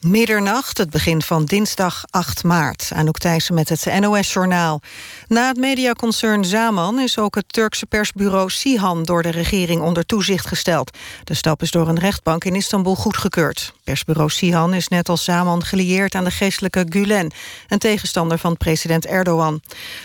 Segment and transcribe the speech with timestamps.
[0.00, 2.90] Middernacht, het begin van dinsdag 8 maart.
[2.94, 4.80] Anouk Thijssen met het NOS-journaal.
[5.28, 9.02] Na het mediaconcern Zaman is ook het Turkse persbureau Sihan...
[9.02, 10.96] door de regering onder toezicht gesteld.
[11.24, 13.74] De stap is door een rechtbank in Istanbul goedgekeurd.
[13.84, 17.32] Persbureau Sihan is net als Zaman gelieerd aan de geestelijke Gulen...
[17.68, 19.60] een tegenstander van president Erdogan.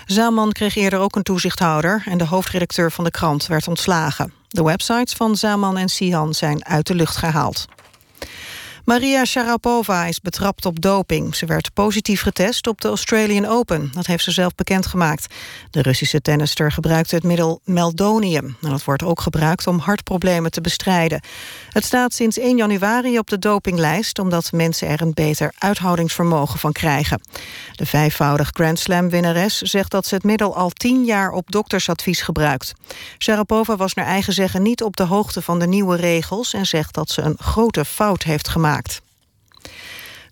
[0.06, 2.04] Zaman kreeg eerder ook een toezichthouder...
[2.06, 4.34] en de hoofdredacteur van de krant werd ontslagen.
[4.48, 7.68] De websites van Zaman en Sihan zijn uit de lucht gehaald.
[8.86, 11.36] Maria Sharapova is betrapt op doping.
[11.36, 13.92] Ze werd positief getest op de Australian Open.
[13.94, 15.34] Dat heeft ze zelf bekendgemaakt.
[15.70, 18.58] De Russische tennister gebruikte het middel meldonium.
[18.62, 21.22] En dat wordt ook gebruikt om hartproblemen te bestrijden.
[21.70, 24.20] Het staat sinds 1 januari op de dopinglijst...
[24.20, 27.22] omdat mensen er een beter uithoudingsvermogen van krijgen.
[27.72, 32.74] De vijfvoudig Grand Slam-winnares zegt dat ze het middel al tien jaar op doktersadvies gebruikt.
[33.20, 36.54] Sharapova was naar eigen zeggen niet op de hoogte van de nieuwe regels...
[36.54, 38.70] en zegt dat ze een grote fout heeft gemaakt.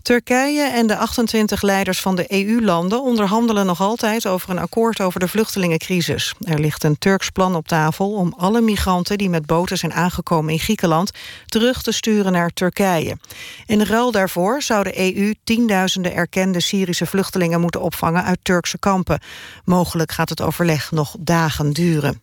[0.02, 5.20] Turkije en de 28 leiders van de EU-landen onderhandelen nog altijd over een akkoord over
[5.20, 6.34] de vluchtelingencrisis.
[6.42, 10.54] Er ligt een Turks plan op tafel om alle migranten die met boten zijn aangekomen
[10.54, 11.12] in Griekenland
[11.46, 13.18] terug te sturen naar Turkije.
[13.66, 19.22] In ruil daarvoor zou de EU tienduizenden erkende Syrische vluchtelingen moeten opvangen uit Turkse kampen.
[19.66, 22.22] Mogelijk gaat het overleg nog dagen duren.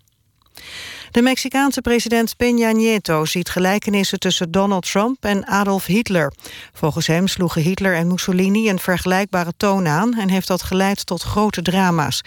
[1.17, 6.33] De Mexicaanse president Peña Nieto ziet gelijkenissen tussen Donald Trump en Adolf Hitler.
[6.73, 10.15] Volgens hem sloegen Hitler en Mussolini een vergelijkbare toon aan...
[10.15, 12.21] en heeft dat geleid tot grote drama's.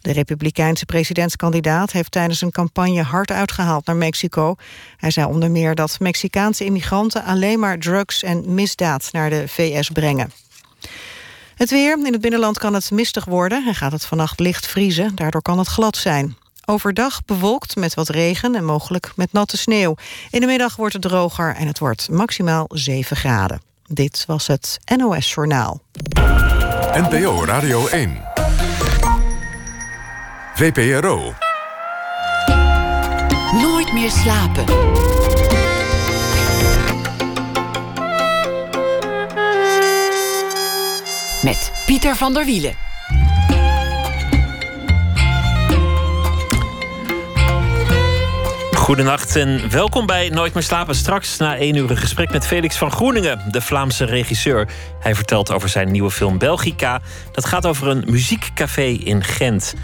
[0.00, 4.54] De republikeinse presidentskandidaat heeft tijdens een campagne hard uitgehaald naar Mexico.
[4.96, 9.90] Hij zei onder meer dat Mexicaanse immigranten alleen maar drugs en misdaad naar de VS
[9.90, 10.32] brengen.
[11.54, 11.98] Het weer.
[11.98, 15.14] In het binnenland kan het mistig worden en gaat het vannacht licht vriezen.
[15.14, 16.45] Daardoor kan het glad zijn.
[16.68, 19.94] Overdag bewolkt met wat regen en mogelijk met natte sneeuw.
[20.30, 23.62] In de middag wordt het droger en het wordt maximaal 7 graden.
[23.86, 25.80] Dit was het NOS Journaal.
[26.92, 28.22] NPO Radio 1.
[30.54, 31.34] VPRO.
[33.52, 34.64] Nooit meer slapen.
[41.42, 42.85] Met Pieter van der Wielen.
[48.86, 50.94] Goedenacht en welkom bij Nooit meer slapen.
[50.94, 54.68] Straks na één uur een gesprek met Felix van Groeningen, de Vlaamse regisseur.
[55.00, 57.00] Hij vertelt over zijn nieuwe film Belgica.
[57.32, 59.74] Dat gaat over een muziekcafé in Gent.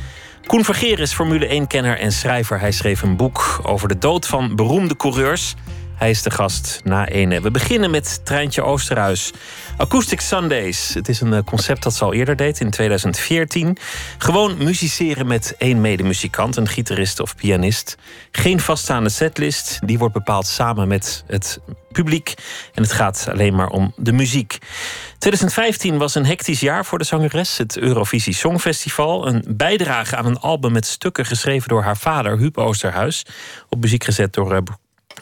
[0.46, 2.60] Koen Vergeer is Formule 1-kenner en schrijver.
[2.60, 5.54] Hij schreef een boek over de dood van beroemde coureurs.
[6.02, 7.40] Hij is de gast na ene.
[7.40, 9.32] We beginnen met Treintje Oosterhuis.
[9.76, 10.94] Acoustic Sundays.
[10.94, 13.76] Het is een eh, concept dat ze al eerder deed in 2014.
[14.18, 17.96] Gewoon musiceren met één medemuzikant, een gitarist of pianist.
[18.30, 19.78] Geen vaststaande setlist.
[19.84, 21.60] Die wordt bepaald samen met het
[21.92, 22.34] publiek.
[22.74, 24.58] En het gaat alleen maar om de muziek.
[25.18, 27.58] 2015 was een hectisch jaar voor de zangeres.
[27.58, 29.26] Het Eurovisie Songfestival.
[29.26, 33.26] Een bijdrage aan een album met stukken geschreven door haar vader, Huub Oosterhuis.
[33.68, 34.62] Op muziek gezet door eh,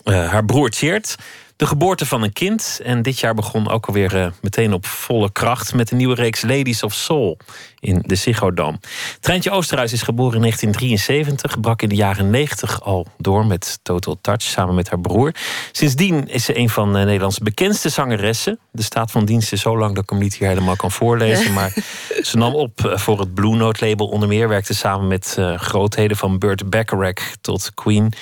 [0.04, 1.16] uh, haar broer Tjeerd.
[1.56, 2.80] De geboorte van een kind.
[2.82, 6.42] En dit jaar begon ook alweer uh, meteen op volle kracht met de nieuwe reeks
[6.42, 7.38] Ladies of Soul
[7.80, 8.78] in de Ziggo Dome.
[9.20, 14.18] Treintje Oosterhuis is geboren in 1973, brak in de jaren 90 al door met Total
[14.20, 15.34] Touch samen met haar broer.
[15.72, 18.58] Sindsdien is ze een van uh, Nederlands bekendste zangeressen.
[18.72, 21.52] De staat van dienst is zo lang dat ik hem niet hier helemaal kan voorlezen.
[21.60, 21.74] Maar
[22.22, 24.48] ze nam op uh, voor het Blue Note label onder meer.
[24.48, 28.12] Werkte samen met uh, grootheden van Burt Bacharach tot Queen.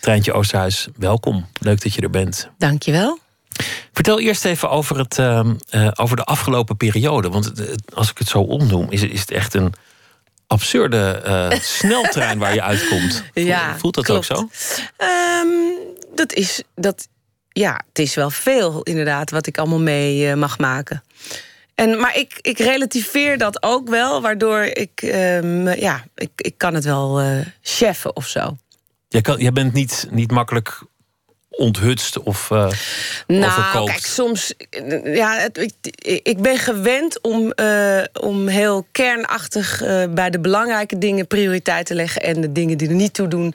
[0.00, 1.46] Treintje Oosterhuis, welkom.
[1.60, 2.50] Leuk dat je er bent.
[2.58, 3.18] Dankjewel.
[3.92, 7.28] Vertel eerst even over, het, uh, uh, over de afgelopen periode.
[7.28, 9.74] Want uh, als ik het zo omnoem, is, is het echt een
[10.46, 11.22] absurde
[11.78, 13.24] sneltrein waar je uitkomt.
[13.34, 14.32] Ja, Voelt dat klopt.
[14.32, 15.04] ook zo?
[15.04, 15.78] Um,
[16.14, 17.08] dat is, dat,
[17.48, 21.02] ja, het is wel veel inderdaad wat ik allemaal mee mag maken.
[21.74, 26.74] En, maar ik, ik relativeer dat ook wel, waardoor ik, um, ja, ik, ik kan
[26.74, 27.22] het wel
[27.62, 28.56] cheffen of zo.
[29.08, 30.82] Jij, kan, jij bent niet, niet makkelijk
[31.58, 32.70] onthutst of uh,
[33.26, 34.54] nou, kijk, soms...
[35.04, 40.98] Ja, het, ik, ik, ben gewend om, uh, om heel kernachtig uh, bij de belangrijke
[40.98, 42.22] dingen prioriteit te leggen...
[42.22, 43.54] en de dingen die er niet toe doen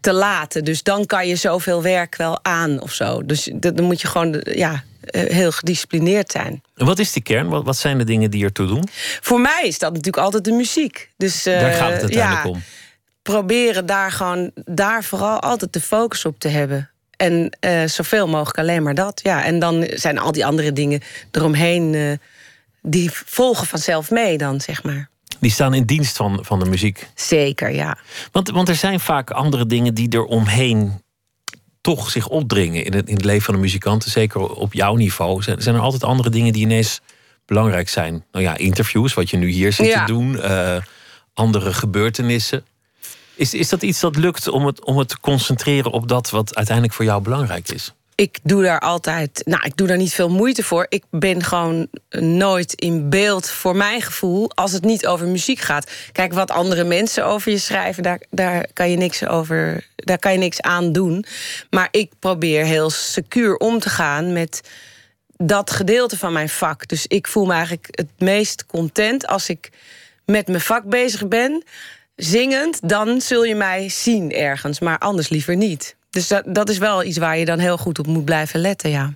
[0.00, 0.64] te laten.
[0.64, 3.26] Dus dan kan je zoveel werk wel aan of zo.
[3.26, 6.62] Dus dan moet je gewoon ja, heel gedisciplineerd zijn.
[6.76, 7.48] En wat is die kern?
[7.48, 8.88] Wat, wat zijn de dingen die ertoe doen?
[9.20, 11.10] Voor mij is dat natuurlijk altijd de muziek.
[11.16, 12.62] Dus, Daar gaat het uiteindelijk ja, om.
[13.22, 16.91] Proberen daar gewoon, daar vooral altijd de focus op te hebben.
[17.22, 19.20] En uh, zoveel mogelijk alleen maar dat.
[19.22, 21.92] Ja, en dan zijn al die andere dingen eromheen...
[21.92, 22.12] Uh,
[22.82, 25.08] die volgen vanzelf mee dan, zeg maar.
[25.40, 27.08] Die staan in dienst van, van de muziek.
[27.14, 27.98] Zeker, ja.
[28.32, 31.02] Want, want er zijn vaak andere dingen die er omheen
[31.80, 35.42] toch zich opdringen in het, in het leven van de muzikanten, zeker op jouw niveau?
[35.42, 37.00] Zijn, zijn er altijd andere dingen die ineens
[37.46, 38.24] belangrijk zijn?
[38.32, 40.76] Nou ja, interviews, wat je nu hier zit te doen, uh,
[41.34, 42.64] andere gebeurtenissen.
[43.34, 46.54] Is, is dat iets dat lukt om het, om het te concentreren op dat wat
[46.54, 47.92] uiteindelijk voor jou belangrijk is?
[48.14, 50.86] ik doe daar altijd, nou, ik doe daar niet veel moeite voor.
[50.88, 51.88] Ik ben gewoon
[52.18, 55.90] nooit in beeld voor mijn gevoel als het niet over muziek gaat.
[56.12, 60.32] Kijk, wat andere mensen over je schrijven, daar, daar kan je niks over, daar kan
[60.32, 61.24] je niks aan doen.
[61.70, 64.60] Maar ik probeer heel secuur om te gaan met
[65.36, 66.88] dat gedeelte van mijn vak.
[66.88, 69.70] Dus ik voel me eigenlijk het meest content als ik
[70.24, 71.64] met mijn vak bezig ben,
[72.16, 75.96] zingend, dan zul je mij zien ergens, maar anders liever niet.
[76.10, 78.90] Dus dat, dat is wel iets waar je dan heel goed op moet blijven letten,
[78.90, 79.12] ja.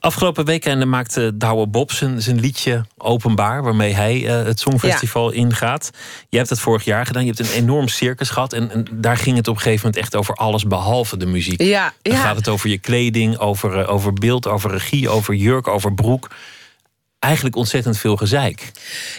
[0.00, 3.62] Afgelopen weekend maakte Douwe Bob zijn, zijn liedje openbaar...
[3.62, 5.90] waarmee hij uh, het Songfestival ingaat.
[6.28, 7.24] Je hebt het vorig jaar gedaan.
[7.24, 8.52] Je hebt een enorm circus gehad.
[8.52, 11.62] En, en, daar ging het op een gegeven moment echt over alles behalve de muziek.
[11.62, 15.68] Ja, dan gaat het over je kleding, over, uh, over beeld, over regie, over jurk,
[15.68, 16.28] over broek
[17.26, 18.70] eigenlijk ontzettend veel gezeik.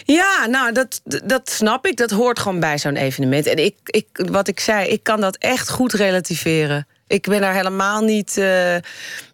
[0.04, 1.96] Ja, nou, dat, dat snap ik.
[1.96, 3.46] Dat hoort gewoon bij zo'n evenement.
[3.46, 6.86] En ik, ik, wat ik zei, ik kan dat echt goed relativeren.
[7.06, 8.36] Ik ben daar helemaal niet.
[8.36, 8.74] Uh,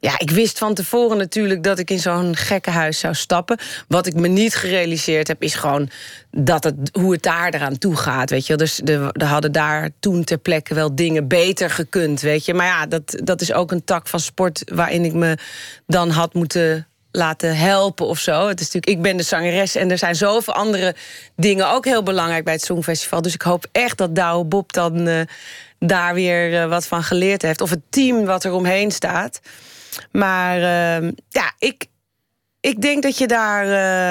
[0.01, 3.59] ja, ik wist van tevoren natuurlijk dat ik in zo'n gekkenhuis zou stappen.
[3.89, 5.91] Wat ik me niet gerealiseerd heb, is gewoon
[6.31, 8.31] dat het, hoe het daar eraan toe gaat.
[8.31, 12.21] Weet je, dus er hadden daar toen ter plekke wel dingen beter gekund.
[12.21, 15.39] Weet je, maar ja, dat, dat is ook een tak van sport waarin ik me
[15.87, 16.87] dan had moeten
[17.17, 18.49] laten helpen of zo.
[18.49, 20.95] Het is natuurlijk, ik ben de zangeres en er zijn zoveel andere
[21.37, 23.23] dingen ook heel belangrijk bij het Songfestival.
[23.23, 25.21] Dus ik hoop echt dat Douwe Bob dan uh,
[25.79, 27.61] daar weer uh, wat van geleerd heeft.
[27.61, 29.41] Of het team wat er omheen staat.
[30.13, 31.87] Maar uh, ja, ik,
[32.65, 33.67] ik denk dat je daar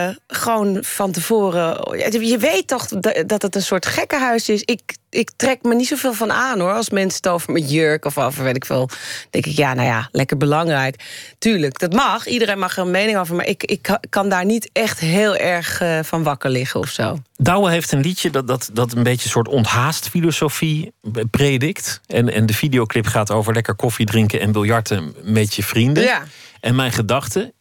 [0.09, 1.97] uh, gewoon van tevoren.
[2.27, 2.87] Je weet toch
[3.25, 4.61] dat het een soort gekkenhuis is.
[4.61, 6.73] Ik, ik trek me niet zoveel van aan hoor.
[6.73, 8.89] Als mensen het over met jurk of over weet ik veel.
[9.29, 11.03] denk ik, ja, nou ja, lekker belangrijk.
[11.39, 12.27] Tuurlijk, dat mag.
[12.27, 13.35] Iedereen mag er een mening over.
[13.35, 17.17] Maar ik, ik kan daar niet echt heel erg uh, van wakker liggen of zo.
[17.35, 20.93] Douwe heeft een liedje dat, dat, dat een beetje een soort onthaast filosofie
[21.31, 22.01] predikt.
[22.07, 26.03] En, en de videoclip gaat over lekker koffie drinken en biljarten met je vrienden.
[26.03, 26.23] Ja.
[26.59, 27.53] En mijn gedachte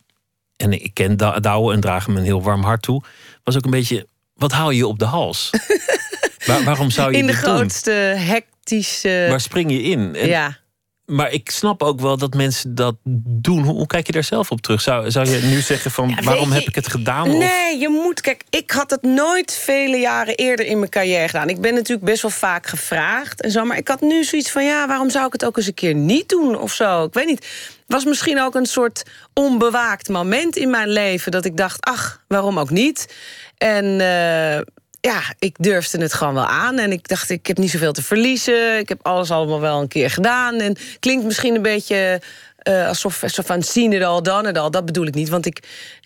[0.63, 3.03] en ik ken Douwe en draag hem een heel warm hart toe,
[3.45, 5.51] was ook een beetje, wat hou je op de hals?
[6.47, 9.27] Waar, waarom zou je In de grootste hectische...
[9.29, 10.15] Waar spring je in?
[10.15, 10.61] En, ja.
[11.07, 13.63] Maar ik snap ook wel dat mensen dat doen.
[13.63, 14.81] Hoe, kijk je daar zelf op terug?
[14.81, 17.39] Zou, zou je nu zeggen van waarom heb ik het gedaan?
[17.39, 18.21] Nee, je moet.
[18.21, 21.49] Kijk, ik had het nooit vele jaren eerder in mijn carrière gedaan.
[21.49, 23.65] Ik ben natuurlijk best wel vaak gevraagd en zo.
[23.65, 25.95] Maar ik had nu zoiets van ja, waarom zou ik het ook eens een keer
[25.95, 27.05] niet doen of zo?
[27.05, 27.47] Ik weet niet.
[27.93, 29.03] Was misschien ook een soort
[29.35, 33.15] onbewaakt moment in mijn leven dat ik dacht, ach, waarom ook niet?
[33.59, 34.55] En uh,
[35.01, 36.79] ja, ik durfde het gewoon wel aan.
[36.79, 38.79] En ik dacht, ik heb niet zoveel te verliezen.
[38.79, 40.55] Ik heb alles allemaal wel een keer gedaan.
[40.55, 42.21] En klinkt misschien een beetje
[42.69, 44.71] uh, alsof, alsof van zien het al, dan het al.
[44.71, 45.63] Dat bedoel ik niet, want ik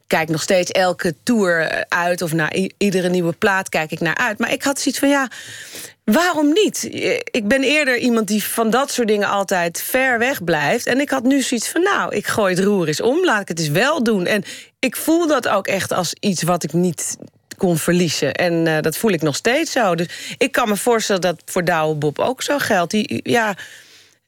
[0.06, 2.22] kijk nog steeds elke tour uit...
[2.22, 4.38] of naar iedere nieuwe plaat kijk ik naar uit.
[4.38, 5.28] Maar ik had zoiets van, ja,
[6.04, 6.84] waarom niet?
[7.30, 10.86] Ik ben eerder iemand die van dat soort dingen altijd ver weg blijft.
[10.86, 13.24] En ik had nu zoiets van, nou, ik gooi het roer eens om.
[13.24, 14.26] Laat ik het eens wel doen.
[14.26, 14.44] En
[14.78, 17.16] ik voel dat ook echt als iets wat ik niet
[17.56, 18.34] kon verliezen.
[18.34, 19.94] En uh, dat voel ik nog steeds zo.
[19.94, 22.90] Dus ik kan me voorstellen dat voor Douwe Bob ook zo geldt.
[22.90, 23.56] Die, ja,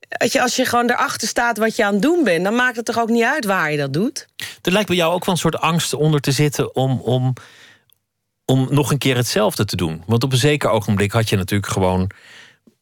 [0.09, 2.45] als je, als je gewoon erachter staat wat je aan het doen bent...
[2.45, 4.27] dan maakt het toch ook niet uit waar je dat doet?
[4.63, 6.75] Er lijkt bij jou ook wel een soort angst onder te zitten...
[6.75, 7.33] om, om,
[8.45, 10.03] om nog een keer hetzelfde te doen.
[10.07, 12.11] Want op een zeker ogenblik had je natuurlijk gewoon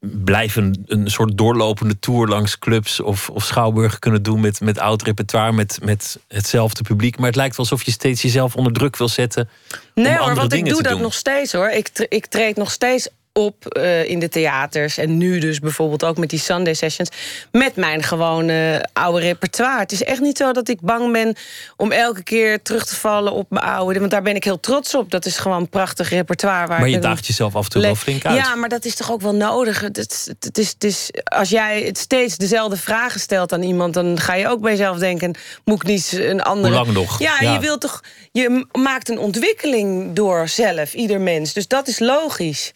[0.01, 5.03] blijven een soort doorlopende tour langs clubs of, of schouwburgen kunnen doen met, met oud
[5.03, 7.17] repertoire, met, met hetzelfde publiek.
[7.17, 9.49] Maar het lijkt wel alsof je steeds jezelf onder druk wil zetten.
[9.95, 11.69] Nee hoor, want ik doe dat nog steeds hoor.
[11.69, 14.99] Ik, ik treed nog steeds op uh, in de theaters.
[14.99, 17.11] En nu dus bijvoorbeeld ook met die Sunday sessions.
[17.53, 19.79] Met mijn gewone oude repertoire.
[19.79, 21.37] Het is echt niet zo dat ik bang ben
[21.77, 23.99] om elke keer terug te vallen op mijn oude.
[23.99, 25.11] Want daar ben ik heel trots op.
[25.11, 26.67] Dat is gewoon een prachtig repertoire.
[26.67, 28.37] Waar maar je daagt jezelf af en toe wel flink uit.
[28.37, 29.81] Ja, maar dat is toch ook wel nodig.
[29.81, 33.95] Het, het, het, is, het is, als jij het steeds dezelfde vragen stelt aan iemand...
[33.95, 35.35] dan ga je ook bij jezelf denken...
[35.65, 36.75] moet ik niet een andere...
[36.75, 37.19] Hoe lang nog?
[37.19, 37.53] Ja, ja.
[37.53, 38.01] je wilt toch...
[38.33, 41.53] Je maakt een ontwikkeling door zelf, ieder mens.
[41.53, 42.73] Dus dat is logisch.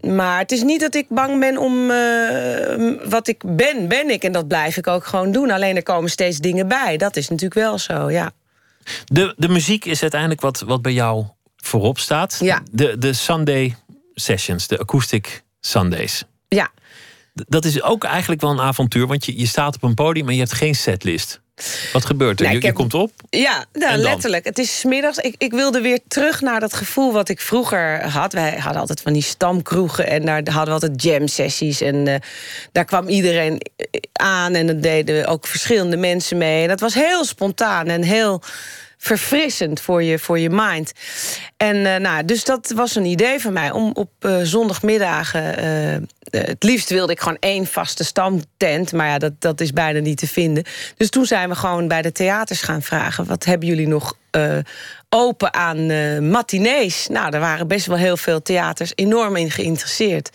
[0.00, 4.24] Maar het is niet dat ik bang ben om uh, wat ik ben, ben ik.
[4.24, 5.50] En dat blijf ik ook gewoon doen.
[5.50, 6.96] Alleen er komen steeds dingen bij.
[6.96, 8.30] Dat is natuurlijk wel zo, ja.
[9.04, 11.24] De, de muziek is uiteindelijk wat, wat bij jou
[11.56, 12.38] voorop staat.
[12.40, 12.62] Ja.
[12.72, 13.76] De, de Sunday
[14.14, 16.24] sessions, de acoustic Sundays.
[16.48, 16.70] Ja.
[17.34, 20.34] Dat is ook eigenlijk wel een avontuur, want je, je staat op een podium en
[20.34, 21.40] je hebt geen setlist.
[21.92, 22.46] Wat gebeurt er?
[22.46, 23.12] Nou, je, komt op?
[23.30, 24.44] Ja, nou, letterlijk.
[24.44, 25.18] Het is smiddags.
[25.18, 28.32] Ik, ik wilde weer terug naar dat gevoel wat ik vroeger had.
[28.32, 31.80] Wij hadden altijd van die stamkroegen en daar hadden we altijd jam sessies.
[31.80, 32.14] En uh,
[32.72, 33.60] daar kwam iedereen
[34.12, 36.62] aan en dan deden ook verschillende mensen mee.
[36.62, 38.42] En dat was heel spontaan en heel
[39.06, 40.92] verfrissend voor je, voor je mind.
[41.56, 45.64] En uh, nou, dus dat was een idee van mij om op uh, zondagmiddagen.
[45.64, 48.92] Uh, het liefst wilde ik gewoon één vaste stamtent.
[48.92, 50.64] Maar ja, dat, dat is bijna niet te vinden.
[50.96, 54.16] Dus toen zijn we gewoon bij de theaters gaan vragen: wat hebben jullie nog
[55.16, 57.06] open aan uh, matinees.
[57.10, 60.30] Nou, daar waren best wel heel veel theaters enorm in geïnteresseerd.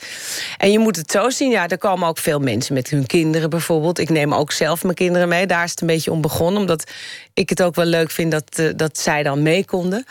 [0.58, 3.50] En je moet het zo zien, ja, er komen ook veel mensen met hun kinderen
[3.50, 4.00] bijvoorbeeld.
[4.00, 5.46] Ik neem ook zelf mijn kinderen mee.
[5.46, 6.92] Daar is het een beetje om begonnen, omdat
[7.34, 10.06] ik het ook wel leuk vind dat, uh, dat zij dan mee konden.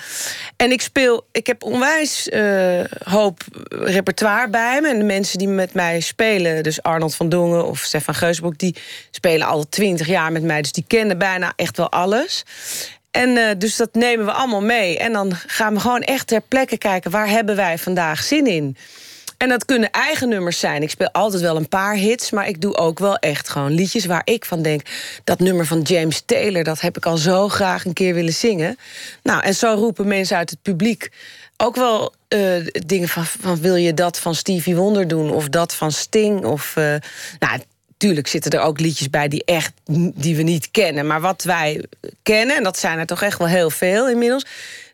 [0.57, 4.89] En ik speel, ik heb onwijs uh, hoop repertoire bij me.
[4.89, 8.77] En de mensen die met mij spelen, dus Arnold van Dongen of Stefan Geusbroek, die
[9.11, 10.62] spelen al twintig jaar met mij.
[10.62, 12.45] Dus die kennen bijna echt wel alles.
[13.11, 14.99] En uh, dus dat nemen we allemaal mee.
[14.99, 17.11] En dan gaan we gewoon echt ter plekke kijken...
[17.11, 18.76] waar hebben wij vandaag zin in?
[19.37, 20.83] En dat kunnen eigen nummers zijn.
[20.83, 24.07] Ik speel altijd wel een paar hits, maar ik doe ook wel echt gewoon liedjes
[24.07, 24.83] waar ik van denk.
[25.25, 28.76] Dat nummer van James Taylor, dat heb ik al zo graag een keer willen zingen.
[29.23, 31.11] Nou, en zo roepen mensen uit het publiek
[31.57, 35.75] ook wel uh, dingen van, van wil je dat van Stevie Wonder doen of dat
[35.75, 36.95] van Sting of uh,
[37.38, 37.61] nou
[38.00, 39.73] Tuurlijk zitten er ook liedjes bij die, echt,
[40.14, 41.07] die we niet kennen.
[41.07, 41.85] Maar wat wij
[42.23, 44.47] kennen, en dat zijn er toch echt wel heel veel inmiddels...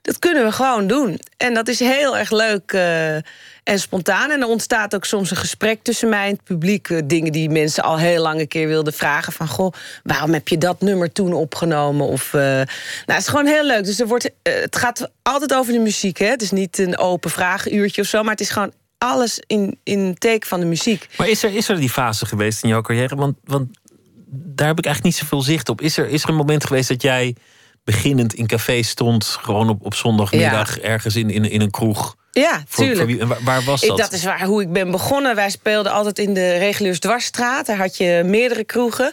[0.03, 1.21] dat kunnen we gewoon doen.
[1.37, 3.15] En dat is heel erg leuk uh,
[3.63, 4.31] en spontaan.
[4.31, 6.89] En er ontstaat ook soms een gesprek tussen mij en het publiek.
[6.89, 9.33] Uh, dingen die mensen al heel lang een keer wilden vragen.
[9.33, 9.73] Van, goh,
[10.03, 12.07] waarom heb je dat nummer toen opgenomen?
[12.07, 12.67] Of, uh, nou,
[13.07, 13.85] het is gewoon heel leuk.
[13.85, 16.19] Dus er wordt, het gaat altijd over de muziek.
[16.19, 16.27] Hè?
[16.27, 18.23] Het is niet een open vragenuurtje of zo.
[18.23, 21.09] Maar het is gewoon alles in, in teken van de muziek.
[21.19, 23.17] Maar is er, is er die fase geweest in jouw carrière?
[23.17, 23.79] Want, want
[24.27, 25.81] daar heb ik eigenlijk niet zoveel zicht op.
[25.81, 27.37] Is er, is er een moment geweest dat jij
[27.85, 32.17] beginnend in café stond, gewoon op, op zondagmiddag ergens in, in, in een kroeg?
[32.41, 33.21] Ja, tuurlijk.
[33.21, 33.99] en waar, was dat?
[33.99, 35.35] Dat is waar, hoe ik ben begonnen.
[35.35, 37.67] Wij speelden altijd in de reguliers dwarsstraat.
[37.67, 39.13] Daar had je meerdere kroegen.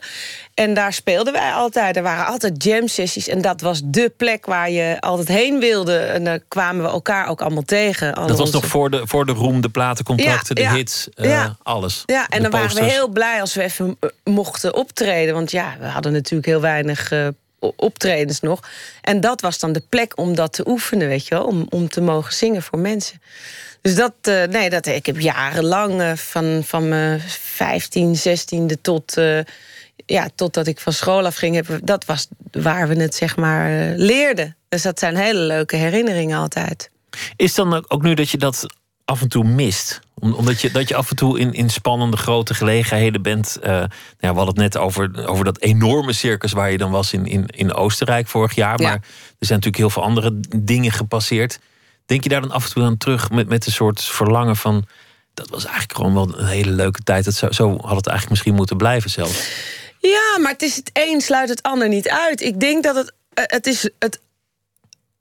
[0.54, 1.96] En daar speelden wij altijd.
[1.96, 3.28] Er waren altijd jam sessies.
[3.28, 5.98] En dat was dé plek waar je altijd heen wilde.
[5.98, 8.14] En daar kwamen we elkaar ook allemaal tegen.
[8.14, 12.04] Dat was nog voor de, voor de roem, de platencontracten, de hits, uh, alles.
[12.06, 15.34] Ja, en dan waren we heel blij als we even eh, mochten optreden.
[15.34, 17.28] Want ja, we hadden natuurlijk heel weinig uh,
[17.76, 18.60] optredens nog.
[19.02, 21.46] En dat was dan de plek om dat te oefenen, weet je wel.
[21.46, 23.22] Om, om te mogen zingen voor mensen.
[23.82, 29.18] Dus dat, uh, nee, dat, ik heb jarenlang uh, van, van mijn 15, 16e tot,
[29.18, 29.40] uh,
[30.06, 34.56] ja, totdat ik van school afging, heb, dat was waar we het zeg maar leerden.
[34.70, 36.90] Dus dat zijn hele leuke herinneringen altijd.
[37.36, 38.66] Is dan ook nu dat je dat
[39.06, 40.02] af en toe mist?
[40.32, 43.58] omdat je, dat je af en toe in, in spannende grote gelegenheden bent.
[43.60, 46.92] Uh, nou ja, we hadden het net over, over dat enorme circus waar je dan
[46.92, 48.82] was in, in, in Oostenrijk vorig jaar.
[48.82, 51.60] Maar er zijn natuurlijk heel veel andere dingen gepasseerd.
[52.06, 54.86] Denk je daar dan af en toe aan terug met, met een soort verlangen van.
[55.34, 57.26] Dat was eigenlijk gewoon wel een hele leuke tijd.
[57.26, 59.50] Dat zo, zo had het eigenlijk misschien moeten blijven zelfs.
[60.00, 62.42] Ja, maar het is het een sluit het ander niet uit.
[62.42, 64.20] Ik denk dat het, eh, het is het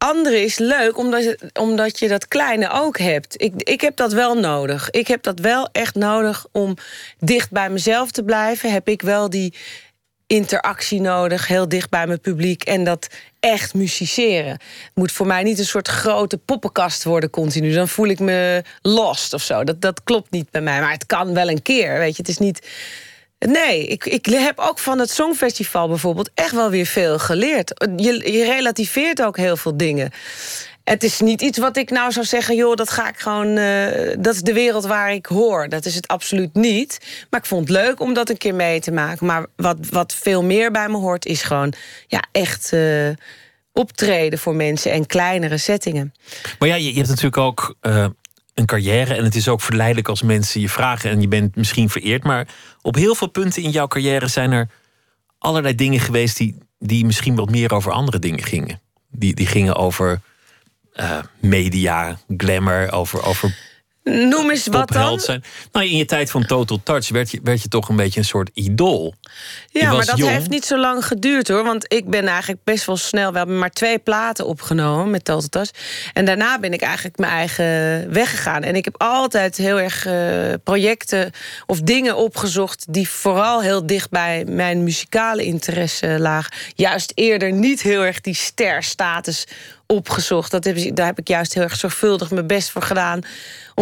[0.03, 3.43] andere is leuk omdat je, omdat je dat kleine ook hebt.
[3.43, 4.91] Ik, ik heb dat wel nodig.
[4.91, 6.77] Ik heb dat wel echt nodig om
[7.19, 8.73] dicht bij mezelf te blijven.
[8.73, 9.55] Heb ik wel die
[10.27, 12.63] interactie nodig, heel dicht bij mijn publiek.
[12.63, 13.09] En dat
[13.41, 14.53] echt musiceren.
[14.53, 17.73] Het moet voor mij niet een soort grote poppenkast worden continu.
[17.73, 19.65] Dan voel ik me lost of zo.
[19.65, 20.81] Dat, dat klopt niet bij mij.
[20.81, 21.99] Maar het kan wel een keer.
[21.99, 22.67] Weet je, het is niet
[23.47, 27.87] Nee, ik, ik heb ook van het Songfestival bijvoorbeeld echt wel weer veel geleerd.
[27.97, 30.11] Je, je relativeert ook heel veel dingen.
[30.85, 33.57] Het is niet iets wat ik nou zou zeggen, joh, dat ga ik gewoon.
[33.57, 35.69] Uh, dat is de wereld waar ik hoor.
[35.69, 36.99] Dat is het absoluut niet.
[37.31, 39.27] Maar ik vond het leuk om dat een keer mee te maken.
[39.27, 41.73] Maar wat, wat veel meer bij me hoort, is gewoon
[42.07, 42.71] ja, echt.
[42.73, 43.09] Uh,
[43.73, 46.15] optreden voor mensen en kleinere settingen.
[46.59, 48.07] Maar ja, je, je hebt natuurlijk ook uh,
[48.55, 49.15] een carrière.
[49.15, 51.11] En het is ook verleidelijk als mensen je vragen.
[51.11, 52.25] En je bent misschien vereerd.
[52.25, 52.49] Maar
[52.83, 54.69] op heel veel punten in jouw carrière zijn er
[55.39, 58.81] allerlei dingen geweest die, die misschien wat meer over andere dingen gingen.
[59.11, 60.21] Die, die gingen over
[60.95, 63.72] uh, media, glamour, over, over
[64.05, 65.21] Noem eens wat dan.
[65.21, 65.45] Zijn.
[65.73, 68.27] Nou, in je tijd van Total Touch werd je, werd je toch een beetje een
[68.27, 69.15] soort idool.
[69.71, 71.65] Ja, maar dat heeft niet zo lang geduurd hoor.
[71.65, 73.33] Want ik ben eigenlijk best wel snel.
[73.33, 75.71] We hebben maar twee platen opgenomen met Total Touch.
[76.13, 78.63] En daarna ben ik eigenlijk mijn eigen weg gegaan.
[78.63, 81.31] En ik heb altijd heel erg uh, projecten
[81.67, 82.85] of dingen opgezocht.
[82.89, 86.53] die vooral heel dicht bij mijn muzikale interesse lagen.
[86.75, 89.47] Juist eerder niet heel erg die sterstatus
[89.87, 90.51] opgezocht.
[90.51, 93.21] Dat heb, daar heb ik juist heel erg zorgvuldig mijn best voor gedaan.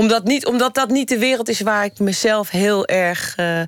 [0.00, 3.60] Omdat, niet, omdat dat niet de wereld is waar ik mezelf heel erg uh,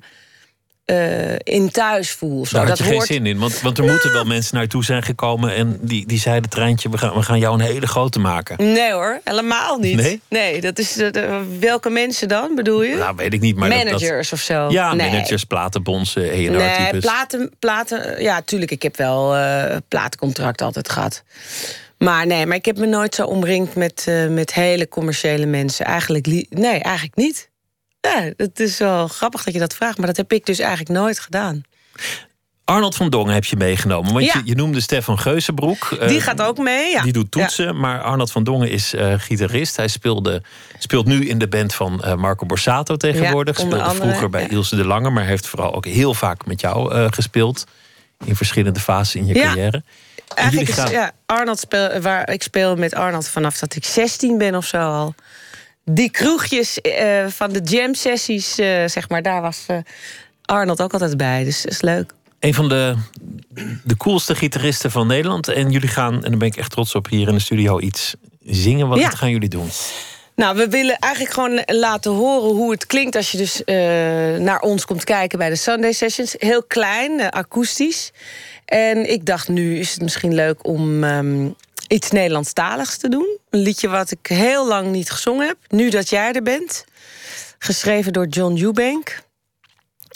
[0.85, 2.45] uh, in thuis voel.
[2.45, 2.57] Zo.
[2.57, 5.55] Daar had je geen zin in, want, want er moeten wel mensen naartoe zijn gekomen...
[5.55, 8.73] en die, die zeiden, Treintje, we gaan, we gaan jou een hele grote maken.
[8.73, 9.95] Nee hoor, helemaal niet.
[9.95, 10.21] Nee?
[10.29, 12.95] Nee, dat is, uh, welke mensen dan, bedoel je?
[12.95, 13.55] Nou, weet ik niet.
[13.55, 14.69] Maar managers dat, of zo?
[14.69, 16.91] Ja, managers, platenbonzen, E&R-types.
[16.91, 21.23] Nee, platen, platen, ja, tuurlijk, ik heb wel uh, platencontract altijd gehad.
[22.03, 25.85] Maar nee, maar ik heb me nooit zo omringd met, uh, met hele commerciële mensen.
[25.85, 27.49] Eigenlijk, nee, eigenlijk niet.
[28.01, 30.89] Ja, het is wel grappig dat je dat vraagt, maar dat heb ik dus eigenlijk
[30.89, 31.63] nooit gedaan.
[32.65, 34.13] Arnold van Dongen heb je meegenomen.
[34.13, 35.89] Want je, je, noemde Stefan Geuzenbroek.
[35.89, 37.01] Die eh, gaat ook mee, ja.
[37.01, 37.79] Die doet toetsen.
[37.79, 39.75] Maar Arnold van Dongen is uh, gitarist.
[39.75, 40.41] Hij speelde,
[40.79, 43.55] speelt nu in de band van uh, Marco Borsato tegenwoordig.
[43.55, 45.09] speelde andere, vroeger bij Ilse de Lange.
[45.09, 47.65] Maar heeft vooral ook heel vaak met jou gespeeld.
[48.25, 49.83] In verschillende fasen in je carrière.
[50.35, 54.55] Eigenlijk is, ja, Arnold speel, waar, ik speel met Arnold vanaf dat ik 16 ben
[54.55, 55.15] of zo al
[55.85, 59.77] die kroegjes uh, van de jam sessies, uh, zeg maar, daar was uh,
[60.45, 61.43] Arnold ook altijd bij.
[61.43, 62.13] Dus dat is leuk.
[62.39, 62.95] Een van de,
[63.83, 65.47] de coolste gitaristen van Nederland.
[65.47, 68.13] En jullie gaan, en daar ben ik echt trots op, hier in de studio iets
[68.45, 68.87] zingen.
[68.87, 69.09] Wat ja.
[69.09, 69.69] gaan jullie doen?
[70.35, 73.61] Nou, we willen eigenlijk gewoon laten horen hoe het klinkt als je dus
[74.39, 76.35] naar ons komt kijken bij de Sunday Sessions.
[76.37, 78.11] Heel klein, akoestisch.
[78.65, 81.55] En ik dacht, nu is het misschien leuk om um,
[81.87, 83.37] iets Nederlandstaligs te doen.
[83.49, 85.57] Een liedje wat ik heel lang niet gezongen heb.
[85.67, 86.85] Nu dat jij er bent.
[87.59, 89.21] Geschreven door John Eubank.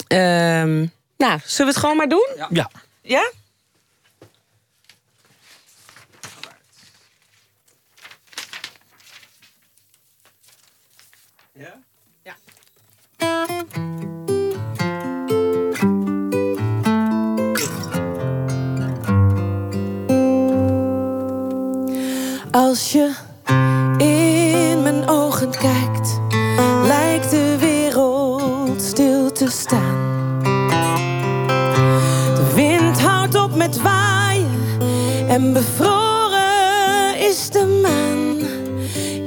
[0.08, 2.28] Um, nou, zullen we het gewoon maar doen?
[2.36, 2.48] Ja.
[2.50, 2.70] Ja?
[3.02, 3.30] ja?
[12.22, 12.36] Ja.
[22.58, 23.10] Als je
[23.98, 26.20] in mijn ogen kijkt,
[26.82, 29.96] lijkt de wereld stil te staan.
[32.34, 34.60] De wind houdt op met waaien
[35.28, 38.36] en bevroren is de maan.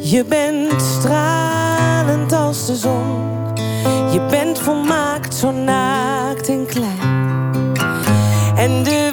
[0.02, 3.30] Je bent stralend als de zon,
[4.12, 7.30] je bent volmaakt zo naakt en klein.
[8.56, 9.11] En de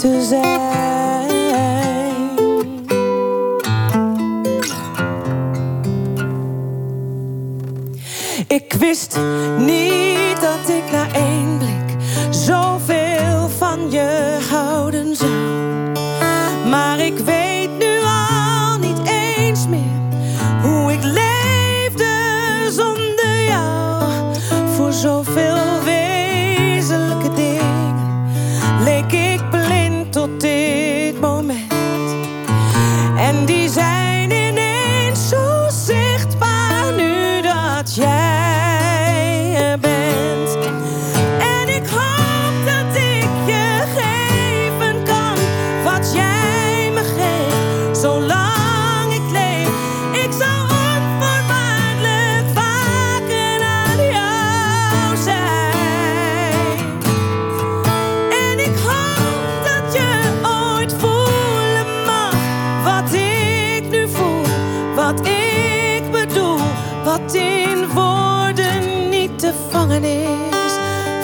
[0.00, 1.28] te zijn.
[8.46, 9.18] Ik wist
[9.58, 11.96] niet dat ik na één blik
[12.30, 15.69] zoveel van je houden zou.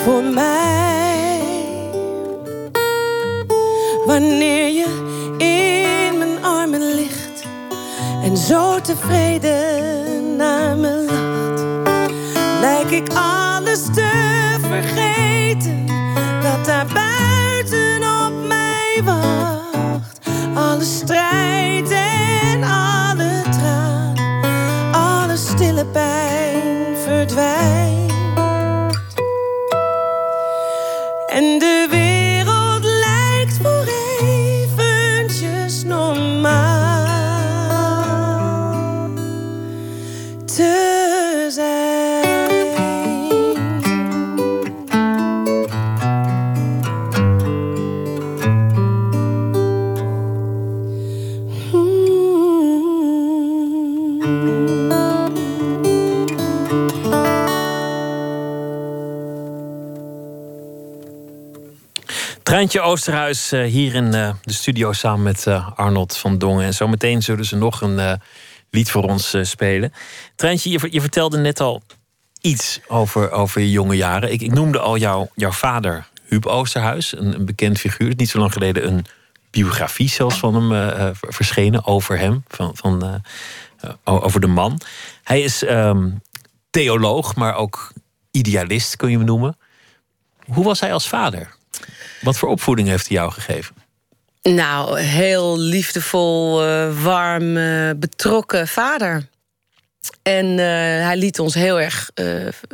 [0.07, 1.41] Voor mij.
[4.05, 4.87] Wanneer je
[5.39, 7.43] in mijn armen ligt
[8.23, 12.13] en zo tevreden naar me lacht,
[12.61, 14.36] lijk ik alles te
[31.37, 32.16] En de wereld
[62.81, 66.65] Oosterhuis eh, hier in eh, de studio samen met eh, Arnold van Dongen.
[66.65, 68.21] En zometeen zullen ze nog een
[68.71, 69.93] lied voor ons spelen.
[70.35, 71.83] Treintje, je, ver- je vertelde net al
[72.41, 74.33] iets over, over je jonge jaren.
[74.33, 78.13] Ik, ik noemde al jouw jouw vader, Huub Oosterhuis, een, bekend figuur.
[78.17, 79.07] Niet zo lang geleden een
[79.51, 82.45] biografie zelfs van hem verschenen over hem.
[82.49, 83.23] Van, van,
[84.05, 84.81] over de man.
[85.23, 86.11] Hij is ehm,
[86.71, 87.93] theoloog, maar ook
[88.31, 89.57] idealist, kun je hem noemen.
[90.47, 91.56] Hoe was hij als vader?
[92.27, 93.75] Wat voor opvoeding heeft hij jou gegeven?
[94.43, 99.29] Nou, heel liefdevol, uh, warm, uh, betrokken vader.
[100.23, 100.57] En uh,
[101.07, 102.11] hij liet ons heel erg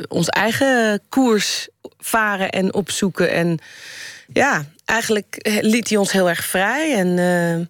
[0.07, 3.31] ons eigen koers varen en opzoeken.
[3.31, 3.59] En
[4.33, 6.95] ja, eigenlijk liet hij ons heel erg vrij.
[6.95, 7.69] En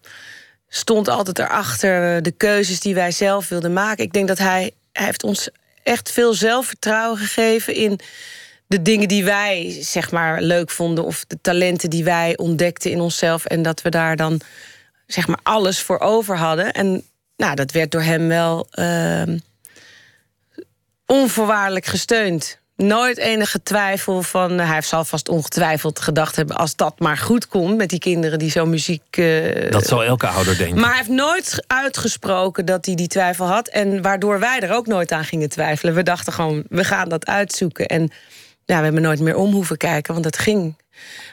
[0.68, 4.04] stond altijd erachter de keuzes die wij zelf wilden maken.
[4.04, 5.50] Ik denk dat hij, hij heeft ons
[5.84, 8.00] echt veel zelfvertrouwen gegeven in
[8.74, 13.00] de dingen die wij zeg maar leuk vonden of de talenten die wij ontdekten in
[13.00, 14.42] onszelf en dat we daar dan
[15.08, 16.72] zeg maar alles voor over hadden.
[16.72, 17.04] En
[17.38, 19.22] nou, dat werd door hem wel uh,
[21.06, 22.60] onvoorwaardelijk gesteund.
[22.76, 24.60] Nooit enige twijfel van.
[24.60, 26.56] hij zal vast ongetwijfeld gedacht hebben.
[26.56, 29.18] als dat maar goed komt met die kinderen die zo muziek.
[29.18, 30.80] Uh, dat zal elke ouder denken.
[30.80, 33.68] Maar hij heeft nooit uitgesproken dat hij die twijfel had.
[33.68, 35.94] En waardoor wij er ook nooit aan gingen twijfelen.
[35.94, 37.88] We dachten gewoon, we gaan dat uitzoeken.
[37.88, 38.12] En
[38.66, 40.78] ja, we hebben nooit meer om hoeven kijken, want het ging.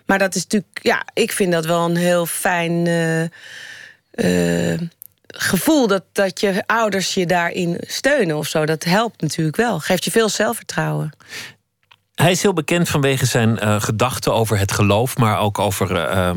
[0.06, 2.86] Maar dat is natuurlijk, ja, ik vind dat wel een heel fijn
[4.14, 4.78] uh,
[5.26, 8.66] gevoel dat, dat je ouders je daarin steunen of zo.
[8.66, 9.80] Dat helpt natuurlijk wel.
[9.80, 11.12] Geeft je veel zelfvertrouwen.
[12.14, 16.30] Hij is heel bekend vanwege zijn uh, gedachten over het geloof, maar ook over uh,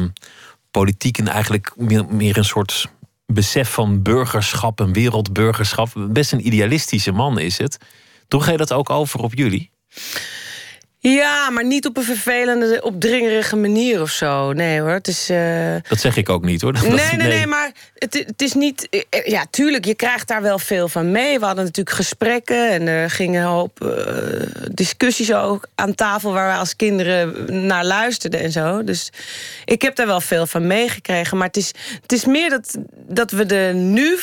[0.71, 1.73] politiek en eigenlijk
[2.09, 2.87] meer, een soort
[3.25, 5.89] besef van burgerschap, een wereldburgerschap.
[5.95, 7.77] Best een idealistische man is het.
[8.27, 9.71] Droeg hij dat ook over op jullie?
[11.09, 14.53] Ja, maar niet op een vervelende, opdringerige manier of zo.
[14.53, 15.29] Nee hoor, het is...
[15.29, 15.75] Uh...
[15.87, 16.73] Dat zeg ik ook niet hoor.
[16.73, 18.87] nee, nee, nee, nee, maar het, het is niet...
[18.89, 21.39] Eh, eh, ja, tuurlijk, je krijgt daar wel veel van mee.
[21.39, 23.89] We hadden natuurlijk gesprekken en er gingen op uh,
[24.71, 26.31] discussies ook aan tafel...
[26.31, 28.83] waar wij als kinderen naar luisterden en zo.
[28.83, 29.11] Dus
[29.65, 31.37] ik heb daar wel veel van meegekregen.
[31.37, 34.17] Maar het is, het is meer dat, dat we er nu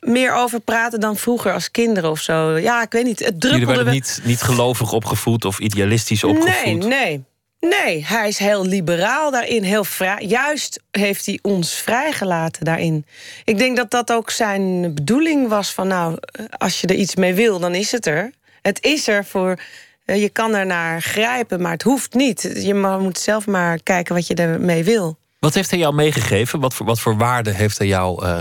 [0.00, 2.56] meer over praten dan vroeger als kinderen of zo.
[2.56, 3.18] Ja, ik weet niet.
[3.18, 3.58] Het druppelde...
[3.58, 6.64] Jullie werden niet, niet gelovig opgevoed of idealistisch opgevoed?
[6.64, 7.24] Nee, nee.
[7.60, 10.24] Nee, hij is heel liberaal daarin, heel vrij.
[10.24, 13.06] Juist heeft hij ons vrijgelaten daarin.
[13.44, 15.86] Ik denk dat dat ook zijn bedoeling was van...
[15.86, 16.18] nou,
[16.58, 18.32] als je er iets mee wil, dan is het er.
[18.62, 19.58] Het is er voor...
[20.04, 22.50] Eh, je kan er naar grijpen, maar het hoeft niet.
[22.62, 25.18] Je moet zelf maar kijken wat je ermee wil.
[25.38, 26.60] Wat heeft hij jou meegegeven?
[26.60, 28.40] Wat voor, wat voor waarde heeft hij jou uh,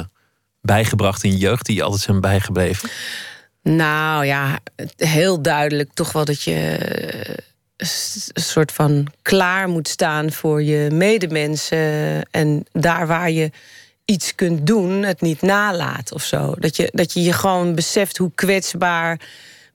[0.62, 1.66] bijgebracht in je jeugd...
[1.66, 2.90] die je altijd zijn bijgebleven?
[3.68, 4.60] Nou ja,
[4.98, 6.78] heel duidelijk toch wel dat je
[7.78, 12.22] een soort van klaar moet staan voor je medemensen.
[12.32, 13.52] En daar waar je
[14.06, 16.54] iets kunt doen, het niet nalaat of zo.
[16.60, 19.20] Dat je, dat je je gewoon beseft hoe kwetsbaar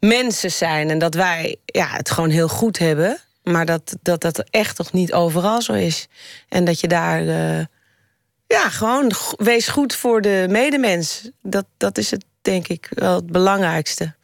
[0.01, 0.91] mensen zijn.
[0.91, 3.19] En dat wij ja, het gewoon heel goed hebben.
[3.43, 6.09] Maar dat, dat dat echt toch niet overal zo is.
[6.49, 7.23] En dat je daar.
[7.23, 7.65] Uh,
[8.47, 11.31] ja, gewoon wees goed voor de medemens.
[11.43, 14.15] Dat, dat is het, denk ik, wel het belangrijkste.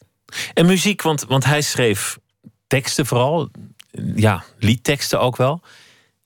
[0.54, 2.18] En muziek, want, want hij schreef
[2.66, 3.50] teksten vooral
[4.14, 5.60] ja, liedteksten ook wel.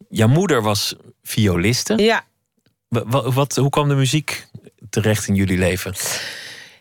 [0.09, 1.97] Jouw moeder was violiste.
[1.97, 2.25] Ja.
[2.89, 4.47] Wat, wat, hoe kwam de muziek
[4.91, 5.95] terecht in jullie leven?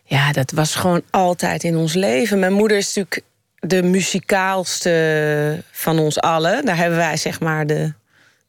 [0.04, 2.38] Ja, dat was gewoon altijd in ons leven.
[2.38, 3.22] Mijn moeder is natuurlijk
[3.58, 6.64] de muzikaalste van ons allen.
[6.64, 7.92] Daar hebben wij zeg maar de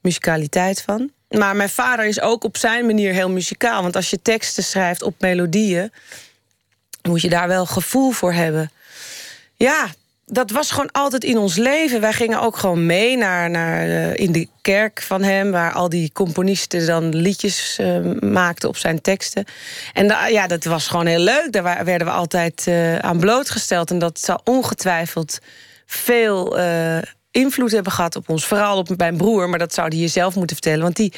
[0.02, 1.12] muzikaliteit van.
[1.30, 3.82] Maar mijn vader is ook op zijn manier heel muzikaal.
[3.82, 5.92] Want als je teksten schrijft op melodieën,
[7.10, 8.72] moet je daar wel gevoel voor hebben.
[9.56, 9.88] Ja,
[10.26, 12.02] dat was gewoon altijd in ons leven.
[12.02, 15.52] Wij gingen ook gewoon mee naar, naar, uh, in de kerk van hem...
[15.52, 19.46] waar al die componisten dan liedjes uh, maakten op zijn teksten.
[19.94, 21.52] En ja, dat was gewoon heel leuk.
[21.52, 23.92] Daar werden we altijd uh, aan blootgesteld.
[23.92, 25.40] En dat zal ongetwijfeld
[25.86, 26.58] veel
[27.32, 28.46] invloed hebben gehad op ons.
[28.46, 30.84] Vooral op mijn broer, maar dat zou hij je zelf moeten vertellen.
[30.84, 31.14] Want die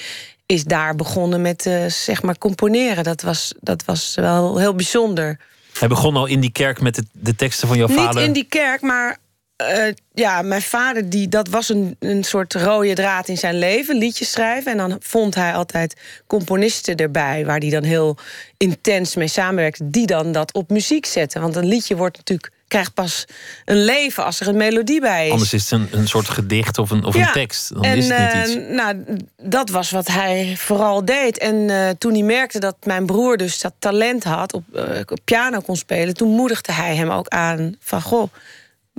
[0.45, 3.03] is daar begonnen met zeg maar componeren.
[3.03, 5.39] Dat was, dat was wel heel bijzonder.
[5.79, 8.15] Hij begon al in die kerk met de, de teksten van jouw vader?
[8.15, 9.17] Niet in die kerk, maar
[9.61, 13.95] uh, ja, mijn vader, die, dat was een, een soort rode draad in zijn leven.
[13.95, 14.71] Liedjes schrijven.
[14.71, 17.45] En dan vond hij altijd componisten erbij...
[17.45, 18.17] waar hij dan heel
[18.57, 19.89] intens mee samenwerkte...
[19.89, 21.41] die dan dat op muziek zetten.
[21.41, 23.25] Want een liedje wordt natuurlijk krijgt pas
[23.65, 25.31] een leven als er een melodie bij is.
[25.31, 27.73] Anders is het een, een soort gedicht of een, of een tekst.
[27.73, 28.55] Dan en, is het niet iets.
[28.55, 29.03] Uh, nou,
[29.41, 31.37] dat was wat hij vooral deed.
[31.37, 34.53] En uh, toen hij merkte dat mijn broer dus dat talent had...
[34.53, 36.13] Op, uh, op piano kon spelen...
[36.13, 38.01] toen moedigde hij hem ook aan van...
[38.01, 38.33] goh,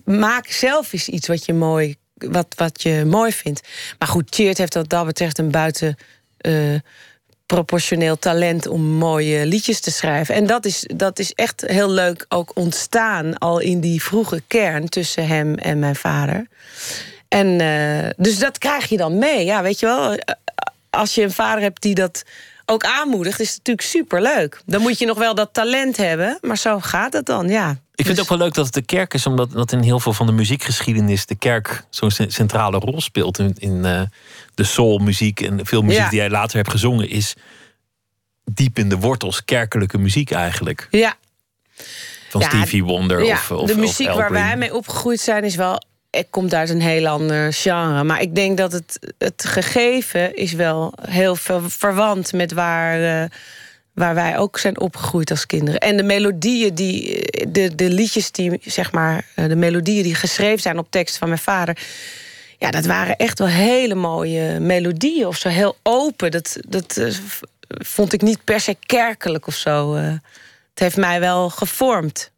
[0.05, 3.69] maak zelf eens iets wat je mooi, wat, wat je mooi vindt.
[3.99, 5.97] Maar goed, Cheert heeft wat dat betreft een buiten
[7.47, 10.35] proportioneel talent om mooie liedjes te schrijven.
[10.35, 14.89] En dat is, dat is echt heel leuk ook ontstaan al in die vroege kern
[14.89, 16.47] tussen hem en mijn vader.
[17.29, 19.45] En uh, dus dat krijg je dan mee.
[19.45, 20.19] Ja, weet je wel,
[20.91, 22.25] als je een vader hebt die dat
[22.67, 24.63] ook aanmoedigt, is natuurlijk superleuk.
[24.67, 27.71] Dan moet je nog wel dat talent hebben, maar zo gaat het dan, ja.
[27.71, 30.01] Ik vind het ook wel leuk dat het de kerk is, omdat dat in heel
[30.01, 33.39] veel van de muziekgeschiedenis de kerk zo'n centrale rol speelt.
[33.39, 34.03] In, in uh,
[34.55, 37.35] de soulmuziek en veel muziek die jij later hebt gezongen, is
[38.45, 40.89] diep in de wortels kerkelijke muziek eigenlijk.
[40.91, 41.15] Ja.
[42.29, 45.55] Van Stevie Wonder ja, of, of De muziek of waar wij mee opgegroeid zijn is
[45.55, 45.83] wel
[46.17, 48.05] het komt uit een heel ander genre.
[48.05, 53.29] Maar ik denk dat het, het gegeven is wel heel veel verwant met waar, uh,
[53.93, 55.81] waar wij ook zijn opgegroeid als kinderen.
[55.81, 60.61] En de melodieën die, de, de liedjes die, zeg maar, eh, de melodieën die geschreven
[60.61, 61.79] zijn op tekst van mijn vader.
[62.59, 65.49] Ja, dat waren echt wel hele mooie melodieën of zo.
[65.49, 66.31] Heel open.
[66.31, 67.15] Dat, dat uh,
[67.69, 69.95] vond ik niet per se kerkelijk of zo.
[69.95, 70.21] het
[70.75, 72.31] heeft mij wel gevormd.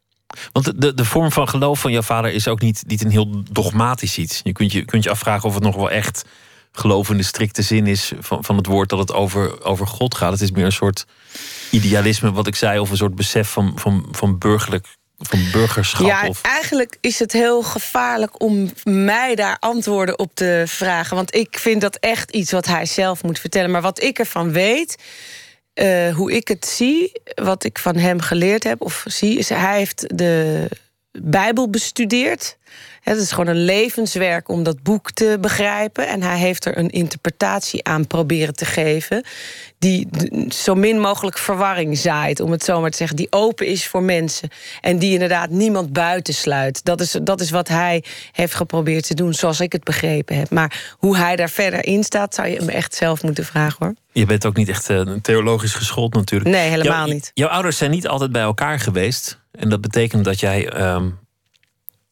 [0.51, 3.43] Want de, de vorm van geloof van jouw vader is ook niet, niet een heel
[3.51, 4.41] dogmatisch iets.
[4.43, 6.25] Je kunt je, kunt je afvragen of het nog wel echt
[6.71, 10.15] geloof in de strikte zin is van, van het woord dat het over, over God
[10.15, 10.31] gaat.
[10.31, 11.05] Het is meer een soort
[11.71, 14.87] idealisme, wat ik zei, of een soort besef van, van, van burgerlijk
[15.19, 16.07] van burgerschap?
[16.07, 16.41] Ja, of...
[16.41, 21.15] eigenlijk is het heel gevaarlijk om mij daar antwoorden op te vragen.
[21.15, 23.71] Want ik vind dat echt iets wat hij zelf moet vertellen.
[23.71, 24.97] Maar wat ik ervan weet,
[25.81, 29.77] uh, hoe ik het zie, wat ik van hem geleerd heb of zie, is hij
[29.77, 30.67] heeft de
[31.11, 32.57] Bijbel bestudeerd.
[33.09, 36.07] Het is gewoon een levenswerk om dat boek te begrijpen.
[36.07, 39.23] En hij heeft er een interpretatie aan proberen te geven.
[39.79, 40.07] die
[40.49, 43.17] zo min mogelijk verwarring zaait, om het zo maar te zeggen.
[43.17, 44.49] Die open is voor mensen.
[44.81, 46.85] En die inderdaad niemand buitensluit.
[46.85, 50.49] Dat is, dat is wat hij heeft geprobeerd te doen, zoals ik het begrepen heb.
[50.49, 53.95] Maar hoe hij daar verder in staat, zou je hem echt zelf moeten vragen hoor.
[54.11, 56.49] Je bent ook niet echt uh, theologisch geschoold natuurlijk.
[56.49, 57.31] Nee, helemaal niet.
[57.33, 59.39] Jouw ouders zijn niet altijd bij elkaar geweest.
[59.51, 60.93] En dat betekent dat jij.
[60.93, 61.27] Um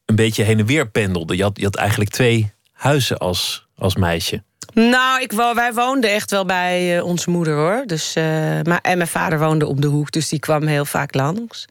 [0.07, 1.35] een beetje heen en weer pendelde.
[1.35, 4.43] Je had, je had eigenlijk twee huizen als, als meisje.
[4.73, 7.83] Nou, ik, wij woonden echt wel bij uh, onze moeder hoor.
[7.85, 8.23] Dus, uh,
[8.63, 11.65] maar, en mijn vader woonde op de hoek, dus die kwam heel vaak langs.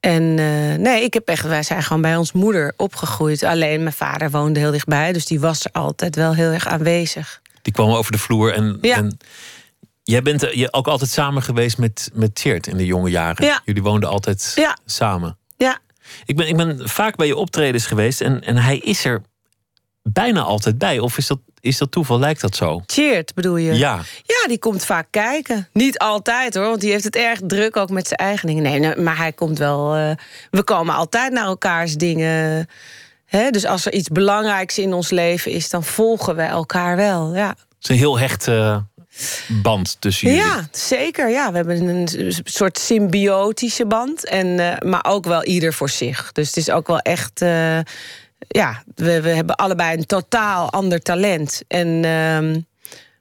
[0.00, 3.42] En uh, nee, ik heb echt, wij zijn gewoon bij ons moeder opgegroeid.
[3.42, 7.40] Alleen mijn vader woonde heel dichtbij, dus die was er altijd wel heel erg aanwezig.
[7.62, 8.78] Die kwam over de vloer en.
[8.80, 8.96] Ja.
[8.96, 9.18] en
[10.02, 13.44] jij bent je ook altijd samen geweest met, met Tjeerd in de jonge jaren.
[13.44, 13.60] Ja.
[13.64, 14.76] Jullie woonden altijd ja.
[14.84, 15.38] samen.
[16.24, 19.22] Ik ben, ik ben vaak bij je optredens geweest en, en hij is er
[20.02, 20.98] bijna altijd bij.
[20.98, 22.18] Of is dat, is dat toeval?
[22.18, 22.82] Lijkt dat zo?
[22.86, 23.74] Cheert bedoel je?
[23.74, 24.00] Ja.
[24.22, 25.68] Ja, die komt vaak kijken.
[25.72, 28.62] Niet altijd hoor, want die heeft het erg druk ook met zijn eigen dingen.
[28.62, 29.96] Nee, maar hij komt wel.
[29.96, 30.10] Uh,
[30.50, 32.68] we komen altijd naar elkaars dingen.
[33.50, 37.34] Dus als er iets belangrijks in ons leven is, dan volgen we elkaar wel.
[37.34, 37.48] Ja.
[37.48, 38.46] Het is een heel hecht.
[38.46, 38.76] Uh
[39.48, 40.42] band tussen jullie.
[40.44, 41.30] Ja, zeker.
[41.30, 44.28] Ja, we hebben een soort symbiotische band.
[44.28, 46.32] En, uh, maar ook wel ieder voor zich.
[46.32, 47.42] Dus het is ook wel echt.
[47.42, 47.78] Uh,
[48.48, 51.62] ja, we, we hebben allebei een totaal ander talent.
[51.68, 52.62] En, uh,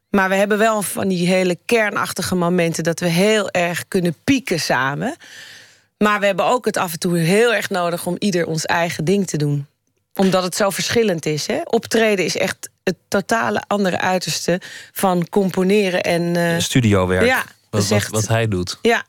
[0.10, 4.60] maar we hebben wel van die hele kernachtige momenten dat we heel erg kunnen pieken
[4.60, 5.16] samen.
[5.98, 9.06] Maar we hebben ook het af en toe heel erg nodig om ieder ons eigen
[9.06, 9.68] ding te doen
[10.16, 11.48] omdat het zo verschillend is.
[11.48, 11.62] Hè?
[11.64, 16.22] Optreden is echt het totale andere uiterste van componeren en.
[16.22, 16.60] Uh...
[16.60, 17.26] Studiowerk.
[17.26, 18.80] Ja, wat, wat, wat, hij doet.
[18.82, 19.04] Ja.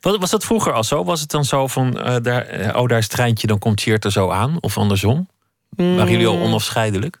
[0.00, 1.04] Was dat vroeger al zo?
[1.04, 4.04] Was het dan zo van, uh, daar, oh daar is het treintje, dan komt Tjeerd
[4.04, 4.56] er zo aan?
[4.60, 5.28] Of andersom?
[5.76, 5.96] Mm.
[5.96, 6.42] Waren jullie al mm.
[6.42, 7.20] onafscheidelijk?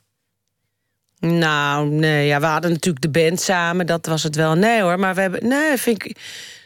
[1.18, 4.54] Nou, nee, ja, we hadden natuurlijk de band samen, dat was het wel.
[4.54, 6.16] Nee hoor, maar we hebben, nee, vind ik,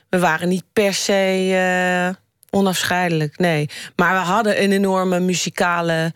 [0.08, 2.14] we waren niet per se uh,
[2.50, 3.68] onafscheidelijk, nee.
[3.96, 6.12] Maar we hadden een enorme muzikale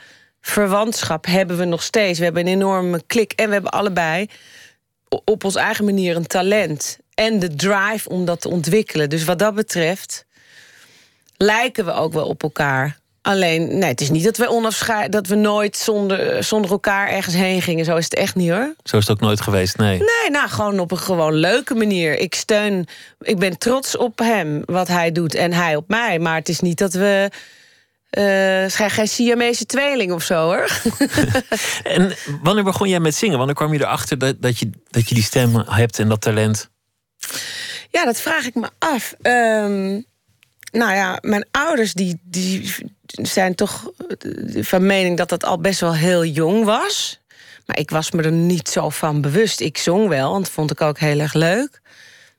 [0.49, 2.19] verwantschap hebben we nog steeds.
[2.19, 4.27] We hebben een enorme klik en we hebben allebei
[5.25, 6.99] op onze eigen manier een talent.
[7.15, 9.11] En de drive om dat te ontwikkelen.
[9.11, 10.27] Dus wat dat betreft
[11.37, 12.99] lijken we ook wel op elkaar.
[13.23, 17.35] Alleen, nee, het is niet dat we onafscheid, dat we nooit zonder, zonder elkaar ergens
[17.35, 17.85] heen gingen.
[17.85, 18.75] Zo is het echt niet hoor.
[18.85, 19.99] Zo is het ook nooit geweest, nee.
[19.99, 22.19] Nee, nou gewoon op een gewoon leuke manier.
[22.19, 22.87] Ik steun,
[23.21, 26.19] ik ben trots op hem, wat hij doet en hij op mij.
[26.19, 27.31] Maar het is niet dat we
[28.11, 30.81] uh, geen Siamese tweeling of zo hoor.
[31.97, 33.39] en wanneer begon jij met zingen?
[33.39, 36.71] Wanneer kwam je erachter dat, dat, je, dat je die stem hebt en dat talent?
[37.91, 39.15] Ja, dat vraag ik me af.
[39.23, 40.07] Um,
[40.73, 42.75] nou ja, mijn ouders die, die
[43.07, 43.91] zijn toch
[44.61, 47.21] van mening dat dat al best wel heel jong was.
[47.67, 49.61] Maar ik was me er niet zo van bewust.
[49.61, 51.81] Ik zong wel, want dat vond ik ook heel erg leuk.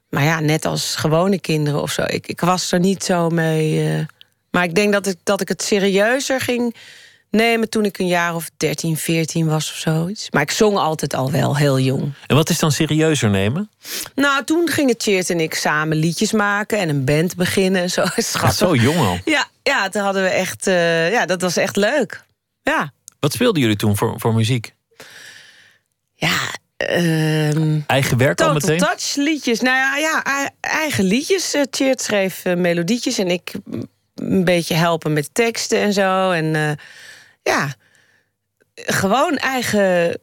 [0.10, 2.04] Maar ja, net als gewone kinderen of zo.
[2.06, 3.94] Ik, ik was er niet zo mee.
[3.98, 4.06] Uh,
[4.52, 6.76] maar ik denk dat ik, dat ik het serieuzer ging
[7.32, 10.28] nemen toen ik een jaar of 13, 14 was of zoiets.
[10.32, 12.14] Maar ik zong altijd al wel heel jong.
[12.28, 13.70] En wat is dan serieuzer nemen?
[14.16, 17.90] Nou, toen gingen Cheert en ik samen liedjes maken en een band beginnen.
[17.90, 18.04] Zo,
[18.56, 19.18] zo jong al?
[19.26, 22.24] Ja, ja, toen hadden we echt, uh, ja, dat was echt leuk.
[22.62, 22.92] Ja.
[23.20, 24.74] Wat speelden jullie toen voor, voor muziek?
[26.16, 26.38] Ja,
[26.78, 28.78] Ehm, Eigen werk al meteen?
[28.78, 29.60] Touch liedjes.
[29.60, 31.56] Nou ja, ja ei- eigen liedjes.
[31.70, 33.52] Cheert schreef eh, melodietjes en ik
[34.22, 36.32] een beetje helpen met teksten en zo.
[36.32, 36.72] En eh,
[37.44, 37.74] ja,
[38.76, 40.20] gewoon eigen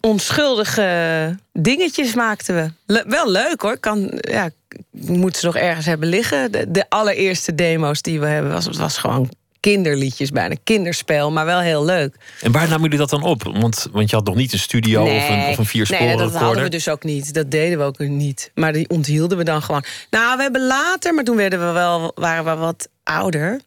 [0.00, 2.54] onschuldige dingetjes maakten
[2.86, 3.02] we.
[3.06, 3.78] Wel leuk hoor.
[3.78, 4.54] Kan, ja, ik
[4.90, 6.52] moet ze nog ergens hebben liggen.
[6.52, 10.54] De, de allereerste demo's die we hebben, was, was gewoon kinderliedjes bijna.
[10.64, 12.16] Kinderspel, maar wel heel leuk.
[12.40, 13.42] En waar namen jullie dat dan op?
[13.42, 16.34] Want, want je had nog niet een studio of een, of een viersporen nee, dat
[16.34, 17.34] hadden we dus ook niet.
[17.34, 18.50] Dat deden we ook niet.
[18.54, 19.84] Maar die onthielden we dan gewoon.
[20.10, 23.60] Nou, we hebben later, maar toen werden we wel, waren we wat ouder.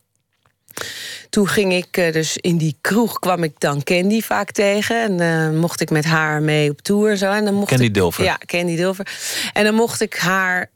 [1.34, 5.02] Toen ging ik eh, dus in die kroeg, kwam ik dan Candy vaak tegen.
[5.02, 7.32] En eh, mocht ik met haar mee op tour en zo.
[7.32, 8.24] En dan mocht Candy ik, Dulfer.
[8.24, 9.08] Ja, Candy Dulfer.
[9.54, 10.70] En dan mocht ik haar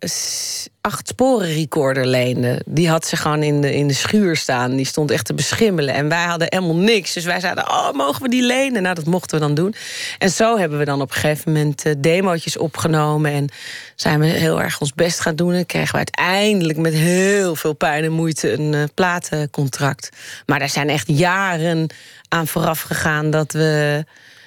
[0.88, 2.60] acht sporen recorder lenen.
[2.66, 4.76] Die had ze gewoon in de, in de schuur staan.
[4.76, 5.94] Die stond echt te beschimmelen.
[5.94, 7.14] En wij hadden helemaal niks.
[7.14, 8.82] Dus wij zeiden, oh, mogen we die lenen?
[8.82, 9.76] Nou, dat mochten we dan doen.
[10.18, 13.32] En zo hebben we dan op een gegeven moment eh, demootjes opgenomen.
[13.32, 13.50] En
[13.96, 15.54] zijn we heel erg ons best gaan doen.
[15.54, 20.10] En kregen we uiteindelijk met heel veel pijn en moeite een platencontract.
[20.48, 21.88] Maar daar zijn echt jaren
[22.28, 24.06] aan vooraf gegaan dat we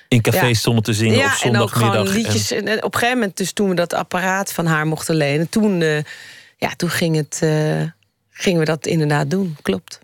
[0.08, 0.54] In café Ja.
[0.54, 2.50] stonden te zingen op en ook zondagmiddag.
[2.50, 2.66] en-.
[2.68, 5.82] En, op een gegeven moment, dus toen we dat apparaat van haar mochten lenen, toen,
[5.82, 6.02] eh,
[6.56, 7.82] ja, toen ging het, eh,
[8.30, 9.56] gingen we dat inderdaad doen.
[9.62, 9.98] Klopt.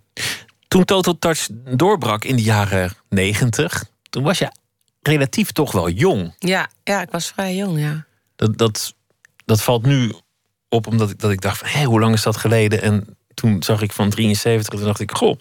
[0.68, 3.84] Toen Total Touch doorbrak in de jaren negentig...
[4.10, 4.50] toen was je
[5.02, 6.34] relatief toch wel jong.
[6.38, 8.04] Ja, ja, ik was vrij jong, ja.
[8.36, 8.94] Dat, dat,
[9.44, 10.12] dat valt nu
[10.68, 11.68] op omdat ik, dat ik dacht van...
[11.68, 12.82] hé, hoe lang is dat geleden?
[12.82, 15.10] En toen zag ik van 73 en toen dacht ik...
[15.10, 15.40] goh,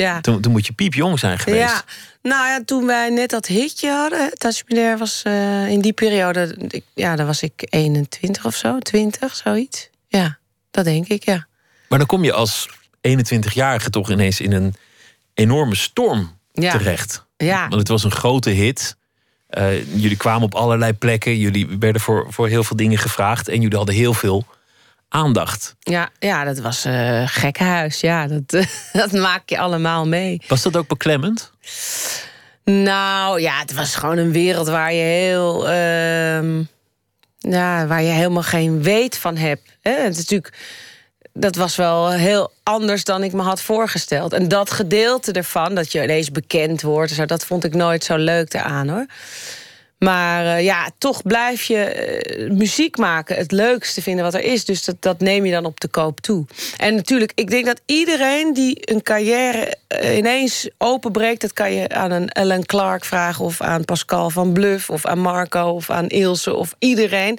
[0.00, 0.20] Ja.
[0.20, 1.62] toen, toen moet je piepjong zijn geweest.
[1.62, 1.84] Ja,
[2.22, 6.56] nou ja, toen wij net dat hitje hadden, Tasmilair was eh, in die periode,
[6.94, 9.90] ja, dan was ik 21 of zo, 20, zoiets.
[10.08, 10.38] Ja,
[10.70, 11.46] dat denk ik, ja.
[11.88, 12.68] Maar dan kom je als
[13.08, 14.74] 21-jarige toch ineens in een
[15.34, 16.72] enorme storm Ja.
[16.72, 17.24] terecht.
[17.36, 18.96] Ja, Want het was een grote hit.
[19.46, 21.36] Eh, jullie kwamen op allerlei plekken.
[21.36, 23.48] Jullie werden voor, voor heel veel dingen gevraagd.
[23.48, 24.44] En jullie hadden heel veel
[25.10, 25.74] aandacht.
[25.78, 28.00] ja, ja dat was eh gekkenhuis.
[28.00, 28.50] Ja, dat,
[28.92, 30.42] dat maak je allemaal mee.
[30.48, 31.50] Was dat ook beklemmend?
[32.64, 35.68] Nou ja, het was gewoon een wereld waar je heel.
[35.68, 36.62] ehm,
[37.38, 39.62] ja, waar je helemaal geen weet van hebt.
[39.80, 39.92] Hè?
[39.92, 40.58] Het is natuurlijk.
[41.32, 44.32] Dat was wel heel anders dan ik me had voorgesteld.
[44.32, 48.54] En dat gedeelte ervan, dat je ineens bekend wordt, dat vond ik nooit zo leuk
[48.54, 49.06] eraan hoor.
[50.00, 54.64] Maar eh, ja, toch blijf je eh, muziek maken het leukste vinden wat er is.
[54.64, 56.46] Dus dat, dat neem je dan op de koop toe.
[56.76, 61.40] En natuurlijk, ik denk dat iedereen die een carrière eh, ineens openbreekt...
[61.40, 64.90] dat kan je aan een Ellen Clark vragen of aan Pascal van Bluff...
[64.90, 67.38] of aan Marco of aan Ilse of iedereen.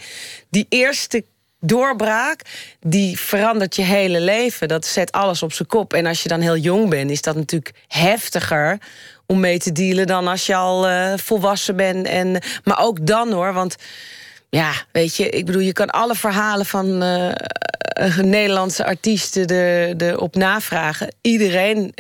[0.49, 1.23] Die eerste
[1.61, 2.41] doorbraak,
[2.79, 4.67] die verandert je hele leven.
[4.67, 5.93] Dat zet alles op zijn kop.
[5.93, 8.77] En als je dan heel jong bent, is dat natuurlijk heftiger
[9.31, 12.07] om mee te dealen dan als je al eh, volwassen bent.
[12.07, 13.75] En, maar ook dan hoor, want
[14.49, 19.97] ja, weet je, ik bedoel, je kan alle verhalen van eh, eh, Nederlandse artiesten er,
[19.97, 21.15] er op navragen.
[21.21, 21.93] Iedereen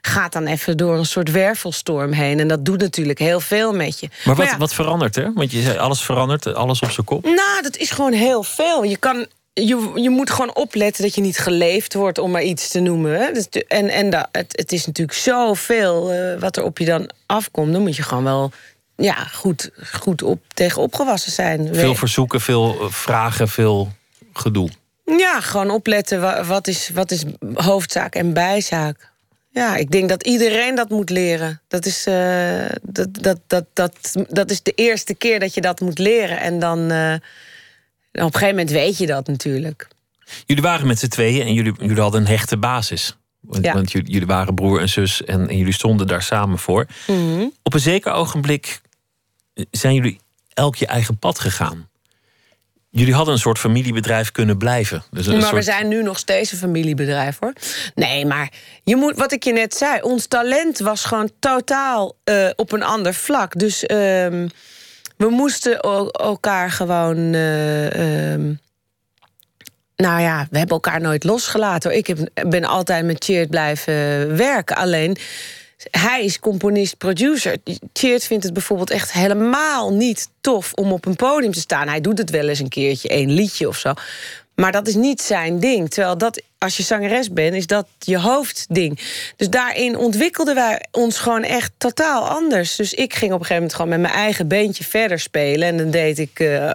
[0.00, 2.40] gaat dan even door een soort wervelstorm heen.
[2.40, 4.08] En dat doet natuurlijk heel veel met je.
[4.24, 5.32] Maar wat, ja, wat verandert er?
[5.34, 7.24] Want je zei alles verandert, alles op zijn kop.
[7.24, 8.84] nou, dat is gewoon heel veel.
[8.84, 9.26] Je, kan,
[9.64, 13.20] je, je moet gewoon opletten dat je niet geleefd wordt, om maar iets te noemen.
[13.20, 13.32] Hè.
[13.32, 17.10] Dus En, en dat, het, het is natuurlijk zoveel eh, wat er op je dan
[17.26, 17.72] afkomt.
[17.72, 18.50] Dan moet je gewoon wel
[18.96, 21.74] ja, goed, goed op, tegen opgewassen zijn.
[21.74, 23.88] Veel verzoeken, veel eh, vragen, veel
[24.32, 24.68] gedoe.
[25.04, 29.10] Ja, gewoon opletten wa- wat is, wat is hoofdzaak en bijzaak.
[29.50, 31.60] Ja, ik denk dat iedereen dat moet leren.
[31.68, 33.92] Dat is, eh, dat, dat, dat, dat,
[34.28, 36.40] dat is de eerste keer dat je dat moet leren.
[36.40, 36.90] En dan
[38.16, 39.88] eh, op een gegeven moment weet je dat natuurlijk.
[40.46, 43.16] Jullie waren met z'n tweeën en jullie, jullie hadden een hechte basis.
[43.40, 43.72] Want, Ja.
[43.72, 46.86] want jullie, jullie waren broer en zus en, en jullie stonden daar samen voor.
[47.06, 47.46] Mhm.
[47.62, 48.80] Op een zeker ogenblik
[49.70, 50.20] zijn jullie
[50.54, 51.88] elk je eigen pad gegaan.
[52.90, 55.02] Jullie hadden een soort familiebedrijf kunnen blijven.
[55.10, 55.52] Dus maar soort...
[55.54, 57.52] we zijn nu nog steeds een familiebedrijf hoor.
[57.94, 58.52] Nee, maar
[58.84, 62.82] je moet, wat ik je net zei, ons talent was gewoon totaal eh, op een
[62.82, 63.58] ander vlak.
[63.58, 64.48] Dus ehm,
[65.16, 67.34] we moesten el- elkaar gewoon.
[67.34, 68.52] eh, ehm,
[69.96, 71.96] nou ja, we hebben elkaar nooit losgelaten.
[71.96, 74.76] Ik heb, ben altijd met Cheert blijven werken.
[74.76, 75.16] Alleen,
[75.90, 77.56] hij is componist, producer.
[77.92, 81.88] Cheert vindt het bijvoorbeeld echt helemaal niet tof om op een podium te staan.
[81.88, 83.92] Hij doet het wel eens een keertje, één liedje of zo.
[84.56, 85.90] Maar dat is niet zijn ding.
[85.90, 89.00] Terwijl dat, als je zangeres bent, is dat je hoofdding.
[89.36, 92.76] Dus daarin ontwikkelden wij ons gewoon echt totaal anders.
[92.76, 95.68] Dus ik ging op een gegeven moment gewoon met mijn eigen beentje verder spelen.
[95.68, 96.70] En dan deed ik eh,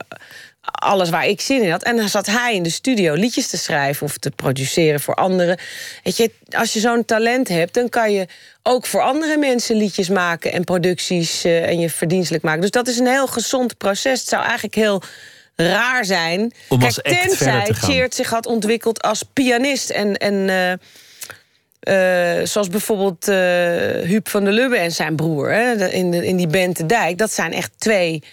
[0.62, 1.84] alles waar ik zin in had.
[1.84, 5.58] En dan zat hij in de studio liedjes te schrijven of te produceren voor anderen.
[6.04, 8.28] Weet je, als je zo'n talent hebt, dan kan je
[8.64, 12.62] ook voor andere mensen liedjes maken en producties uh, en je verdienstelijk maken.
[12.62, 14.20] Dus dat is een heel gezond proces.
[14.20, 15.02] Het zou eigenlijk heel
[15.70, 16.54] raar zijn.
[16.68, 17.76] Om Kijk, tenzij.
[17.82, 20.18] Tjeerd zich had ontwikkeld als pianist en.
[20.18, 20.72] en eh,
[21.82, 23.36] eh, zoals bijvoorbeeld eh
[24.08, 27.18] Huub van der Lubbe en zijn broer hè, in, de, in die band De Dijk.
[27.18, 28.24] Dat zijn echt twee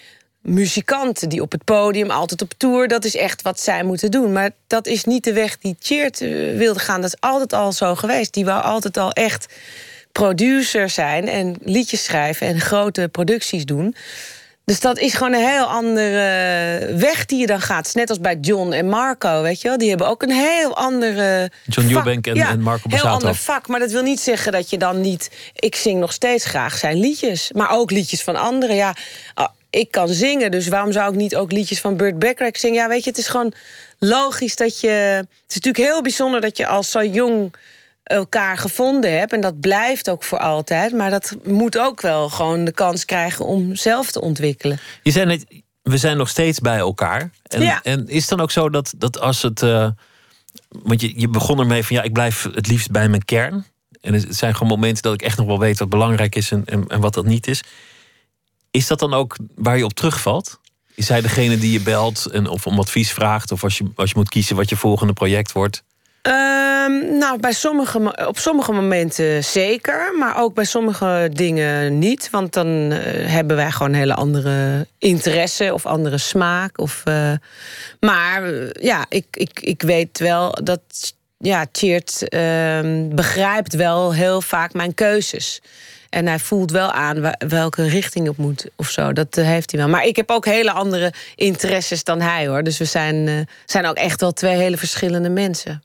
[0.41, 2.87] muzikanten die op het podium, altijd op tour.
[2.87, 4.31] Dat is echt wat zij moeten doen.
[4.31, 6.19] Maar dat is niet de weg die Cheert
[6.55, 7.01] wilde gaan.
[7.01, 8.33] Dat is altijd al zo geweest.
[8.33, 9.47] Die wou altijd al echt
[10.11, 13.95] producer zijn en liedjes schrijven en grote producties doen.
[14.69, 17.91] Dus dat is gewoon een heel andere weg die je dan gaat.
[17.93, 19.77] Net als bij John en Marco, weet je wel.
[19.77, 22.05] Die hebben ook een heel andere John vak.
[22.05, 23.13] Eubank en- en Marco heel Borsato.
[23.13, 23.67] ander vak.
[23.67, 25.31] Maar dat wil niet zeggen dat je dan niet...
[25.55, 27.51] Ik zing nog steeds graag zijn liedjes.
[27.51, 28.75] Maar ook liedjes van anderen.
[28.75, 28.95] Ja,
[29.33, 32.81] ah, ik kan zingen, dus waarom zou ik niet ook liedjes van Burt Bacharach zingen?
[32.81, 33.53] Ja, weet je, het is gewoon
[33.99, 34.87] logisch dat je...
[34.87, 37.53] Het is natuurlijk heel bijzonder dat je als zo jong
[38.09, 39.33] elkaar gevonden hebt.
[39.33, 40.93] En dat blijft ook voor altijd.
[40.93, 44.79] Maar dat moet ook wel gewoon de kans krijgen om zelf te ontwikkelen.
[45.03, 45.45] Je zei net,
[45.81, 47.31] we zijn nog steeds bij elkaar.
[47.43, 47.79] En, Ja.
[47.83, 49.61] en is het dan ook zo dat, dat als het.
[49.61, 49.89] eh,
[50.69, 53.65] want je, je begon ermee van ja, ik blijf het liefst bij mijn kern.
[54.01, 56.65] En het zijn gewoon momenten dat ik echt nog wel weet wat belangrijk is en,
[56.65, 57.63] en, en wat dat niet is.
[58.71, 60.59] Is dat dan ook waar je op terugvalt?
[60.95, 63.51] Is hij degene die je belt en of om advies vraagt?
[63.51, 65.83] Of als je, als je moet kiezen wat je volgende project wordt?
[66.21, 72.29] Ehm, nou, bij sommige, op sommige momenten zeker, maar ook bij sommige dingen niet.
[72.29, 76.77] Want dan eh, hebben wij gewoon hele andere interesse of andere smaak.
[76.77, 77.31] Of, eh,
[77.99, 80.81] maar eh, ja, ik, ik, ik weet wel dat
[81.37, 85.61] ja, Tjeerd ehm, begrijpt wel heel vaak mijn keuzes.
[86.09, 89.13] En hij voelt wel aan welke richting op moet of zo.
[89.13, 89.89] Dat heeft hij wel.
[89.89, 92.63] Maar ik heb ook hele andere interesses dan hij hoor.
[92.63, 95.83] Dus we zijn, zijn ook echt wel twee hele verschillende mensen.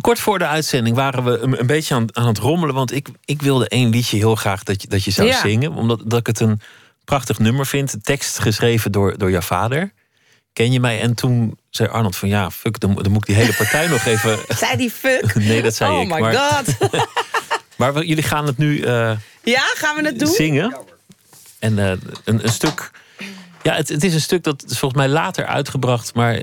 [0.00, 2.74] Kort voor de uitzending waren we een, een beetje aan, aan het rommelen.
[2.74, 5.40] Want ik, ik wilde één liedje heel graag dat je, dat je zou Ja.
[5.40, 5.72] zingen.
[5.72, 6.60] Omdat dat ik het een
[7.04, 7.96] prachtig nummer vind.
[8.02, 9.92] Tekst geschreven door, door jouw vader.
[10.52, 11.00] Ken je mij?
[11.00, 14.04] En toen zei Arnold van ja, fuck, dan, dan moet ik die hele partij nog
[14.04, 14.38] even...
[14.58, 15.34] Zei die fuck?
[15.48, 16.08] Nee, dat zei oh ik.
[16.08, 16.90] my maar, god.
[17.76, 20.28] maar we- jullie gaan het nu eh, Ja, gaan we het doen?
[20.32, 20.76] zingen.
[21.58, 21.90] En eh,
[22.24, 22.90] een, een stuk...
[23.62, 26.14] Ja, het, het is een stuk dat is volgens mij later uitgebracht.
[26.14, 26.42] Maar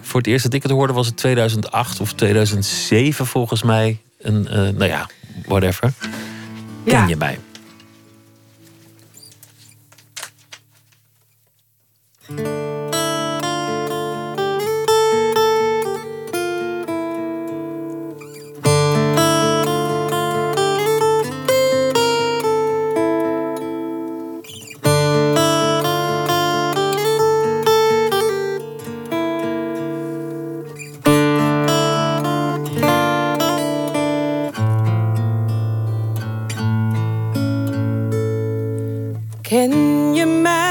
[0.00, 3.98] voor het eerst dat ik het hoorde was het 2008 of 2007 volgens mij.
[4.18, 5.08] Een, eh, nou ja,
[5.46, 5.92] whatever.
[6.84, 7.38] Ken je mij?
[39.48, 40.63] Ken je mij?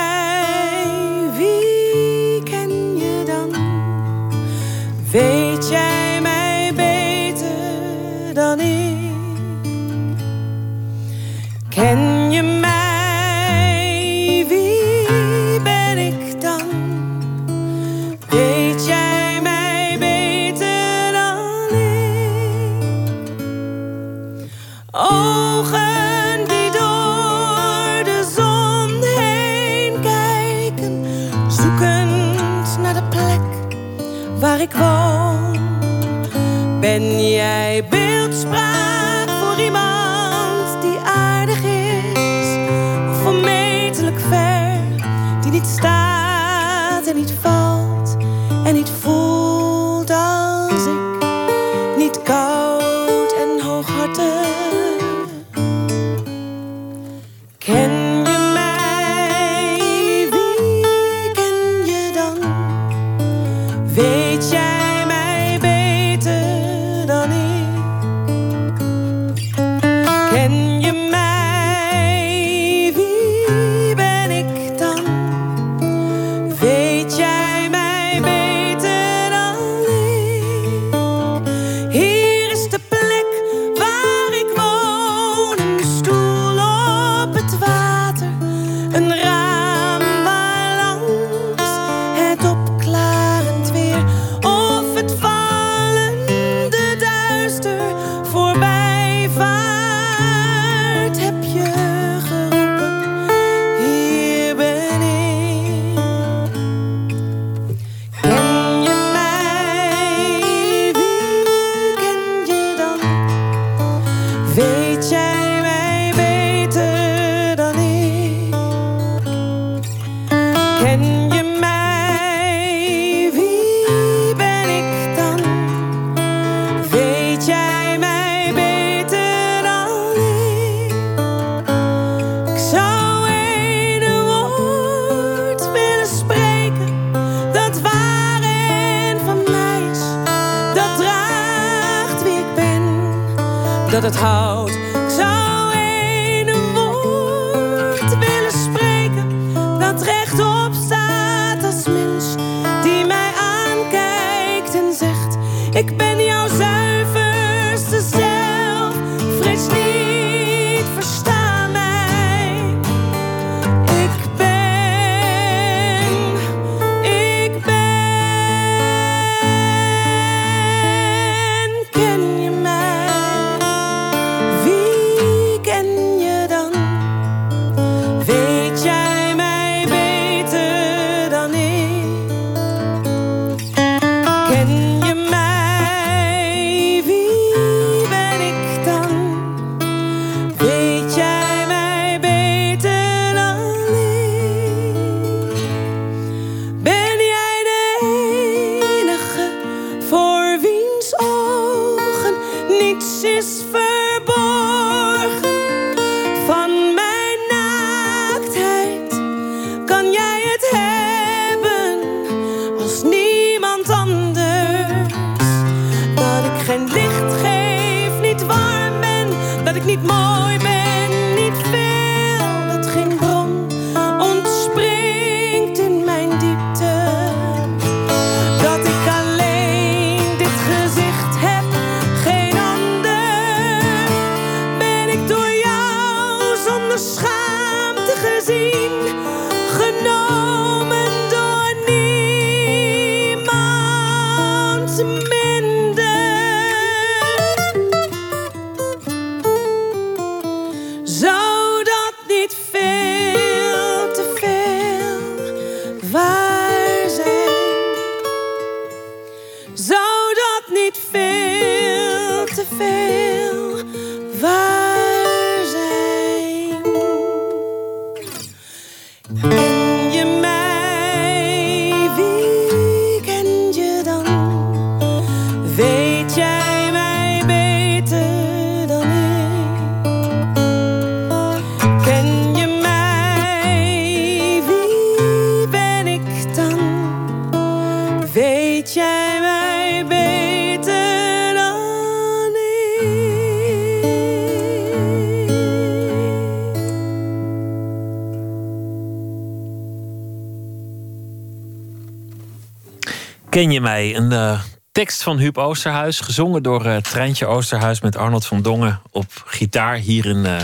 [303.54, 304.16] Ken je mij?
[304.16, 309.02] Een eh, tekst van Huub Oosterhuis, gezongen door eh, Treintje Oosterhuis met Arnold van Dongen
[309.12, 310.60] op gitaar hier in eh,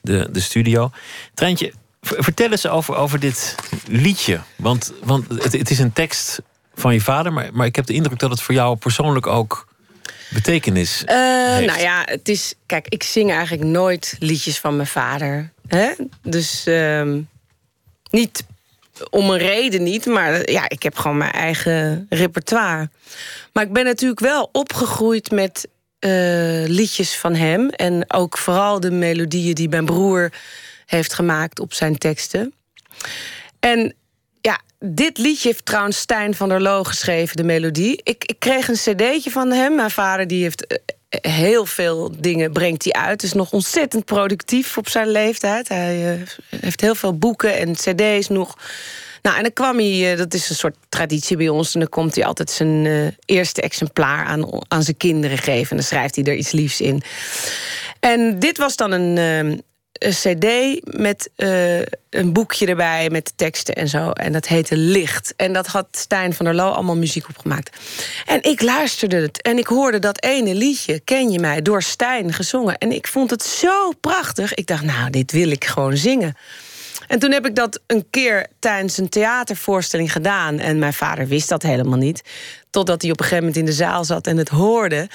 [0.00, 0.90] de, de studio.
[1.34, 3.54] Treintje, vertel eens over, over dit
[3.86, 4.40] liedje.
[4.56, 6.42] Want, want het, het is een tekst
[6.74, 9.68] van je vader, maar, maar ik heb de indruk dat het voor jou persoonlijk ook
[10.28, 11.66] betekenis heeft.
[11.66, 12.54] nou ja, het is.
[12.66, 15.52] Kijk, ik zing eigenlijk nooit liedjes van mijn vader.
[15.66, 15.92] Hè?
[16.22, 17.20] Dus ehm,
[18.10, 18.44] niet
[19.10, 22.90] om een reden niet, maar ja, ik heb gewoon mijn eigen repertoire.
[23.52, 26.10] Maar ik ben natuurlijk wel opgegroeid met eh,
[26.66, 27.68] liedjes van hem.
[27.68, 30.32] En ook vooral de melodieën die mijn broer
[30.86, 32.54] heeft gemaakt op zijn teksten.
[33.60, 33.94] En
[34.40, 38.00] ja, dit liedje heeft trouwens Stijn van der Loo geschreven, de melodie.
[38.02, 39.74] Ik, ik kreeg een cd'tje van hem.
[39.74, 40.78] Mijn vader die heeft eh,
[41.10, 43.22] heel veel dingen brengt hij uit.
[43.22, 45.68] Is nog ontzettend productief op zijn leeftijd.
[45.68, 48.58] Hij eh, heeft heel veel boeken en cd's nog.
[49.22, 51.74] Nou, en dan kwam hij, eh, dat is een soort traditie bij ons...
[51.74, 55.70] en dan komt hij altijd zijn eh, eerste exemplaar aan, aan zijn kinderen geven...
[55.70, 57.02] en dan schrijft hij er iets liefs in.
[58.00, 59.62] En dit was dan een,
[60.00, 61.78] een cd met eh,
[62.10, 63.08] een boekje erbij...
[63.10, 65.34] met teksten en zo, en dat heette Licht.
[65.36, 67.76] En dat had Stijn van der Loo allemaal muziek opgemaakt.
[68.26, 71.00] En ik luisterde het en ik hoorde dat ene liedje...
[71.00, 72.78] Ken je mij, door Stijn gezongen.
[72.78, 74.54] En ik vond het zo prachtig.
[74.54, 76.36] Ik dacht, nou, dit wil ik gewoon zingen.
[77.08, 80.58] En toen heb ik dat een keer tijdens een theatervoorstelling gedaan.
[80.58, 82.22] En mijn vader wist dat helemaal niet.
[82.70, 85.08] Totdat hij op een gegeven moment in de zaal zat en het hoorde.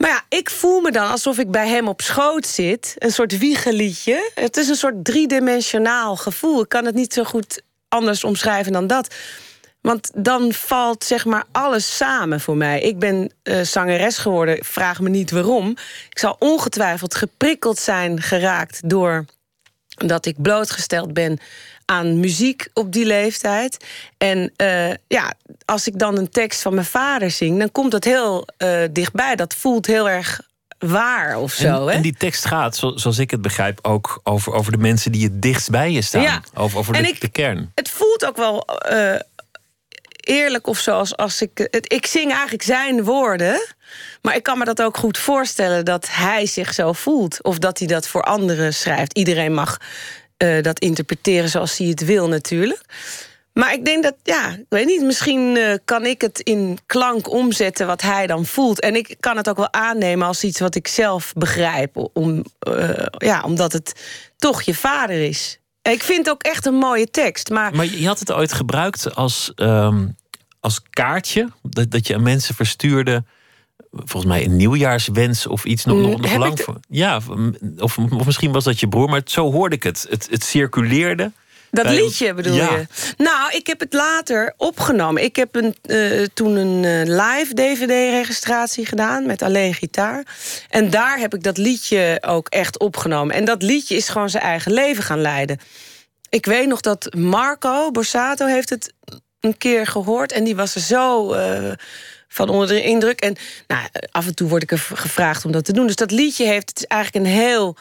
[0.00, 2.94] Maar ja, ik voel me dan alsof ik bij hem op schoot zit.
[2.98, 4.30] Een soort wiegeliedje.
[4.34, 6.62] Het is een soort driedimensionaal gevoel.
[6.62, 9.14] Ik kan het niet zo goed anders omschrijven dan dat.
[9.80, 12.80] Want dan valt zeg maar alles samen voor mij.
[12.80, 15.70] Ik ben eh, zangeres geworden, vraag me niet waarom.
[16.10, 19.24] Ik zal ongetwijfeld geprikkeld zijn geraakt door
[19.88, 21.38] dat ik blootgesteld ben
[21.90, 23.84] aan muziek op die leeftijd.
[24.18, 25.32] En uh, ja,
[25.64, 29.36] als ik dan een tekst van mijn vader zing, dan komt dat heel uh, dichtbij.
[29.36, 30.40] Dat voelt heel erg
[30.78, 31.66] waar of zo.
[31.66, 31.92] En, hè?
[31.92, 35.24] en die tekst gaat, zo, zoals ik het begrijp, ook over, over de mensen die
[35.24, 36.22] het dichtst bij je staan.
[36.22, 36.42] Ja.
[36.54, 37.72] Over, over de, ik- de kern.
[37.74, 39.14] Het voelt ook wel uh,
[40.20, 40.98] eerlijk of zo.
[40.98, 43.60] Als, als ik, het, ik zing eigenlijk zijn woorden.
[44.22, 47.42] Maar ik kan me dat ook goed voorstellen dat hij zich zo voelt.
[47.42, 49.18] Of dat hij dat voor anderen schrijft.
[49.18, 49.78] Iedereen mag
[50.42, 52.80] uh, dat interpreteren zoals hij het wil natuurlijk.
[53.52, 57.30] Maar ik denk dat, ja, ik weet niet, misschien uh, kan ik het in klank
[57.30, 58.80] omzetten wat hij dan voelt.
[58.80, 62.10] En ik kan het ook wel aannemen als iets wat ik zelf begrijp.
[62.12, 63.92] Om, uh, ja, omdat het
[64.36, 65.58] toch je vader is.
[65.82, 67.50] Ik vind het ook echt een mooie tekst.
[67.50, 70.16] Maar, maar je had het ooit gebruikt als, um,
[70.60, 71.48] als kaartje.
[71.62, 73.24] Dat, dat je aan mensen verstuurde
[73.92, 76.60] volgens mij een nieuwjaarswens of iets nog, nog, nog lang.
[76.60, 76.80] voor.
[76.88, 77.20] Ja,
[77.78, 80.06] of, of misschien was dat je broer, maar zo hoorde ik het.
[80.08, 81.32] Het, het circuleerde.
[81.70, 82.86] Dat liedje bedoel je?
[83.16, 85.22] Nou, ik heb het later opgenomen.
[85.22, 90.24] Ik heb een, uh, toen een uh, live DVD-registratie gedaan met alleen gitaar.
[90.68, 93.34] En daar heb ik dat liedje ook echt opgenomen.
[93.34, 95.58] En dat liedje is gewoon zijn eigen leven gaan leiden.
[96.28, 98.92] Ik weet nog dat Marco Borsato heeft het
[99.40, 100.32] een keer gehoord.
[100.32, 101.72] En die was er zo uh,
[102.32, 103.20] van onder de indruk.
[103.20, 105.86] En nou, af en toe word ik er gevraagd om dat te doen.
[105.86, 107.76] Dus dat liedje heeft, het is eigenlijk een heel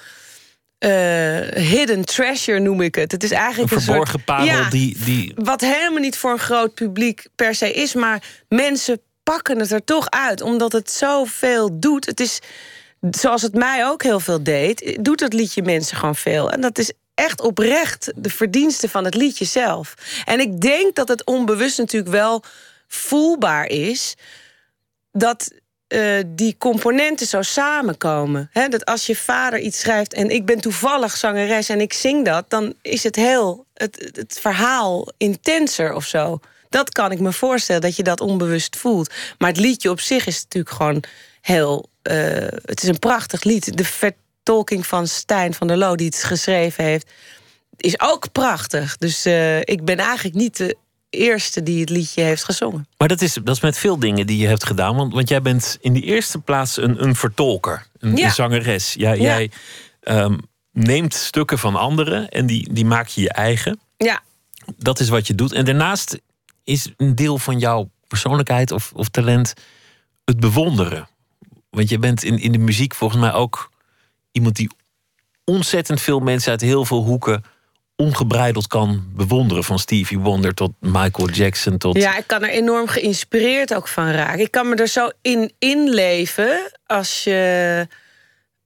[0.80, 0.90] uh,
[1.64, 3.12] hidden treasure noem ik het.
[3.12, 5.34] Het is eigenlijk een, verborgen soort, parel ja, die, die.
[5.36, 9.84] Wat helemaal niet voor een groot publiek per se is, maar mensen pakken het er
[9.84, 12.06] toch uit, omdat het zoveel doet.
[12.06, 12.40] Het is
[13.12, 16.52] zoals het mij ook heel veel deed, doet het liedje mensen gewoon veel.
[16.52, 19.94] En dat is echt oprecht de verdienste van het liedje zelf.
[20.26, 22.44] En ik denk dat het onbewust natuurlijk wel
[22.90, 24.16] voelbaar is
[25.12, 25.52] dat
[25.88, 28.50] uh, die componenten zo samenkomen.
[28.52, 32.26] He, dat als je vader iets schrijft en ik ben toevallig zangeres en ik zing
[32.26, 36.40] dat, dan is het heel het, het verhaal intenser of zo.
[36.70, 39.14] Dat kan ik me voorstellen dat je dat onbewust voelt.
[39.38, 41.04] Maar het liedje op zich is natuurlijk gewoon
[41.42, 41.90] heel.
[42.04, 42.16] Uh,
[42.66, 43.78] het is een prachtig lied.
[43.78, 47.10] De vertolking van Stijn van der Loo, die het geschreven heeft,
[47.78, 48.98] is ook prachtig.
[48.98, 50.76] Dus uh, ik ben eigenlijk niet
[51.10, 52.88] eerste die het liedje heeft gezongen.
[52.98, 54.96] Maar dat is, dat is met veel dingen die je hebt gedaan.
[54.96, 58.26] Want, want jij bent in de eerste plaats een, een vertolker, een, ja.
[58.26, 58.94] een zangeres.
[58.94, 59.22] Ja, ja.
[59.22, 59.52] Jij
[60.02, 60.40] um,
[60.72, 63.80] neemt stukken van anderen en die, die maak je je eigen.
[63.98, 64.22] Ja.
[64.78, 65.52] Dat is wat je doet.
[65.52, 66.20] En daarnaast
[66.64, 69.54] is een deel van jouw persoonlijkheid of, of talent
[70.26, 71.08] het bewonderen.
[71.70, 73.72] Want je bent in, in de muziek volgens mij ook
[74.32, 74.70] iemand die
[75.44, 77.44] ontzettend veel mensen uit heel veel hoeken
[78.00, 79.64] ongebreideld kan bewonderen.
[79.64, 81.78] Van Stevie Wonder tot Michael Jackson.
[81.78, 81.98] Tot...
[81.98, 84.40] Ja, ik kan er enorm geïnspireerd ook van raken.
[84.40, 87.88] Ik kan me er zo in inleven als je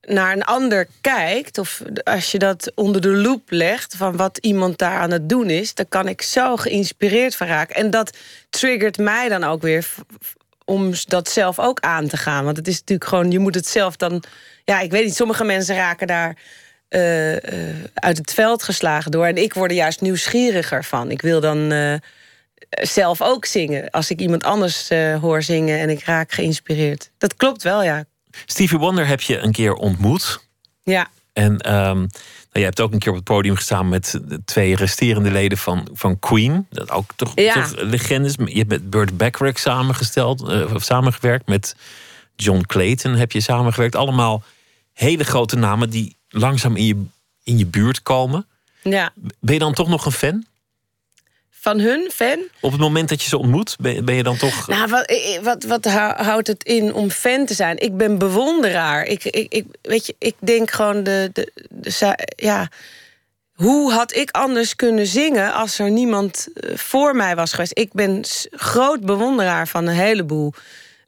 [0.01, 1.57] naar een ander kijkt...
[1.57, 5.49] of als je dat onder de loep legt van wat iemand daar aan het doen
[5.49, 5.73] is...
[5.73, 7.75] dan kan ik zo geïnspireerd van raken.
[7.75, 8.17] En dat
[8.49, 9.87] triggert mij dan ook weer
[10.65, 12.45] om dat zelf ook aan te gaan.
[12.45, 14.23] Want het is natuurlijk gewoon, je moet het zelf dan...
[14.65, 16.37] Ja, ik weet niet, sommige mensen raken daar
[16.95, 17.39] uh, uh,
[17.93, 19.25] uit het veld geslagen door.
[19.25, 21.11] En ik word er juist nieuwsgieriger van.
[21.11, 21.93] Ik wil dan uh,
[22.69, 23.89] zelf ook zingen.
[23.89, 24.89] Als ik iemand anders
[25.21, 27.11] hoor zingen en ik raak geïnspireerd.
[27.17, 28.05] Dat klopt wel, ja.
[28.45, 30.47] Stevie Wonder heb je een keer ontmoet.
[30.83, 31.07] Ja.
[31.33, 32.09] En um, nou,
[32.51, 35.87] je hebt ook een keer op het podium gestaan met de twee resterende leden van,
[35.93, 36.67] van Queen.
[36.69, 37.53] Dat ook toch, ja.
[37.53, 38.33] toch legendes.
[38.45, 40.41] Je hebt met Burt Bacharach samengesteld,
[40.73, 41.47] of samengewerkt.
[41.47, 41.75] Met
[42.35, 43.95] John Clayton heb je samengewerkt.
[43.95, 44.43] Allemaal
[44.93, 47.03] hele grote namen die langzaam in je,
[47.43, 48.47] in je buurt komen.
[48.81, 49.13] Ja.
[49.39, 50.45] Ben je dan toch nog een fan?
[51.49, 52.39] Van hun fan?
[52.59, 54.67] Op het moment dat je ze ontmoet, ben, ben je dan toch.
[54.67, 57.77] Nou, wat, wat, wat houdt het in om fan te zijn?
[57.77, 59.05] Ik ben bewonderaar.
[59.05, 62.69] Ik, ik, ik, weet je, ik denk gewoon de, de, de, ja.
[63.53, 67.77] Hoe had ik anders kunnen zingen als er niemand eh, voor mij was geweest?
[67.77, 70.53] Ik ben groot bewonderaar van een heleboel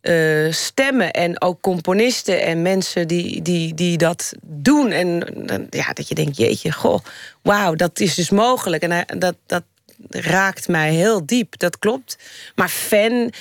[0.08, 4.92] uh, stemmen en ook componisten en mensen die, die, die dat doen.
[4.92, 5.24] En
[5.70, 7.00] ja, dat je denkt, jeetje, goh,
[7.42, 8.84] wauw, dat is dus mogelijk.
[8.84, 9.64] En dat, dat
[10.10, 12.18] raakt mij heel diep, dat klopt.
[12.56, 13.32] Maar fan,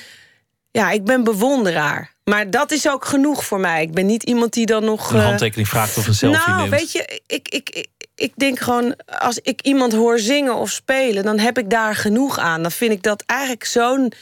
[0.71, 2.13] ja, ik ben bewonderaar.
[2.25, 3.83] Maar dat is ook genoeg voor mij.
[3.83, 5.13] Ik ben niet iemand die dan nog...
[5.13, 6.71] Een handtekening vraagt of een selfie nou, neemt.
[6.71, 8.97] weet je, ik, ik, ik, ik denk gewoon...
[9.07, 11.25] als ik iemand hoor zingen of spelen...
[11.25, 12.63] dan heb ik daar genoeg aan.
[12.63, 14.13] Dan vind ik dat eigenlijk zo'n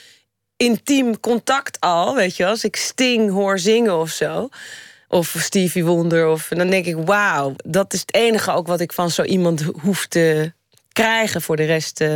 [0.62, 2.14] intiem contact al.
[2.14, 4.48] Weet je, als ik Sting hoor zingen of zo.
[5.08, 6.28] Of Stevie Wonder.
[6.28, 9.62] Of, dan denk ik, wauw, dat is het enige ook wat ik van zo iemand
[9.80, 10.52] hoef te
[10.92, 11.42] krijgen.
[11.42, 12.14] Voor de rest uh,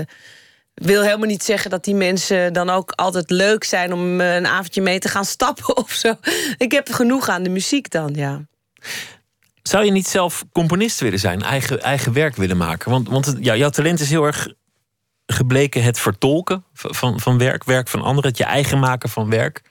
[0.75, 4.47] wil helemaal niet zeggen dat die mensen dan ook altijd leuk zijn om uh, een
[4.47, 6.15] avondje mee te gaan stappen of zo.
[6.57, 8.47] Ik heb genoeg aan de muziek dan, ja.
[9.63, 12.91] Zou je niet zelf componist willen zijn, eigen, eigen werk willen maken?
[12.91, 14.49] Want, want jouw talent is heel erg
[15.27, 19.63] gebleken het vertolken van, van werk, werk van anderen, het je eigen maken van werk.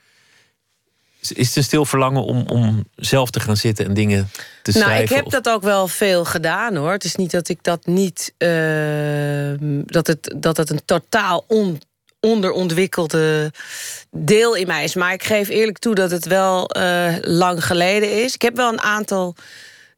[1.20, 4.30] Is het een stil verlangen om, om zelf te gaan zitten en dingen
[4.62, 5.16] te nou, schrijven?
[5.16, 6.92] Ik heb dat ook wel veel gedaan hoor.
[6.92, 8.34] Het is niet dat ik dat niet.
[8.38, 9.54] Uh,
[9.84, 11.80] dat, het, dat het een totaal on,
[12.20, 13.52] onderontwikkelde
[14.10, 14.94] deel in mij is.
[14.94, 18.34] Maar ik geef eerlijk toe dat het wel uh, lang geleden is.
[18.34, 19.34] Ik heb wel een aantal...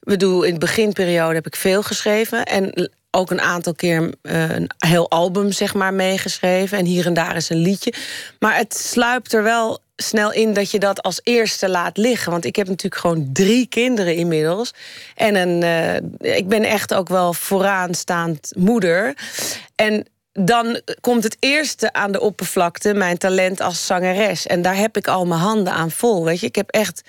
[0.00, 2.44] Ik bedoel, in de beginperiode heb ik veel geschreven.
[2.44, 6.78] En ook een aantal keer uh, een heel album zeg maar meegeschreven.
[6.78, 7.92] En hier en daar is een liedje.
[8.38, 12.32] Maar het sluipt er wel snel in dat je dat als eerste laat liggen.
[12.32, 14.74] Want ik heb natuurlijk gewoon drie kinderen inmiddels.
[15.14, 19.16] En een, uh, ik ben echt ook wel vooraanstaand moeder.
[19.74, 24.46] En dan komt het eerste aan de oppervlakte mijn talent als zangeres.
[24.46, 26.24] En daar heb ik al mijn handen aan vol.
[26.24, 27.02] Weet je, ik heb echt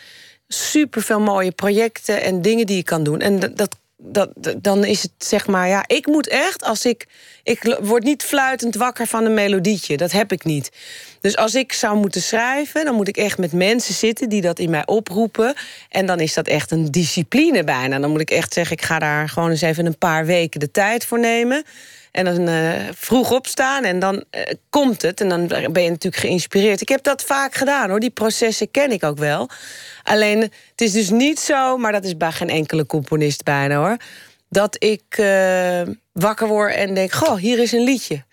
[0.47, 3.20] super veel mooie projecten en dingen die ik kan doen.
[3.20, 7.07] En dat, dat, dan is het zeg maar, ja, ik moet echt, als ik.
[7.43, 9.97] Ik word niet fluitend wakker van een melodietje.
[9.97, 10.71] Dat heb ik niet.
[11.21, 14.59] Dus als ik zou moeten schrijven, dan moet ik echt met mensen zitten die dat
[14.59, 15.53] in mij oproepen.
[15.89, 17.99] En dan is dat echt een discipline bijna.
[17.99, 20.71] Dan moet ik echt zeggen, ik ga daar gewoon eens even een paar weken de
[20.71, 21.63] tijd voor nemen.
[22.12, 25.22] En dan uh, vroeg opstaan en dan uh, komt het.
[25.22, 26.82] En dan ben je natuurlijk geïnspireerd.
[26.82, 27.99] Ik heb dat vaak gedaan hoor.
[27.99, 29.49] Die processen ken ik ook wel.
[30.03, 33.97] Alleen het is dus niet zo, maar dat is bij geen enkele componist bijna hoor.
[34.49, 35.82] Dat ik uh,
[36.12, 38.24] wakker word en denk: Goh, hier is een liedje.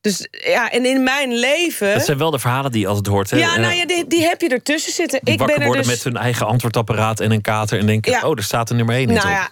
[0.00, 1.92] Dus ja, en in mijn leven.
[1.92, 3.30] Dat zijn wel de verhalen die je altijd hoort.
[3.30, 3.36] Hè?
[3.36, 5.20] Ja, nou ja, die, die heb je ertussen zitten.
[5.24, 5.90] ik ben er worden dus...
[5.90, 8.28] met hun eigen antwoordapparaat en een kater en denken: ja.
[8.28, 9.12] oh, er staat er nummer één.
[9.12, 9.50] Nou ja,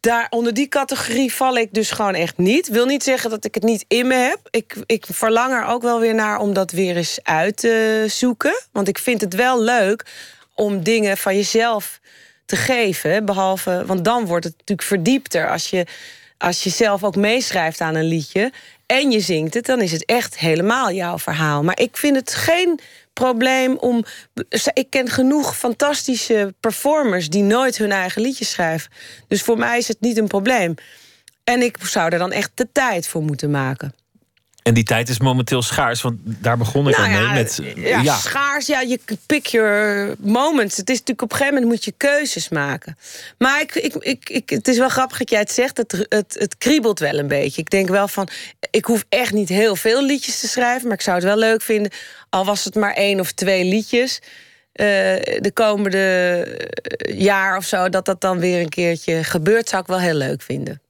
[0.00, 2.68] daar, onder die categorie val ik dus gewoon echt niet.
[2.68, 4.38] Wil niet zeggen dat ik het niet in me heb.
[4.50, 8.62] Ik, ik verlang er ook wel weer naar om dat weer eens uit te zoeken.
[8.72, 10.06] Want ik vind het wel leuk
[10.54, 12.00] om dingen van jezelf
[12.46, 13.24] te geven.
[13.24, 15.86] Behalve, want dan wordt het natuurlijk verdiepter als je
[16.38, 18.52] als je zelf ook meeschrijft aan een liedje
[18.86, 21.62] en je zingt het, dan is het echt helemaal jouw verhaal.
[21.62, 22.78] Maar ik vind het geen
[23.12, 24.04] probleem om.
[24.72, 28.90] Ik ken genoeg fantastische performers die nooit hun eigen liedjes schrijven.
[29.28, 30.74] Dus voor mij is het niet een probleem.
[31.44, 33.94] En ik zou er dan echt de tijd voor moeten maken.
[34.64, 37.32] En die tijd is momenteel schaars, want daar begon ik nou al mee.
[37.34, 40.76] met, ja, ja, schaars, ja, je pick your moments.
[40.76, 42.98] Het is natuurlijk op een gegeven moment moet je keuzes maken.
[43.38, 46.36] Maar ik, ik, ik, ik, het is wel grappig dat jij het zegt, het, het,
[46.38, 47.60] het kriebelt wel een beetje.
[47.60, 48.28] Ik denk wel van,
[48.70, 50.86] ik hoef echt niet heel veel liedjes te schrijven...
[50.86, 51.92] maar ik zou het wel leuk vinden,
[52.30, 54.20] al was het maar één of twee liedjes...
[54.22, 54.86] Uh,
[55.40, 56.46] de komende
[57.14, 59.68] jaar of zo, dat dat dan weer een keertje gebeurt...
[59.68, 60.82] zou ik wel heel leuk vinden.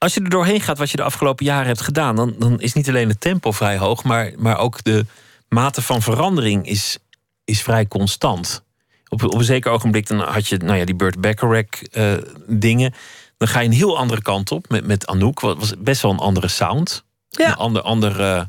[0.00, 2.72] Als je er doorheen gaat wat je de afgelopen jaren hebt gedaan, dan, dan is
[2.72, 5.06] niet alleen het tempo vrij hoog, maar, maar ook de
[5.48, 6.98] mate van verandering is,
[7.44, 8.62] is vrij constant.
[9.08, 12.12] Op, op een zeker ogenblik dan had je nou ja, die Burt Bacharach uh,
[12.46, 12.94] dingen.
[13.36, 15.40] Dan ga je een heel andere kant op met, met Anouk.
[15.40, 17.04] Wat was best wel een andere sound.
[17.28, 17.46] Ja.
[17.46, 18.42] Een ander, ander uh,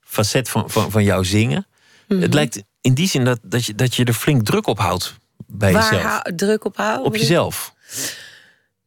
[0.00, 1.66] facet van, van, van jouw zingen.
[2.08, 2.32] Het mhm.
[2.32, 5.14] lijkt in die zin dat, dat, je, dat je er flink druk op houdt
[5.46, 6.22] bij Waar jezelf.
[6.22, 7.04] druk op houden?
[7.06, 7.74] Op jezelf.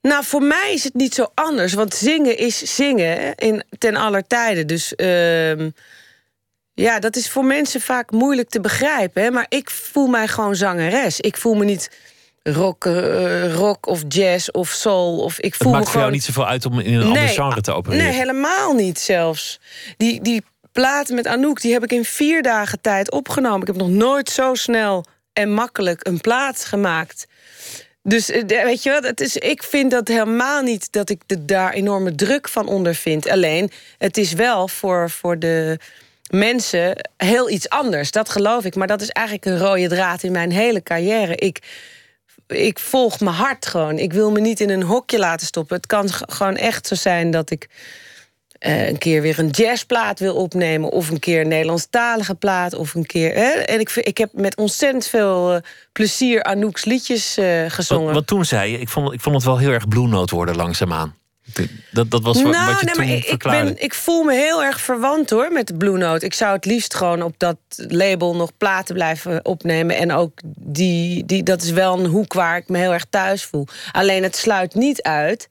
[0.01, 1.73] Nou, voor mij is het niet zo anders.
[1.73, 4.67] Want zingen is zingen in, ten aller tijden.
[4.67, 5.67] Dus uh,
[6.73, 9.23] ja, dat is voor mensen vaak moeilijk te begrijpen.
[9.23, 9.31] Hè?
[9.31, 11.19] Maar ik voel mij gewoon zangeres.
[11.19, 11.89] Ik voel me niet
[12.43, 15.19] rock, uh, rock of jazz of soul.
[15.19, 17.07] Of ik voel het maakt me voor jou niet zoveel uit om in een nee,
[17.07, 18.05] ander genre te opereren?
[18.05, 19.59] Nee, helemaal niet zelfs.
[19.97, 23.61] Die, die plaat met Anouk, die heb ik in vier dagen tijd opgenomen.
[23.61, 27.27] Ik heb nog nooit zo snel en makkelijk een plaat gemaakt.
[28.03, 31.73] Dus eh, weet je wat, is, ik vind dat helemaal niet dat ik de, daar
[31.73, 33.29] enorme druk van ondervind.
[33.29, 35.79] Alleen, het is wel voor, voor de
[36.29, 38.11] mensen heel iets anders.
[38.11, 38.75] Dat geloof ik.
[38.75, 41.35] Maar dat is eigenlijk een rode draad in mijn hele carrière.
[41.35, 41.59] Ik,
[42.47, 43.97] ik volg mijn hart gewoon.
[43.97, 45.75] Ik wil me niet in een hokje laten stoppen.
[45.75, 47.67] Het kan gewoon echt zo zijn dat ik
[48.59, 50.89] uh, een keer weer een jazzplaat wil opnemen...
[50.89, 53.33] of een keer een Nederlandstalige plaat, of een keer...
[53.33, 53.49] Hè?
[53.49, 58.05] En ik, ik heb met ontzettend veel uh, plezier Anouk's liedjes uh, gezongen.
[58.05, 60.35] Wat, wat, toen zei je, ik vond, ik vond het wel heel erg Blue Note
[60.35, 61.17] worden langzaamaan.
[61.91, 63.73] Dat, dat was wat, nou, wat je nee, toen maar ik, verklaarde.
[63.73, 66.25] ben, ik voel me heel erg verwant hoor met Blue Note.
[66.25, 69.95] Ik zou het liefst gewoon op dat label nog platen blijven opnemen.
[69.95, 73.43] En ook die, die, dat is wel een hoek waar ik me heel erg thuis
[73.43, 73.67] voel.
[73.91, 75.49] Alleen het sluit niet uit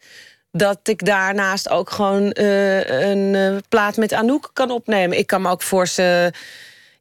[0.51, 5.19] dat ik daarnaast ook gewoon uh, een uh, plaat met Anouk kan opnemen.
[5.19, 6.33] Ik kan me ook voorstellen...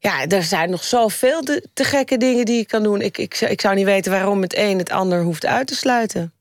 [0.00, 3.00] Ja, er zijn nog zoveel te, te gekke dingen die ik kan doen.
[3.00, 6.32] Ik, ik, ik zou niet weten waarom het een het ander hoeft uit te sluiten.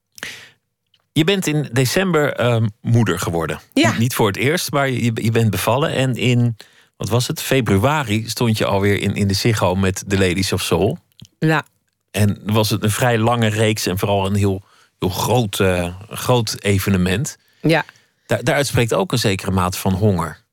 [1.12, 3.60] Je bent in december uh, moeder geworden.
[3.74, 3.98] Ja.
[3.98, 5.92] Niet voor het eerst, maar je, je bent bevallen.
[5.92, 6.58] En in,
[6.98, 10.62] wat was het, februari stond je alweer in, in de Ziggo met The Ladies of
[10.62, 10.98] Soul.
[11.40, 11.66] Ja.
[12.12, 14.64] En was het een vrij lange reeks en vooral een heel
[15.00, 17.38] heel groot, uh, groot evenement.
[17.62, 17.86] Ja.
[18.26, 20.44] Daar, daaruit spreekt ook een zekere mate van honger.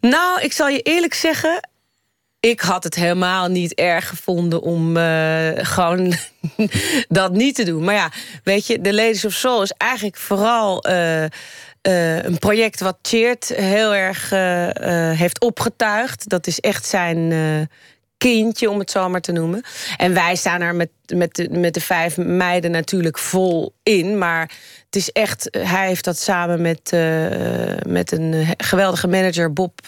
[0.00, 1.68] Nou, ik zal je eerlijk zeggen.
[2.40, 6.14] Ik had het helemaal niet erg gevonden om uh, gewoon
[7.08, 7.84] dat niet te doen.
[7.84, 8.12] Maar ja,
[8.44, 11.22] weet je, de Ladies of Soul is eigenlijk vooral uh,
[12.22, 14.30] een project wat Cheert heel erg
[15.18, 16.28] heeft opgetuigd.
[16.28, 17.32] Dat is echt zijn
[18.20, 19.62] kindje, om het zo maar te noemen.
[19.96, 24.18] En wij staan er met, met, de, met de vijf meiden natuurlijk vol in.
[24.18, 24.40] Maar
[24.84, 26.90] het is echt, hij heeft dat samen met,
[27.86, 29.80] met een geweldige manager, Bob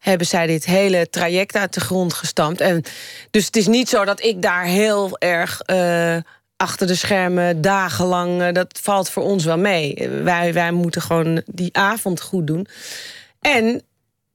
[0.00, 2.60] hebben zij dit hele traject uit de grond gestampt.
[2.60, 2.82] En
[3.30, 6.16] dus het is niet zo dat ik daar heel erg uh,
[6.56, 8.52] achter de schermen dagenlang.
[8.52, 10.08] Dat valt voor ons wel mee.
[10.22, 12.66] Wij, wij moeten gewoon die avond goed doen.
[13.40, 13.82] En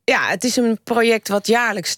[0.03, 1.95] ja, het is een project wat jaarlijks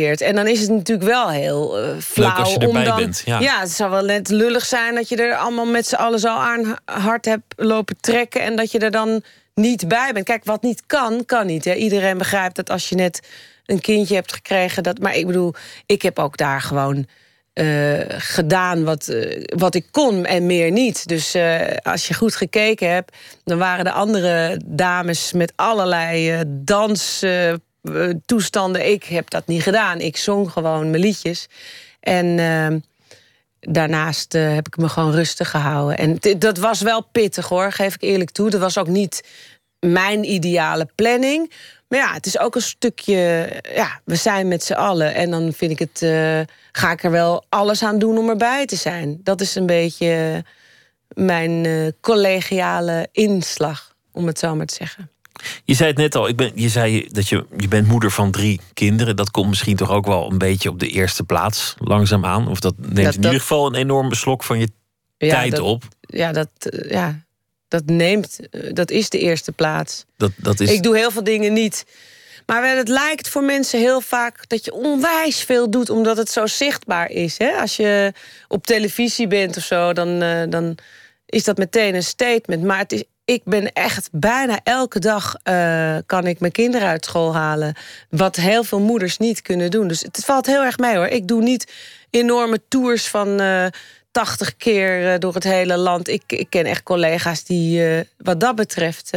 [0.00, 2.28] En dan is het natuurlijk wel heel uh, flauw.
[2.28, 3.22] Leuk als je erbij dan, bent.
[3.24, 3.40] Ja.
[3.40, 6.28] ja, het zou wel net lullig zijn dat je er allemaal met z'n allen zo
[6.28, 8.42] aan hard hebt lopen trekken.
[8.42, 9.22] En dat je er dan
[9.54, 10.24] niet bij bent.
[10.24, 11.64] Kijk, wat niet kan, kan niet.
[11.64, 11.74] Hè.
[11.74, 13.28] Iedereen begrijpt dat als je net
[13.66, 14.82] een kindje hebt gekregen.
[14.82, 15.54] Dat, maar ik bedoel,
[15.86, 17.06] ik heb ook daar gewoon
[17.54, 21.08] uh, gedaan wat, uh, wat ik kon en meer niet.
[21.08, 26.42] Dus uh, als je goed gekeken hebt, dan waren de andere dames met allerlei
[27.82, 28.90] danstoestanden.
[28.90, 30.00] ik heb dat niet gedaan.
[30.00, 31.48] Ik zong gewoon mijn liedjes.
[32.00, 32.78] En ehm,
[33.60, 35.98] daarnaast uh, heb ik me gewoon rustig gehouden.
[35.98, 38.50] En dat was wel pittig hoor, geef ik eerlijk toe.
[38.50, 39.24] Dat was ook niet
[39.78, 41.52] mijn ideale planning.
[41.88, 43.50] Maar ja, het is ook een stukje.
[43.74, 45.14] Ja, we zijn met z'n allen.
[45.14, 46.02] En dan vind ik het.
[46.02, 46.40] Uh,
[46.72, 49.20] ga ik er wel alles aan doen om erbij te zijn.
[49.22, 50.44] Dat is een beetje
[51.14, 55.11] mijn collegiale inslag, om het zo maar te zeggen.
[55.64, 58.30] Je zei het net al, ik ben, je zei dat je, je bent moeder van
[58.30, 59.16] drie kinderen.
[59.16, 62.48] Dat komt misschien toch ook wel een beetje op de eerste plaats, langzaamaan.
[62.48, 64.68] Of dat neemt in ieder geval een enorme slok van je
[65.18, 65.84] tijd op.
[66.00, 67.24] Ja, dat, eh, ja,
[67.68, 70.04] dat neemt, eh, dat is de eerste plaats.
[70.16, 70.70] Dat, dat is...
[70.70, 71.84] Ik doe heel veel dingen niet.
[72.46, 76.46] Maar het lijkt voor mensen heel vaak dat je onwijs veel doet, omdat het zo
[76.46, 77.38] zichtbaar is.
[77.38, 77.50] Hè?
[77.50, 78.12] Als je
[78.48, 80.78] op televisie bent of zo, dan, uh, dan
[81.26, 82.62] is dat meteen een statement.
[82.62, 87.04] Maar het is ik ben echt bijna elke dag uh, kan ik mijn kinderen uit
[87.04, 87.74] school halen.
[88.10, 89.88] Wat heel veel moeders niet kunnen doen.
[89.88, 91.06] Dus het valt heel erg mee hoor.
[91.06, 91.72] Ik doe niet
[92.10, 93.66] enorme tours van uh,
[94.10, 96.08] 80 keer uh, door het hele land.
[96.08, 97.82] Ik, ik ken echt collega's die
[98.16, 99.10] wat dat betreft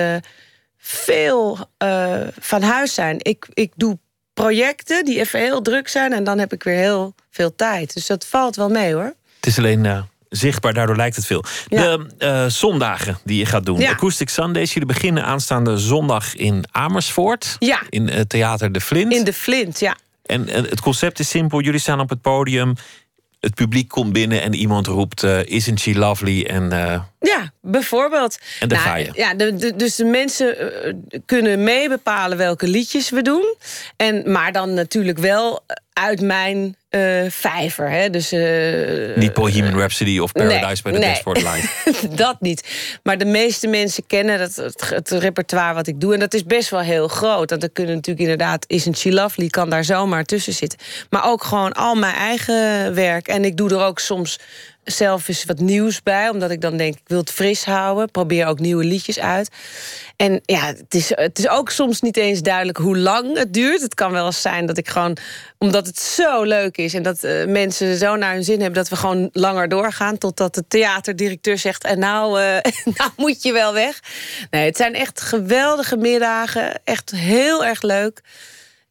[0.77, 1.69] veel
[2.39, 3.17] van huis zijn.
[3.21, 3.97] Ik, ik doe
[4.33, 7.93] projecten die even heel druk zijn en dan heb ik weer heel veel tijd.
[7.93, 9.13] Dus dat valt wel mee hoor.
[9.35, 11.43] Het is alleen zichtbaar, daardoor lijkt het veel.
[11.67, 13.79] De uh, zondagen die je gaat doen.
[13.79, 13.91] Ja.
[13.91, 17.55] Acoustic Sundays, jullie beginnen aanstaande zondag in Amersfoort.
[17.59, 17.81] Ja.
[17.89, 19.13] In het theater De Flint.
[19.13, 19.97] In De Flint, ja.
[20.25, 21.61] En, het concept is simpel.
[21.61, 22.73] Jullie staan op het podium
[23.39, 26.43] het publiek komt binnen en iemand roept: uh, Isn't she lovely?
[26.43, 26.69] En,
[27.19, 28.39] ja, bijvoorbeeld.
[28.59, 29.09] En daar nou, ga je.
[29.13, 30.55] Ja, de, de, dus de mensen
[31.25, 33.55] kunnen mee bepalen welke liedjes we doen.
[33.95, 35.63] En, maar dan natuurlijk wel
[35.93, 37.89] uit mijn uh, vijver.
[37.89, 38.09] Hè?
[38.09, 41.09] Dus, uh, niet Bohemian Rhapsody of Paradise by the nee.
[41.09, 41.67] Dashboard Light.
[42.17, 42.67] dat niet.
[43.03, 46.13] Maar de meeste mensen kennen het, het, het, repertoire wat ik doe.
[46.13, 47.49] En dat is best wel heel groot.
[47.49, 48.65] Want dan kunnen natuurlijk inderdaad...
[48.67, 50.79] Isn't She Lovely kan daar zomaar tussen zitten.
[51.09, 53.27] Maar ook gewoon al mijn eigen werk.
[53.27, 54.39] En ik doe er ook soms
[54.85, 56.29] zelf eens wat nieuws bij.
[56.29, 58.11] Omdat ik dan denk, ik wil het fris houden.
[58.11, 59.49] Probeer ook nieuwe liedjes uit.
[60.15, 63.81] En ja, het is, het is ook soms niet eens duidelijk hoe lang het duurt.
[63.81, 65.17] Het kan wel eens zijn dat ik gewoon,
[65.57, 66.93] omdat het zo leuk is...
[66.93, 68.79] en dat uh, mensen zo naar hun zin hebben...
[68.79, 71.83] dat we gewoon langer doorgaan totdat de theaterdirecteur zegt...
[71.83, 72.57] en nou, uh,
[72.97, 73.99] nou moet je wel weg.
[74.49, 76.81] Nee, het zijn echt geweldige middagen.
[76.83, 78.21] Echt heel erg leuk.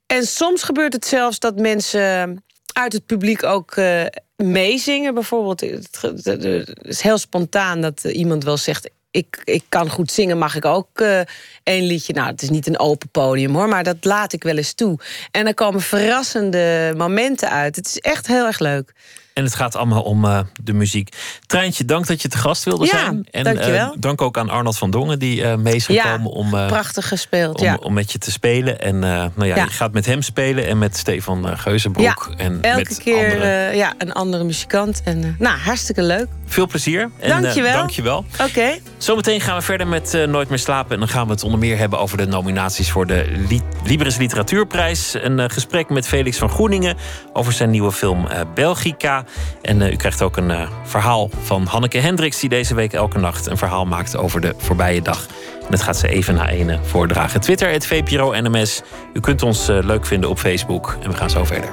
[0.07, 2.42] En soms gebeurt het zelfs dat mensen
[2.72, 4.05] uit het publiek ook uh,
[4.37, 5.14] meezingen.
[5.14, 10.57] Bijvoorbeeld, het is heel spontaan dat iemand wel zegt ik, ik kan goed zingen, mag
[10.57, 11.20] ik ook uh,
[11.62, 12.12] één liedje.
[12.12, 14.99] Nou, het is niet een open podium hoor, maar dat laat ik wel eens toe.
[15.30, 17.76] En er komen verrassende momenten uit.
[17.76, 18.93] Het is echt heel erg leuk.
[19.35, 21.16] En het gaat allemaal om uh, de muziek.
[21.47, 23.26] Treintje, dank dat je te gast wilde ja, zijn.
[23.30, 23.95] En dankjewel.
[23.95, 27.09] Uh, dank ook aan Arnold van Dongen, die uh, mee is gekomen ja, om, prachtig
[27.09, 27.76] gespeeld, om, ja.
[27.80, 28.80] om met je te spelen.
[28.80, 32.32] En nou ja, je gaat met hem spelen en met Stefan Geuzenbroek.
[32.37, 33.76] En elke met keer andere...
[33.76, 35.01] ja, een andere muzikant.
[35.05, 36.26] En, nou, hartstikke leuk.
[36.47, 37.11] Veel plezier.
[37.18, 37.72] En, dankjewel.
[37.72, 38.24] dankjewel.
[38.32, 38.43] Oké.
[38.43, 38.82] Okay.
[38.99, 40.93] Zometeen gaan we verder met Nooit meer slapen.
[40.93, 44.16] En dan gaan we het onder meer hebben over de nominaties voor de Li Libris
[44.16, 45.14] Literatuurprijs.
[45.14, 46.97] Een gesprek met Felix van Groeningen
[47.32, 49.24] over zijn nieuwe film Belgica.
[49.62, 52.41] En u krijgt ook een uh, verhaal van Hanneke Hendricks...
[52.41, 55.27] die deze week elke nacht een verhaal maakt over de voorbije dag.
[55.61, 57.41] En dat gaat ze even na ene voordragen.
[57.41, 58.83] Twitter, het VPRO NMS.
[59.12, 60.97] U kunt ons uh, leuk vinden op Facebook.
[61.03, 61.72] En we gaan zo verder.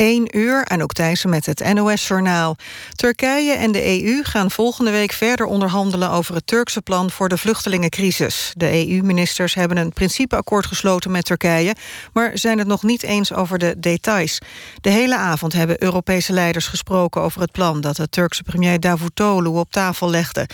[0.00, 2.56] 1 uur, en ook Thijssen met het NOS-journaal.
[2.94, 6.10] Turkije en de EU gaan volgende week verder onderhandelen...
[6.10, 8.52] over het Turkse plan voor de vluchtelingencrisis.
[8.56, 11.74] De EU-ministers hebben een principeakkoord gesloten met Turkije...
[12.12, 14.38] maar zijn het nog niet eens over de details.
[14.80, 17.80] De hele avond hebben Europese leiders gesproken over het plan...
[17.80, 20.46] dat de Turkse premier Davutoglu op tafel legde.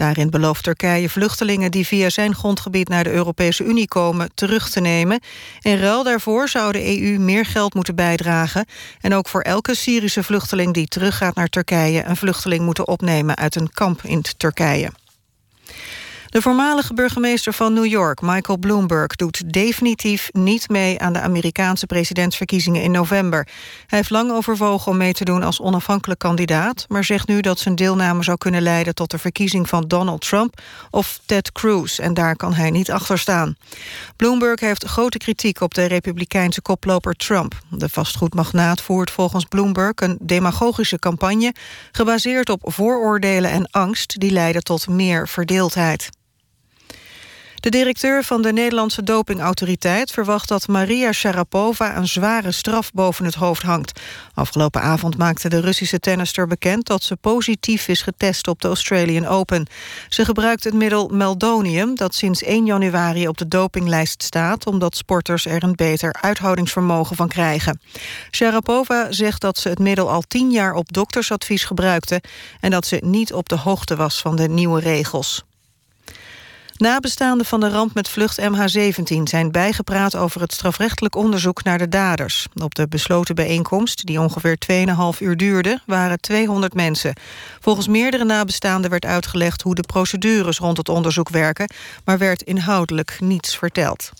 [0.00, 4.80] Daarin belooft Turkije vluchtelingen die via zijn grondgebied naar de Europese Unie komen terug te
[4.80, 5.20] nemen.
[5.60, 8.64] In ruil daarvoor zou de EU meer geld moeten bijdragen
[9.00, 13.54] en ook voor elke Syrische vluchteling die teruggaat naar Turkije een vluchteling moeten opnemen uit
[13.54, 14.90] een kamp in Turkije.
[16.30, 19.16] De voormalige burgemeester van New York, Michael Bloomberg...
[19.16, 23.48] doet definitief niet mee aan de Amerikaanse presidentsverkiezingen in november.
[23.86, 26.84] Hij heeft lang overwogen om mee te doen als onafhankelijk kandidaat...
[26.88, 28.94] maar zegt nu dat zijn deelname zou kunnen leiden...
[28.94, 30.60] tot de verkiezing van Donald Trump
[30.90, 31.98] of Ted Cruz.
[31.98, 33.56] En daar kan hij niet achter staan.
[34.16, 37.54] Bloomberg heeft grote kritiek op de republikeinse koploper Trump.
[37.70, 41.54] De vastgoedmagnaat voert volgens Bloomberg een demagogische campagne...
[41.92, 44.20] gebaseerd op vooroordelen en angst...
[44.20, 46.10] die leiden tot meer verdeeldheid.
[47.60, 53.34] De directeur van de Nederlandse dopingautoriteit verwacht dat Maria Sharapova een zware straf boven het
[53.34, 54.00] hoofd hangt.
[54.34, 59.26] Afgelopen avond maakte de Russische tennister bekend dat ze positief is getest op de Australian
[59.26, 59.66] Open.
[60.08, 65.46] Ze gebruikt het middel meldonium dat sinds 1 januari op de dopinglijst staat omdat sporters
[65.46, 67.80] er een beter uithoudingsvermogen van krijgen.
[68.30, 72.22] Sharapova zegt dat ze het middel al tien jaar op doktersadvies gebruikte
[72.60, 75.44] en dat ze niet op de hoogte was van de nieuwe regels.
[76.80, 81.88] Nabestaanden van de ramp met vlucht MH17 zijn bijgepraat over het strafrechtelijk onderzoek naar de
[81.88, 82.46] daders.
[82.62, 84.56] Op de besloten bijeenkomst, die ongeveer
[85.14, 87.14] 2,5 uur duurde, waren 200 mensen.
[87.60, 91.70] Volgens meerdere nabestaanden werd uitgelegd hoe de procedures rond het onderzoek werken,
[92.04, 94.10] maar werd inhoudelijk niets verteld.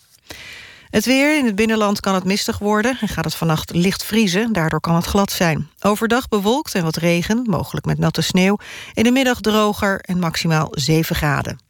[0.91, 4.53] Het weer in het binnenland kan het mistig worden en gaat het vannacht licht vriezen.
[4.53, 5.71] Daardoor kan het glad zijn.
[5.81, 8.57] Overdag bewolkt en wat regen, mogelijk met natte sneeuw.
[8.95, 11.70] In de middag droger en maximaal 7 graden.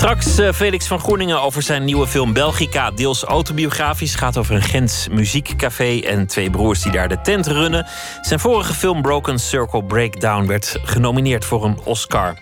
[0.00, 2.90] Straks uh, Felix van Groeningen over zijn nieuwe film Belgica.
[2.90, 4.14] Deels autobiografisch.
[4.14, 7.86] Gaat over een Gens muziekcafé en twee broers die daar de tent runnen.
[8.20, 12.38] Zijn vorige film Broken Circle Breakdown werd genomineerd voor een Oscar.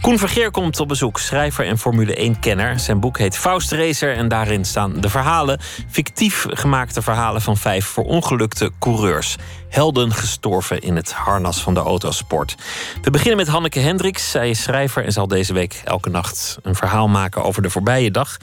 [0.00, 2.78] Koen Vergeer komt op bezoek, schrijver en Formule 1-kenner.
[2.78, 5.60] Zijn boek heet Faust Racer en daarin staan de verhalen.
[5.90, 9.36] Fictief gemaakte verhalen van vijf verongelukte coureurs
[9.68, 12.54] helden gestorven in het harnas van de autosport.
[13.02, 14.30] We beginnen met Hanneke Hendricks.
[14.30, 18.10] Zij is schrijver en zal deze week elke nacht een verhaal maken over de voorbije
[18.10, 18.36] dag.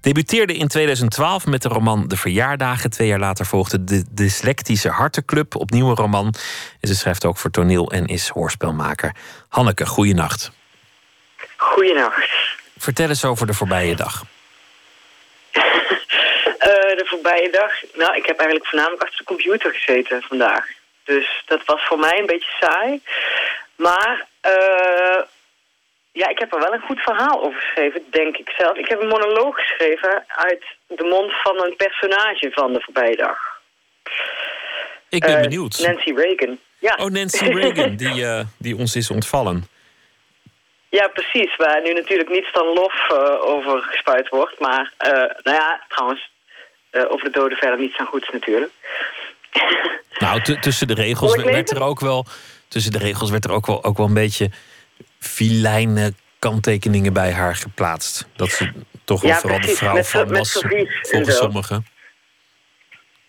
[0.00, 2.90] Debuteerde in 2012 met de roman De Verjaardagen.
[2.90, 6.34] Twee jaar later volgde de Dyslectische Hartenclub, opnieuw een roman.
[6.80, 9.14] En ze schrijft ook voor toneel en is hoorspelmaker.
[9.48, 10.50] Hanneke, goeienacht.
[11.56, 12.28] Goeienacht.
[12.78, 14.24] Vertel eens over de voorbije dag.
[17.08, 17.72] Eh, voorbije dag?
[17.94, 20.66] Nou, ik heb eigenlijk voornamelijk achter de computer gezeten vandaag.
[21.04, 23.02] Dus dat was voor mij een beetje saai.
[23.76, 25.22] Maar uh,
[26.12, 28.76] ja, ik heb er wel een goed verhaal over geschreven, denk ik zelf.
[28.76, 33.38] Ik heb een monoloog geschreven uit de mond van een personage van de voorbije dag.
[35.08, 35.78] Ik ben uh, benieuwd.
[35.78, 36.58] Nancy Reagan.
[36.78, 36.94] Ja.
[37.00, 39.64] Oh, Nancy Reagan, die, die ons is ontvallen.
[40.90, 41.56] Ja, precies.
[41.56, 44.60] Waar nu natuurlijk niets dan lof over gespuit wordt.
[44.60, 44.92] Maar,
[45.42, 46.30] nou ja, trouwens,
[46.92, 48.72] over de doden verder niets aan goeds natuurlijk.
[50.18, 52.26] Nou, tussen de regels werd er ook wel.
[52.68, 54.50] Tussen de regels werd er ook wel, ook wel een beetje
[55.18, 58.26] filijne kanttekeningen bij haar geplaatst.
[58.36, 58.72] Dat ze
[59.04, 60.64] toch wel vooral de vrouw van was,
[61.02, 61.86] volgens sommigen.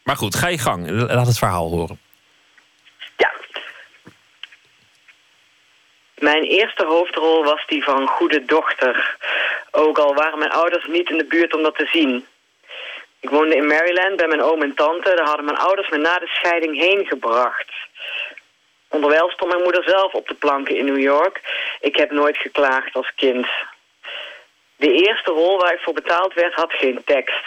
[0.04, 0.90] Maar goed, ga je gang.
[0.90, 2.00] Laat het verhaal horen.
[3.18, 3.32] Ja.
[6.18, 9.18] Mijn eerste hoofdrol was die van goede dochter.
[9.72, 12.26] Ook al waren mijn ouders niet in de buurt om dat te zien.
[13.20, 15.16] Ik woonde in Maryland bij mijn oom en tante.
[15.16, 17.72] Daar hadden mijn ouders me na de scheiding heen gebracht.
[18.90, 21.42] Onderwijl stond mijn moeder zelf op de planken in New York.
[21.80, 23.48] Ik heb nooit geklaagd als kind.
[24.76, 27.46] De eerste rol waar ik voor betaald werd had geen tekst.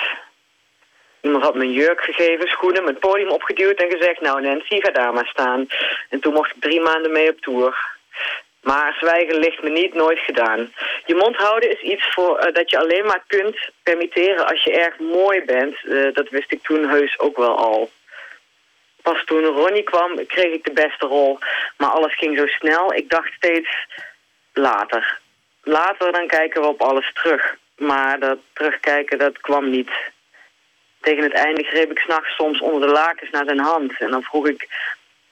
[1.21, 4.21] Iemand had me een jurk gegeven, schoenen, mijn podium opgeduwd en gezegd...
[4.21, 5.67] nou Nancy, ga daar maar staan.
[6.09, 7.99] En toen mocht ik drie maanden mee op tour.
[8.63, 10.73] Maar zwijgen ligt me niet nooit gedaan.
[11.07, 14.73] Je mond houden is iets voor, uh, dat je alleen maar kunt permitteren als je
[14.73, 15.77] erg mooi bent.
[15.85, 17.91] Uh, dat wist ik toen heus ook wel al.
[19.03, 21.39] Pas toen Ronnie kwam, kreeg ik de beste rol.
[21.77, 22.95] Maar alles ging zo snel.
[22.95, 23.87] Ik dacht steeds
[24.53, 25.19] later.
[25.63, 27.57] Later dan kijken we op alles terug.
[27.77, 29.91] Maar dat terugkijken, dat kwam niet.
[31.01, 33.93] Tegen het einde greep ik s'nachts soms onder de lakens naar zijn hand.
[33.99, 34.69] En dan vroeg ik,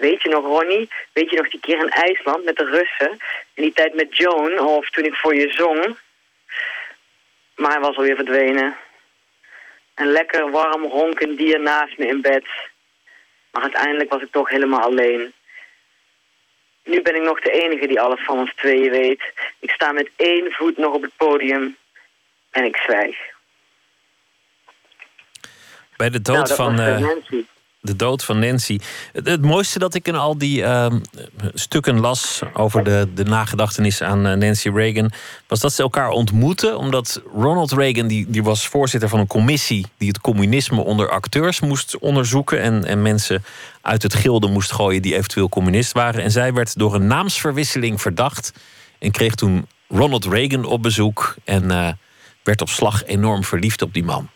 [0.01, 0.89] weet je nog Ronnie?
[1.13, 3.11] Weet je nog die keer in IJsland met de Russen?
[3.55, 5.97] In die tijd met Joan, of toen ik voor je zong?
[7.57, 8.77] Maar hij was alweer verdwenen.
[9.95, 12.45] En lekker warm ronk een dier naast me in bed.
[13.51, 15.33] Maar uiteindelijk was ik toch helemaal alleen.
[16.85, 19.23] Nu ben ik nog de enige die alles van ons tweeën weet.
[19.59, 21.77] Ik sta met één voet nog op het podium.
[22.51, 23.17] En ik zwijg.
[25.97, 26.79] Bij de dood Nou, van.
[26.81, 27.09] eh.
[27.81, 28.79] De dood van Nancy.
[29.13, 30.99] Het, het mooiste dat ik in al die ehm,
[31.55, 35.11] stukken las over de, de nagedachtenis aan eh, Nancy Reagan,
[35.47, 36.77] was dat ze elkaar ontmoetten.
[36.77, 41.61] Omdat Ronald Reagan, die, die was voorzitter van een commissie die het communisme onder acteurs
[41.61, 42.61] moest onderzoeken.
[42.61, 43.45] En, en mensen
[43.81, 46.23] uit het gilde moest gooien die eventueel communist waren.
[46.23, 48.53] En zij werd door een naamsverwisseling verdacht.
[48.99, 51.35] En kreeg toen Ronald Reagan op bezoek.
[51.45, 51.89] En eh,
[52.43, 54.31] werd op slag enorm verliefd op die man.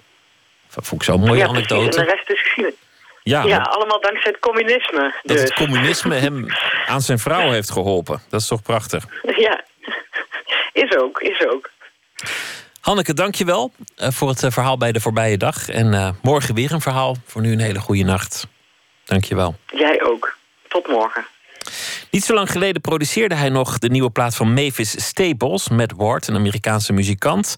[0.74, 1.98] Dat vond ik zo'n mooie ja, anekdote.
[1.98, 2.82] En de rest is geschiedenis.
[3.24, 5.14] Ja, Ja, dat- allemaal dankzij het communisme.
[5.22, 5.40] dat Dus.
[5.40, 6.46] het communisme hem
[6.86, 8.22] aan zijn vrouw heeft geholpen.
[8.28, 9.04] Dat is toch prachtig.
[9.36, 9.64] Ja,
[10.72, 11.70] is ook, is ook.
[12.80, 15.68] Hanneke, dank je wel eh, voor het eh, verhaal bij de voorbije dag.
[15.68, 17.16] En eh, morgen weer een verhaal.
[17.26, 18.46] Voor nu een hele goede nacht.
[19.04, 19.54] Dank je wel.
[19.72, 20.36] Jij ook.
[20.68, 21.26] Tot morgen.
[22.10, 25.68] Niet zo lang geleden produceerde hij nog de nieuwe plaat van Mavis Staples...
[25.68, 27.54] met Ward, een Amerikaanse muzikant.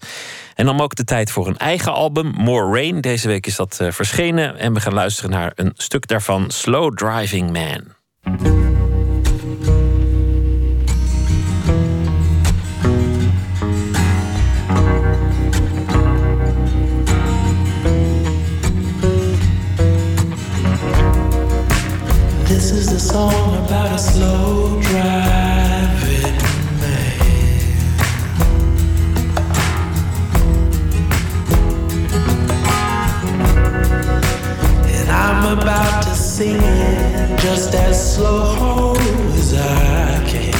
[0.55, 3.01] En nam ook de tijd voor een eigen album, More Rain.
[3.01, 4.57] Deze week is dat eh, verschenen.
[4.57, 8.86] En we gaan luisteren naar een stuk daarvan, Slow Driving Man.
[22.57, 26.37] This is the song about a slow driving
[26.81, 27.19] man.
[34.89, 40.57] And I'm about to sing it just as slow as I can.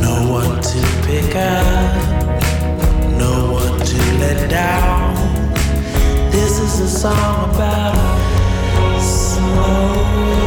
[0.00, 2.05] No one to pick up
[4.26, 5.14] one to let down.
[6.30, 10.45] This is a song about a slow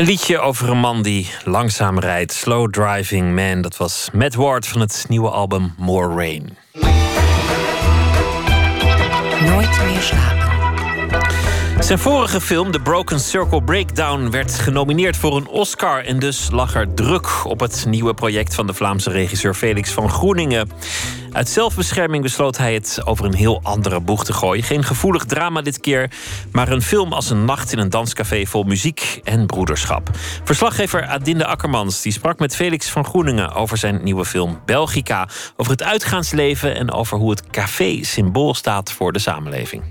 [0.00, 2.32] Een liedje over een man die langzaam rijdt.
[2.32, 3.60] Slow Driving Man.
[3.60, 6.56] Dat was Matt Ward van het nieuwe album More Rain.
[9.44, 10.40] Nooit meer slapen.
[11.84, 16.04] Zijn vorige film, The Broken Circle Breakdown, werd genomineerd voor een Oscar.
[16.04, 20.10] En dus lag er druk op het nieuwe project van de Vlaamse regisseur Felix van
[20.10, 20.70] Groeningen.
[21.32, 24.62] Uit zelfbescherming besloot hij het over een heel andere boeg te gooien.
[24.62, 26.10] Geen gevoelig drama dit keer,
[26.52, 30.10] maar een film als een nacht in een danscafé vol muziek en broederschap.
[30.44, 35.28] Verslaggever Adinde Akkermans die sprak met Felix van Groeningen over zijn nieuwe film Belgica.
[35.56, 39.82] Over het uitgaansleven en over hoe het café symbool staat voor de samenleving.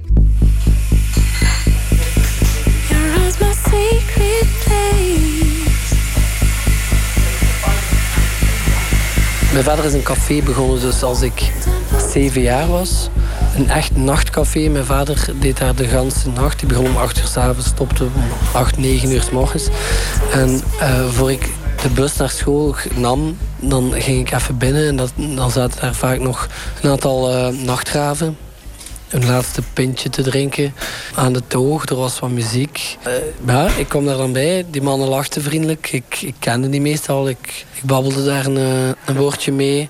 [9.53, 11.51] Mijn vader is een café begonnen dus als ik
[12.11, 13.09] zeven jaar was.
[13.55, 14.69] Een echt nachtcafé.
[14.69, 16.59] Mijn vader deed daar de ganse nacht.
[16.59, 18.11] Die begon om acht uur s'avonds, stopte om
[18.53, 19.67] acht, negen uur s morgens.
[20.31, 21.49] En uh, voor ik
[21.81, 24.87] de bus naar school nam, dan ging ik even binnen.
[24.87, 26.47] En dat, dan zaten daar vaak nog
[26.81, 28.37] een aantal uh, nachtgraven
[29.09, 30.73] een laatste pintje te drinken
[31.15, 31.85] aan de toog.
[31.85, 32.97] Er was wat muziek.
[33.07, 33.13] Uh,
[33.45, 34.65] ja, ik kwam daar dan bij.
[34.69, 35.91] Die mannen lachten vriendelijk.
[35.91, 37.29] Ik, ik kende die meestal.
[37.29, 39.89] Ik, ik babbelde daar een, eh, een woordje mee.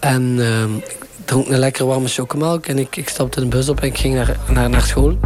[0.00, 2.66] En uh, ik dronk een lekker warme chocomelk.
[2.66, 5.18] En ik, ik stapte in de bus op en ik ging naar, naar, naar school.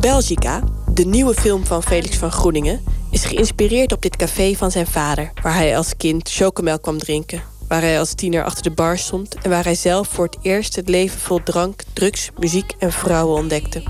[0.00, 0.62] Belgica,
[0.94, 2.80] de nieuwe film van Felix van Groeningen...
[3.10, 5.32] is geïnspireerd op dit café van zijn vader...
[5.42, 9.34] waar hij als kind chocomelk kwam drinken waar hij als tiener achter de bar stond
[9.42, 13.36] en waar hij zelf voor het eerst het leven vol drank, drugs, muziek en vrouwen
[13.36, 13.82] ontdekte.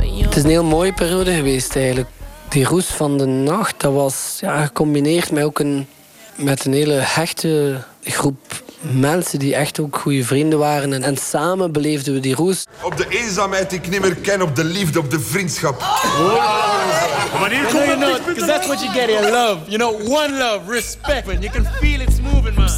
[0.00, 2.08] Het is een heel mooie periode geweest eigenlijk.
[2.48, 5.86] Die roes van de nacht, dat was ja, gecombineerd met ook een,
[6.34, 10.92] met een hele hechte groep mensen die echt ook goede vrienden waren.
[10.92, 12.64] En, en, samen beleefden we die roes.
[12.82, 15.78] Op de eenzaamheid die ik niet meer ken, op de liefde, op de vriendschap.
[15.80, 19.58] Maar hier komt het because that's what you get in love.
[19.66, 21.28] You know, one love, respect.
[21.28, 22.68] And you can feel it's moving, man.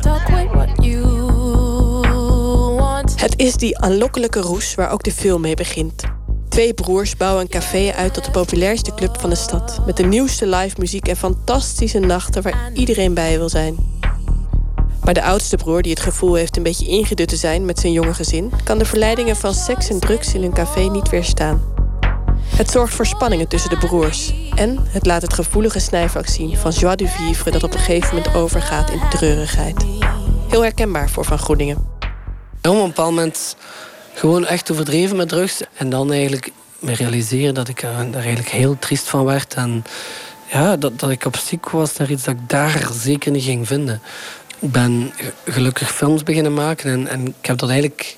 [3.16, 6.02] Het is die aanlokkelijke roes waar ook de film mee begint.
[6.48, 9.80] Twee broers bouwen een café uit tot de populairste club van de stad.
[9.86, 13.76] Met de nieuwste live muziek en fantastische nachten waar iedereen bij wil zijn.
[15.04, 17.92] Maar de oudste broer, die het gevoel heeft een beetje ingedut te zijn met zijn
[17.92, 21.62] jonge gezin, kan de verleidingen van seks en drugs in hun café niet weerstaan.
[22.56, 24.32] Het zorgt voor spanningen tussen de broers.
[24.54, 28.16] En het laat het gevoelige snijvak zien van joie de vivre dat op een gegeven
[28.16, 29.84] moment overgaat in treurigheid.
[30.48, 31.76] Heel herkenbaar voor Van Groeningen.
[32.62, 33.56] Op een bepaald moment
[34.14, 35.62] gewoon echt overdreven met drugs.
[35.76, 39.54] En dan eigenlijk me realiseren dat ik daar eigenlijk heel triest van werd.
[39.54, 39.84] En
[40.52, 43.66] ja, dat, dat ik op ziek was naar iets dat ik daar zeker niet ging
[43.66, 44.02] vinden.
[44.62, 45.12] Ik ben
[45.44, 48.16] gelukkig films beginnen maken en, en ik heb dat eigenlijk...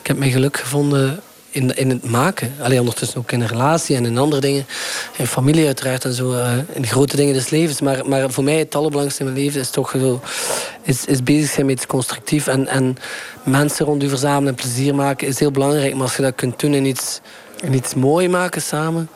[0.00, 1.20] Ik heb mijn geluk gevonden
[1.50, 2.52] in, in het maken.
[2.60, 4.66] Alleen ondertussen ook in een relatie en in andere dingen.
[5.16, 6.32] In familie uiteraard en zo.
[6.32, 7.80] Uh, in grote dingen des levens.
[7.80, 10.20] Maar, maar voor mij het allerbelangrijkste in mijn leven is toch zo...
[10.82, 12.46] Is, is bezig zijn met iets constructief.
[12.46, 12.96] En, en
[13.44, 15.94] mensen rond u verzamelen en plezier maken is heel belangrijk.
[15.94, 17.20] Maar als je dat kunt doen in iets,
[17.60, 19.08] in iets mooi maken samen...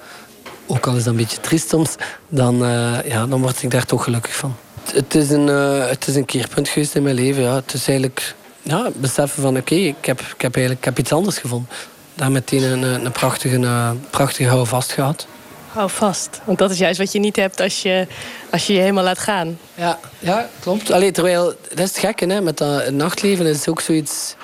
[0.66, 1.94] Ook al is dat een beetje triest soms.
[2.28, 4.56] Dan, uh, ja, dan word ik daar toch gelukkig van
[4.94, 7.42] het, is een, uh, het is een keerpunt geweest in mijn leven.
[7.42, 7.54] Ja.
[7.54, 11.12] Het is eigenlijk ja, beseffen van oké, ik, heb, ik, heb eigenlijk, ik heb iets
[11.12, 11.68] anders gevonden.
[12.14, 15.26] Daar meteen een, een prachtige, een prachtige hou vast gehad.
[15.72, 16.40] Hou vast.
[16.44, 18.06] Want dat is juist wat je niet hebt als je
[18.50, 19.58] als je, je helemaal laat gaan.
[19.74, 20.90] Ja, ja klopt.
[20.90, 22.40] Allee, terwijl, dat is het gekke, hè.
[22.40, 24.34] met dat nachtleven is het ook zoiets...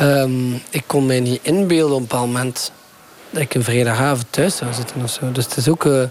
[0.00, 2.72] Um, ik kon mij niet inbeelden op een bepaald moment
[3.30, 5.32] dat ik een vrijdagavond thuis zou zitten of zo.
[5.32, 5.84] Dus het is ook...
[5.84, 6.02] Uh,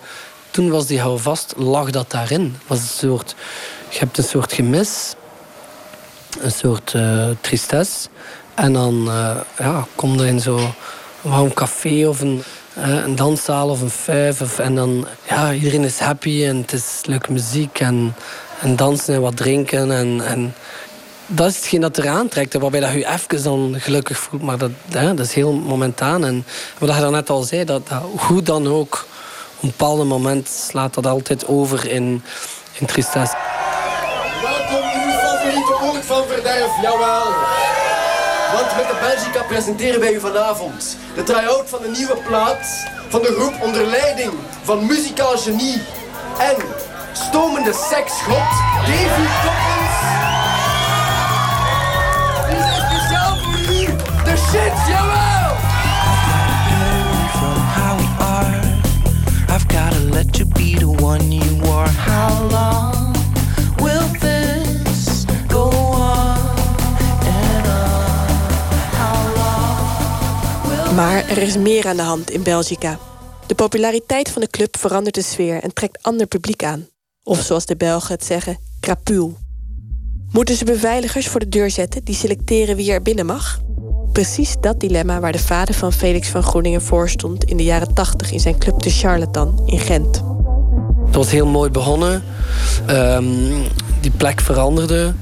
[0.55, 2.55] toen was die houvast, lag dat daarin.
[2.67, 3.35] Was een soort,
[3.89, 5.13] je hebt een soort gemis,
[6.39, 8.07] een soort uh, tristesse.
[8.53, 10.73] En dan uh, ja, kom je in zo'n
[11.21, 12.43] warm café of een,
[12.77, 14.41] uh, een danszaal of een vijf.
[14.41, 18.15] Of, en dan, ja, iedereen is happy en het is leuke muziek en,
[18.61, 19.91] en dansen en wat drinken.
[19.91, 20.53] En, en
[21.27, 24.41] dat is hetgeen dat eraan trekt, waarbij dat je even dan gelukkig voelt.
[24.41, 26.25] Maar dat, dat is heel momentaan.
[26.25, 26.45] En
[26.77, 29.05] wat je net al zei, dat, dat hoe dan ook
[29.65, 32.23] een bepaald moment slaat dat altijd over in,
[32.73, 33.35] in tristesse.
[34.41, 37.23] Welkom in uw favoriete oord van verderf, jawel.
[38.53, 43.21] Want met de Belgica presenteren wij u vanavond de try-out van de nieuwe plaat van
[43.21, 44.31] de groep onder leiding
[44.63, 45.81] van muzikaal genie
[46.37, 46.55] en
[47.13, 48.49] stomende seksgod
[48.85, 49.95] Davy Coppens.
[52.49, 53.85] Die zijn speciaal voor u
[54.23, 55.34] de shit, jawel!
[60.15, 61.89] Let you be the one you are.
[61.89, 63.15] How long
[63.77, 66.37] will this go on
[67.25, 68.29] and on?
[68.99, 72.99] How long will Maar Er is meer aan de hand in Belgica.
[73.47, 76.87] De populariteit van de club verandert de sfeer en trekt ander publiek aan.
[77.23, 79.37] Of zoals de Belgen het zeggen, krapul.
[80.31, 83.59] Moeten ze beveiligers voor de deur zetten die selecteren wie er binnen mag?
[84.15, 87.93] Precies dat dilemma waar de vader van Felix van Groeningen voor stond in de jaren
[87.93, 90.21] 80 in zijn club de Charlatan in Gent.
[91.05, 92.23] Het was heel mooi begonnen.
[92.85, 93.25] Ehm,
[94.01, 95.13] die plek veranderde.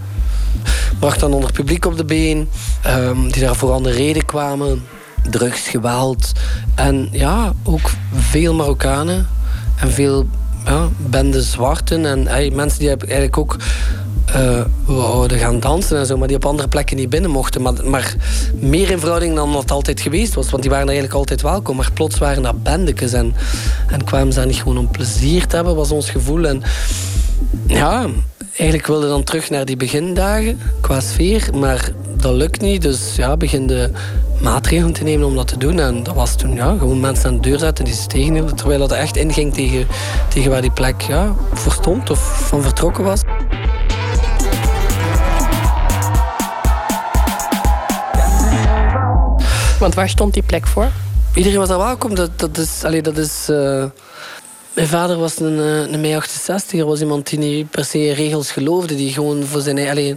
[0.99, 2.49] Bracht dan onder publiek op de been.
[2.87, 4.83] Um, die daar voor andere reden kwamen.
[5.29, 6.31] Drugs, geweld.
[6.75, 9.27] En ja, ook veel Marokkanen.
[9.75, 10.25] En veel
[10.65, 12.05] ja, bende zwarten.
[12.05, 13.57] En mensen die eigenlijk ook
[14.35, 17.61] uh, wouden gaan dansen en zo, maar die op andere plekken niet binnen mochten.
[17.61, 18.15] Maar, maar
[18.59, 21.75] meer in verhouding dan wat altijd geweest was, want die waren eigenlijk altijd welkom.
[21.75, 23.33] Maar plots waren dat bendekes en,
[23.87, 26.47] en kwamen ze daar niet gewoon om plezier te hebben, was ons gevoel.
[26.47, 26.61] En
[27.67, 28.07] ja,
[28.57, 32.81] eigenlijk wilde dan terug naar die begindagen qua sfeer, maar dat lukt niet.
[32.81, 33.91] Dus ja, begin de
[34.41, 35.79] maatregelen te nemen om dat te doen.
[35.79, 38.79] En dat was toen ja, gewoon mensen aan de deur zetten die ze tegenhielden, terwijl
[38.79, 39.87] dat echt inging tegen,
[40.29, 41.35] tegen waar die plek ja,
[41.69, 43.21] stond of van vertrokken was.
[49.83, 50.91] Want waar stond die plek voor?
[51.35, 52.15] Iedereen was daar welkom.
[52.15, 52.83] Dat, dat is...
[52.83, 53.85] Allee, dat is uh...
[54.73, 58.13] Mijn vader was een, eh, een mei 68 er was iemand die niet per se
[58.13, 58.95] regels geloofde.
[58.95, 60.15] Die gewoon voor zijn allee,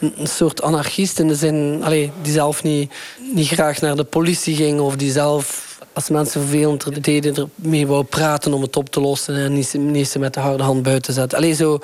[0.00, 2.92] een, een soort anarchist in de zin, allee, die zelf niet,
[3.34, 8.04] niet graag naar de politie ging of die zelf als mensen vervelend deden, ermee wou
[8.04, 11.14] praten om het op te lossen en niet, niet ze met de harde hand buiten
[11.14, 11.38] zetten.
[11.38, 11.78] Alleen zo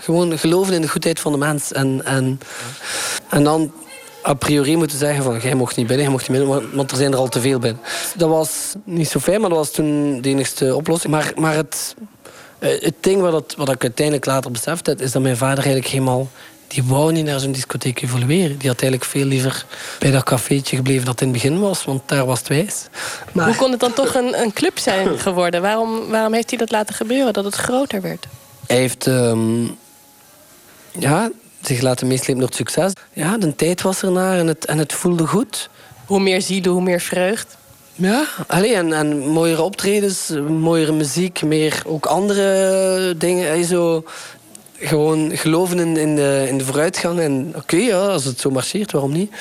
[0.00, 1.72] gewoon geloven in de goedheid van de mens.
[1.72, 2.40] En, en,
[3.28, 3.72] en dan
[4.26, 6.96] a priori moeten zeggen van jij mocht niet binnen, jij mocht niet binnen, want er
[6.96, 7.82] zijn er al te veel binnen.
[8.16, 11.12] Dat was niet zo fijn, maar dat was toen de enigste oplossing.
[11.12, 11.94] Maar, maar het,
[12.58, 15.64] eh, het ding wat, het, wat ik uiteindelijk later beseft heb, is dat mijn vader
[15.64, 16.28] eigenlijk helemaal
[16.72, 18.58] die wou niet naar zo'n discotheek evolueren.
[18.58, 19.64] Die had eigenlijk veel liever
[19.98, 22.86] bij dat cafeetje gebleven dat in het begin was, want daar was het wijs.
[23.32, 23.46] Maar...
[23.46, 25.62] Hoe kon het dan toch een, een club zijn geworden?
[25.62, 28.26] Waarom, waarom heeft hij dat laten gebeuren, dat het groter werd?
[28.66, 29.06] Hij heeft...
[29.06, 29.76] Um,
[30.98, 31.30] ja,
[31.66, 32.92] zich laten meeslepen door het succes.
[33.12, 35.70] Ja, de tijd was ernaar en het, en het voelde goed.
[36.06, 37.56] Hoe meer zielen, hoe meer vreugd.
[37.94, 43.64] Ja, alleen en, en mooiere optredens, mooiere muziek, meer ook andere dingen.
[43.64, 44.04] Zo,
[44.78, 47.20] gewoon geloven in, in, de, in de vooruitgang.
[47.20, 49.32] En oké, ja, als het zo marcheert, waarom niet?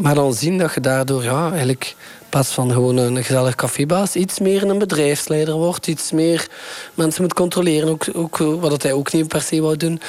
[0.00, 1.94] Maar dan zien dat je daardoor ja, eigenlijk
[2.34, 5.86] plaats van gewoon een gezellig cafébaas, iets meer een bedrijfsleider wordt.
[5.86, 6.46] Iets meer
[6.94, 10.00] mensen moet controleren, ook, ook, wat hij ook niet per se wou doen.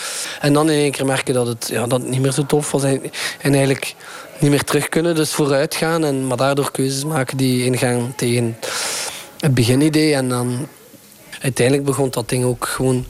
[0.42, 2.84] En dan in één keer merken dat het, ja, dat niet meer zo tof was.
[2.84, 3.02] En,
[3.42, 3.96] eigenlijk
[4.40, 6.06] niet meer terug kunnen, dus vooruit gaan.
[6.06, 8.58] En, maar daardoor keuzes maken die ingaan tegen
[9.40, 10.14] het beginidee.
[10.16, 10.68] En dan
[11.42, 13.06] uiteindelijk begon dat ding ook gewoon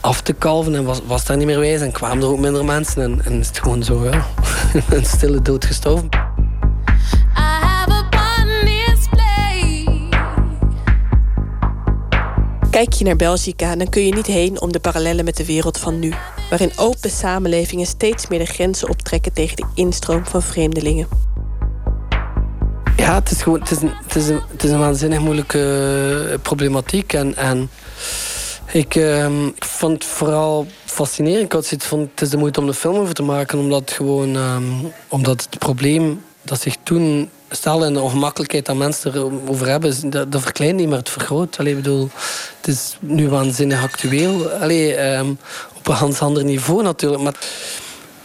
[0.00, 1.80] af te kalven en was, was daar niet meer wijs.
[1.80, 4.26] En kwamen er ook minder mensen en, en is het gewoon zo, ja,
[4.96, 6.31] een stille dood gestorven.
[12.72, 15.78] Kijk je naar Belgica, dan kun je niet heen om de parallellen met de wereld
[15.78, 16.12] van nu,
[16.50, 21.08] waarin open samenlevingen steeds meer de grenzen optrekken tegen de instroom van vreemdelingen.
[22.96, 26.28] Ja, het is gewoon het is een, het is een, het is een waanzinnig moeilijke
[26.30, 27.12] eh, problematiek.
[27.12, 27.70] En, en
[28.72, 31.44] ik, ehm, ik vond het vooral fascinerend.
[31.44, 33.90] Ik had zoiets van, het is de moeite om de film over te maken, omdat,
[33.90, 34.62] gewoon, ehm,
[35.08, 40.32] omdat het probleem dat zich toen stel en de ongemakkelijkheid dat mensen erover hebben, dat,
[40.32, 41.58] dat verkleint niet, maar het vergroot.
[41.58, 42.10] Allee, bedoel,
[42.56, 44.50] het is nu waanzinnig actueel.
[44.50, 45.38] Allee, um,
[45.76, 47.22] op een ganz ander niveau natuurlijk.
[47.22, 47.34] Maar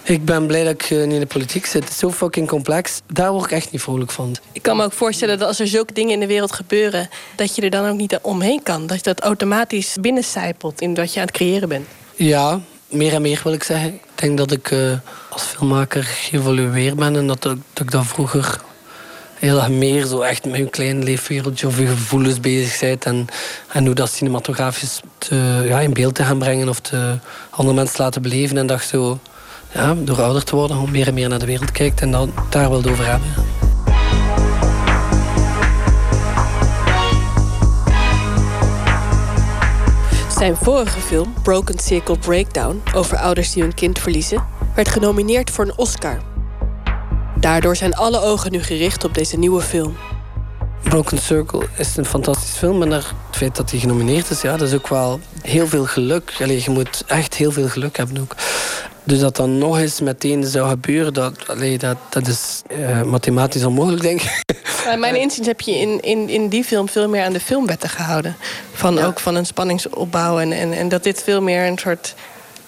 [0.04, 1.84] ik ben blij dat ik eh, niet in de politiek zit.
[1.84, 3.02] Het is zo fucking complex.
[3.14, 4.36] Daar word ik echt niet vrolijk van.
[4.52, 7.10] Ik kan me ook voorstellen dat als er zulke dingen in de wereld gebeuren...
[7.36, 8.88] dat je er dan ook niet omheen kan.
[8.88, 11.88] Dat je dat automatisch binnencijpelt in wat je aan het creëren bent.
[12.16, 13.94] Ja, meer en meer wil ik zeggen.
[13.94, 14.92] Ik denk dat ik uh,
[15.30, 17.16] als filmmaker geëvolueerd ben...
[17.16, 18.62] en dat, dat ik dat vroeger
[19.40, 23.06] heel erg meer zo echt met je klein leefwereldje of je gevoelens bezig bent.
[23.06, 23.28] En,
[23.72, 25.02] en hoe dat cinematografisch
[25.64, 27.18] ja, in beeld te gaan brengen of te
[27.50, 28.58] andere mensen laten beleven.
[28.58, 29.20] En dat zo,
[29.72, 32.34] ja, door ouder te worden, gewoon meer en meer naar de wereld kijkt en dan
[32.50, 33.28] daar wil over hebben.
[40.38, 44.44] Zijn vorige film, Broken Circle Breakdown, over ouders die hun kind verliezen,
[44.76, 46.37] werd genomineerd voor een Oscar.
[47.40, 49.98] Daardoor zijn alle ogen nu gericht op deze nieuwe film.
[50.84, 52.82] Broken Circle is een fantastisch film.
[52.82, 56.34] En het feit dat hij genomineerd is, ja, dat is ook wel heel veel geluk.
[56.42, 58.36] Allee, je moet echt heel veel geluk hebben ook.
[59.04, 63.66] Dus dat dan nog eens meteen zou gebeuren, dat, allee, dat, dat is uh, mathematisch
[63.66, 64.44] onmogelijk, denk ik.
[65.00, 68.36] mijn inziens heb je in, in, in die film veel meer aan de filmwetten gehouden.
[68.74, 70.40] Van ook van een spanningsopbouw.
[70.40, 72.16] En, en, en dat dit veel meer een soort,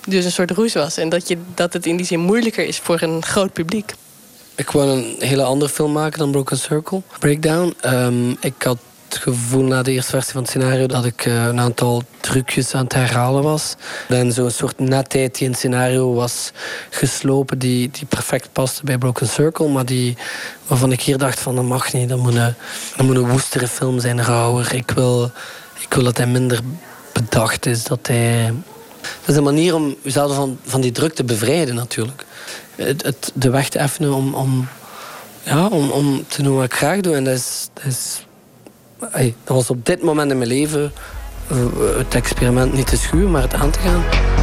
[0.07, 0.97] dus een soort roes was.
[0.97, 3.93] En dat, je, dat het in die zin moeilijker is voor een groot publiek.
[4.59, 7.75] Ik wou een hele andere film maken dan Broken Circle, Breakdown.
[7.81, 8.77] Ehm, ik had
[9.07, 12.73] het gevoel na de eerste versie van het scenario dat ik uh, een aantal trucjes
[12.73, 13.75] aan het herhalen was.
[14.07, 16.51] En zo'n soort netheid die in het scenario was
[16.89, 20.17] geslopen, die, die perfect paste bij Broken Circle, maar die,
[20.67, 22.53] waarvan ik hier dacht van dat mag niet, dat moet een,
[22.97, 24.73] dat moet een woestere film zijn, rauwer.
[24.73, 25.31] Ik wil,
[25.79, 26.59] ik wil dat hij minder
[27.13, 28.53] bedacht is, dat hij...
[29.01, 32.25] Dat is een manier om jezelf van, van die druk te bevrijden natuurlijk.
[32.79, 34.67] Het, de weg te effenen om, om,
[35.43, 37.15] ja, om, om te doen wat ik graag doe.
[37.15, 38.23] En dat is, dat is
[39.43, 40.91] dat was op dit moment in mijn leven
[41.47, 41.57] eh,
[41.97, 44.38] het experiment niet te schuwen, maar het aan te gaan.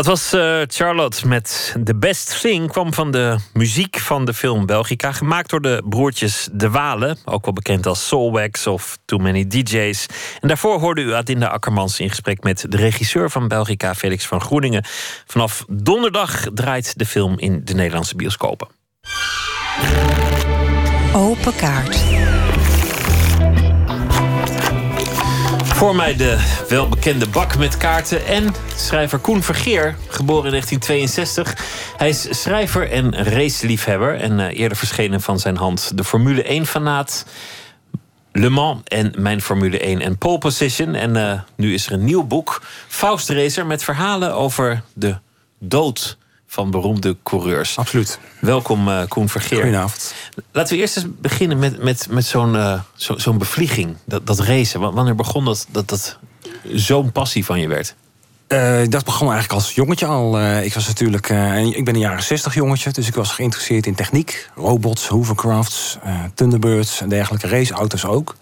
[0.00, 2.70] Dat was uh, Charlotte met The Best Thing.
[2.70, 5.12] Kwam van de muziek van de film Belgica.
[5.12, 7.18] Gemaakt door de broertjes De Walen.
[7.24, 10.06] Ook wel bekend als Soulwax of Too Many DJs.
[10.40, 14.40] En daarvoor hoorde u Adinda Akkermans in gesprek met de regisseur van Belgica, Felix van
[14.40, 14.84] Groeningen.
[15.26, 18.68] Vanaf donderdag draait de film in de Nederlandse bioscopen.
[21.12, 21.98] Open kaart.
[25.80, 31.56] Voor mij de welbekende bak met kaarten en schrijver Koen Vergeer, geboren in 1962.
[31.96, 37.26] Hij is schrijver en raceliefhebber en uh, eerder verschenen van zijn hand de Formule 1-fanaat.
[38.32, 40.94] Le Mans en mijn Formule 1 en pole position.
[40.94, 45.16] En uh, nu is er een nieuw boek, Faust Racer, met verhalen over de
[45.58, 46.18] dood
[46.50, 47.78] van beroemde coureurs.
[47.78, 48.18] Absoluut.
[48.40, 49.56] Welkom, uh, Koen Vergeer.
[49.60, 50.14] Goedenavond.
[50.52, 54.38] Laten we eerst eens beginnen met, met, met zo'n uh, zo, zo'n bevlieging, dat, dat
[54.38, 54.80] racen.
[54.80, 56.18] Wanneer begon dat dat, dat
[56.72, 57.94] zo'n passie van je werd?
[58.48, 60.40] Uh, dat begon eigenlijk als jongetje al.
[60.40, 61.28] ik was natuurlijk,
[61.74, 65.98] ik ben een jaren 60 jongetje, dus ik was geïnteresseerd in techniek, robots, hovercrafts,
[66.34, 68.36] Thunderbirds en dergelijke raceauto's ook.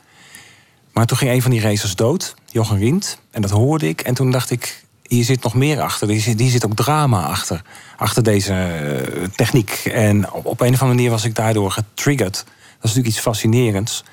[0.92, 4.00] Maar toen ging een van die racers dood, Jochen Rient, en dat hoorde ik.
[4.00, 6.08] En toen dacht ik, hier zit nog meer achter.
[6.08, 7.62] Hier zit, zit ook drama achter.
[7.96, 9.70] Achter deze uh, techniek.
[9.92, 12.34] En op, een of andere manier was ik daardoor getriggerd.
[12.34, 14.04] Dat is natuurlijk iets fascinerends.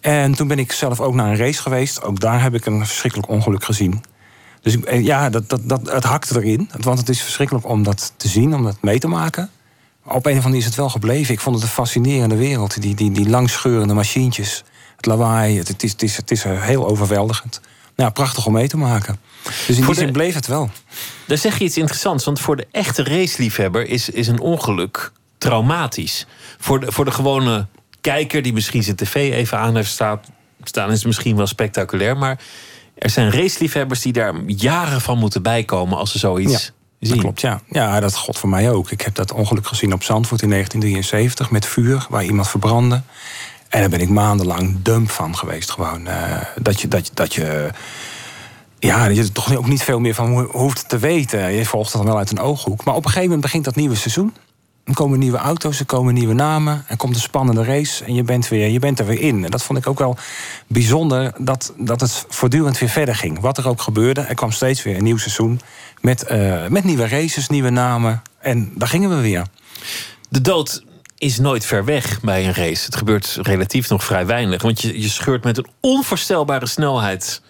[0.00, 2.02] En toen ben ik zelf ook naar een race geweest.
[2.02, 4.04] Ook daar heb ik een verschrikkelijk ongeluk gezien.
[4.60, 6.70] Dus eh, ja, dat, dat, dat, het hakte erin.
[6.80, 9.50] Want het is verschrikkelijk om dat te zien, om dat mee te maken.
[10.04, 11.34] Op een of andere manier is het wel gebleven.
[11.34, 12.82] Ik vond het een fascinerende wereld.
[12.82, 14.64] Die, die, die langscheurende machientjes.
[14.96, 15.58] Het lawaai.
[15.58, 17.60] Het, het, is, het, is, het is heel overweldigend.
[17.96, 19.18] Nou, prachtig om mee te maken.
[19.42, 20.70] Dus in die zin bleef het wel.
[21.26, 26.26] Daar zeg je iets interessants, want voor de echte raceliefhebber is, is een ongeluk traumatisch.
[26.58, 27.66] Voor de, voor de gewone
[28.00, 30.20] kijker die misschien zijn tv even aan heeft staan,
[30.62, 32.16] staan is het misschien wel spectaculair.
[32.16, 32.40] Maar
[32.94, 36.72] er zijn raceliefhebbers die daar jaren van moeten bijkomen als ze zoiets ja.
[37.04, 37.14] Zien.
[37.14, 37.60] Dat klopt, ja.
[37.68, 38.90] Ja, dat god voor mij ook.
[38.90, 43.02] Ik heb dat ongeluk gezien op Zandvoort in 1973 met vuur, waar iemand verbrandde.
[43.74, 45.70] En daar ben ik maandenlang dump van geweest.
[45.70, 46.88] Gewoon uh, dat je.
[46.88, 47.70] Dat dat je
[48.78, 51.52] ja, je er toch ook niet veel meer van hoeft te weten.
[51.52, 52.84] Je volgt het dan wel uit een ooghoek.
[52.84, 54.34] Maar op een gegeven moment begint dat nieuwe seizoen.
[54.84, 56.84] Er komen nieuwe auto's, er komen nieuwe namen.
[56.88, 59.44] Er komt een spannende race en je bent, weer, je bent er weer in.
[59.44, 60.16] En dat vond ik ook wel
[60.66, 63.40] bijzonder, dat, dat het voortdurend weer verder ging.
[63.40, 65.60] Wat er ook gebeurde, er kwam steeds weer een nieuw seizoen...
[66.00, 68.22] met, uh, met nieuwe races, nieuwe namen.
[68.38, 69.46] En daar gingen we weer.
[70.28, 70.84] De dood
[71.18, 72.84] is nooit ver weg bij een race.
[72.84, 74.62] Het gebeurt relatief nog vrij weinig.
[74.62, 77.42] Want je, je scheurt met een onvoorstelbare snelheid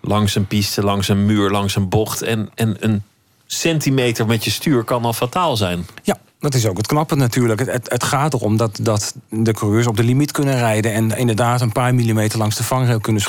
[0.00, 2.22] langs een piste, langs een muur, langs een bocht.
[2.22, 3.02] En, en een
[3.46, 5.86] centimeter met je stuur kan al fataal zijn.
[6.02, 7.60] Ja, dat is ook het knappe natuurlijk.
[7.60, 10.92] Het, het, gaat erom dat, dat de coureurs op de limiet kunnen rijden...
[10.92, 13.22] en inderdaad een paar millimeter langs de vangrail kunnen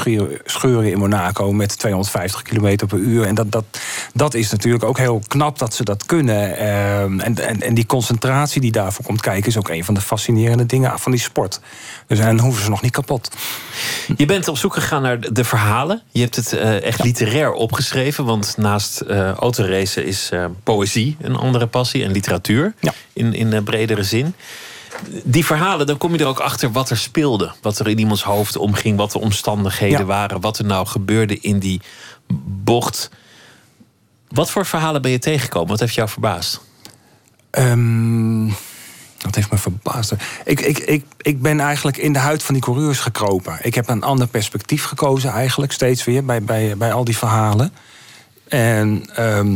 [0.45, 1.53] scheuren in Monaco...
[1.53, 3.25] met 250 km per uur.
[3.25, 3.65] En dat, dat,
[4.13, 6.57] dat is natuurlijk ook heel knap dat ze dat kunnen.
[6.57, 9.49] Ehm, en, en, en die concentratie die daarvoor komt kijken...
[9.49, 11.59] is ook een van de fascinerende dingen van die sport.
[12.07, 13.31] Dus en hoeven ze nog niet kapot.
[14.17, 16.01] Je bent op zoek gegaan naar de verhalen.
[16.11, 18.25] Je hebt het uh, echt literair opgeschreven.
[18.25, 22.73] Want naast uh, autoracen is uh, poëzie een andere passie en literatuur.
[22.79, 22.93] Ja.
[23.17, 24.33] In, in bredere zin.
[25.23, 27.51] Die verhalen, dan kom je er ook achter wat er speelde.
[27.61, 28.97] Wat er in iemands hoofd omging.
[28.97, 30.05] Wat de omstandigheden Ja.
[30.05, 30.41] waren.
[30.41, 31.81] Wat er nou gebeurde in die
[32.63, 33.09] bocht.
[34.27, 35.69] Wat voor verhalen ben je tegengekomen?
[35.69, 36.61] Wat heeft jou verbaasd?
[37.51, 38.47] Ehm,
[39.17, 40.13] Dat heeft me verbaasd.
[40.45, 43.57] Ik, ik, ik, ik ben eigenlijk in de huid van die coureurs gekropen.
[43.61, 47.73] Ik heb een ander perspectief gekozen eigenlijk steeds weer bij, bij, bij al die verhalen.
[48.47, 49.55] En ehm,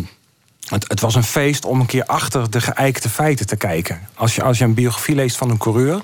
[0.71, 3.99] het, het, was een feest om een keer achter de geëikte feiten te kijken.
[4.13, 6.01] Als je, als je een biografie leest van een coureur,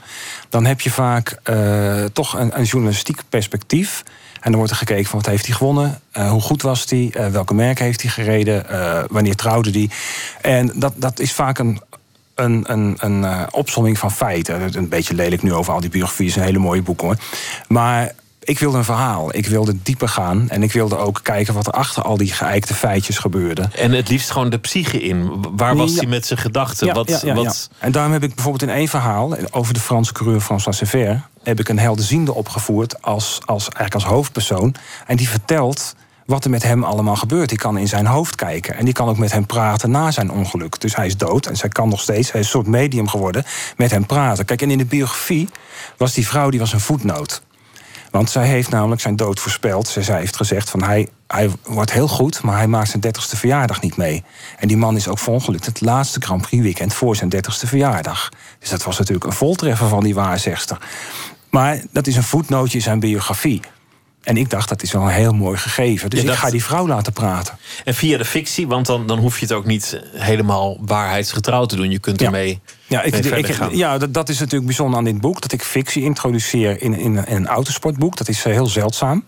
[0.49, 4.03] dan heb je vaak uh, toch een, een journalistiek perspectief.
[4.34, 7.14] En dan wordt er gekeken van wat heeft hij gewonnen, uh, hoe goed was hij,
[7.18, 8.65] uh, welke merken heeft hij gereden,
[9.10, 9.89] wanneer trouwde hij.
[10.41, 11.81] En dat, dat is vaak een,
[12.35, 14.77] een, een, een opsomming van feiten.
[14.77, 17.15] Een beetje lelijk nu over al die biografieën, is een hele mooie boek hoor.
[17.68, 18.14] Maar
[18.48, 19.36] ik wilde een verhaal.
[19.36, 20.49] Ik wilde dieper gaan.
[20.49, 23.69] En ik wilde ook kijken wat er achter al die geëikte feitjes gebeurde.
[23.76, 25.45] En het liefst gewoon de psyche in.
[25.56, 26.88] Waar was hij met zijn gedachten?
[26.88, 27.69] Ja, wat, ja, wat...
[27.80, 31.28] En daarom heb ik bijvoorbeeld in één verhaal over de Franse coureur François Sever...
[31.44, 34.76] heb ik een helderziende opgevoerd als, als, eigenlijk als hoofdpersoon.
[35.06, 35.95] En die vertelt
[36.26, 37.49] wat er met hem allemaal gebeurt.
[37.49, 38.76] Die kan in zijn hoofd kijken.
[38.76, 40.80] En die kan ook met hem praten na zijn ongeluk.
[40.80, 43.44] Dus hij is dood en zij kan nog steeds, hij is een soort medium geworden,
[43.78, 44.45] met hem praten.
[44.45, 45.49] Kijk, en in de biografie
[45.98, 47.41] was die vrouw die was een voetnoot.
[48.18, 49.88] Want zij heeft namelijk zijn dood voorspeld.
[49.88, 53.81] Zij heeft gezegd van hij, hij wordt heel goed, maar hij maakt zijn 30ste verjaardag
[53.81, 54.23] niet mee.
[54.60, 58.30] En die man is ook verongelukt het laatste Grand Prix weekend voor zijn 30ste verjaardag.
[58.60, 60.77] Dus dat was natuurlijk een voltreffer van die waarzegster.
[61.49, 63.61] Maar dat is een voetnootje in zijn biografie.
[64.23, 66.10] En ik dacht, dat is wel een heel mooi gegeven.
[66.10, 67.57] Dus Ja, ik ga die vrouw laten praten.
[67.84, 71.76] En via de fictie, want dan, dan hoef je het ook niet helemaal waarheidsgetrouw te
[71.76, 71.91] doen.
[71.91, 73.77] Je kunt ermee Ja, ik, ik, gaan.
[73.77, 75.41] ja dat, dat is natuurlijk bijzonder aan dit boek.
[75.41, 78.18] Dat ik fictie introduceer in, in, in een autosportboek.
[78.18, 79.23] Dat is eh, heel zeldzaam.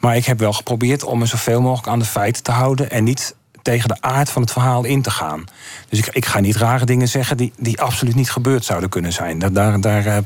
[0.00, 2.90] Maar ik heb wel geprobeerd om me zoveel mogelijk aan de feiten te houden.
[2.90, 5.44] En niet tegen de aard van het verhaal in te gaan.
[5.88, 9.12] Dus ik, ik ga niet rare dingen zeggen die, die absoluut niet gebeurd zouden kunnen
[9.12, 9.38] zijn.
[9.38, 10.18] Daar, daar, daar eh,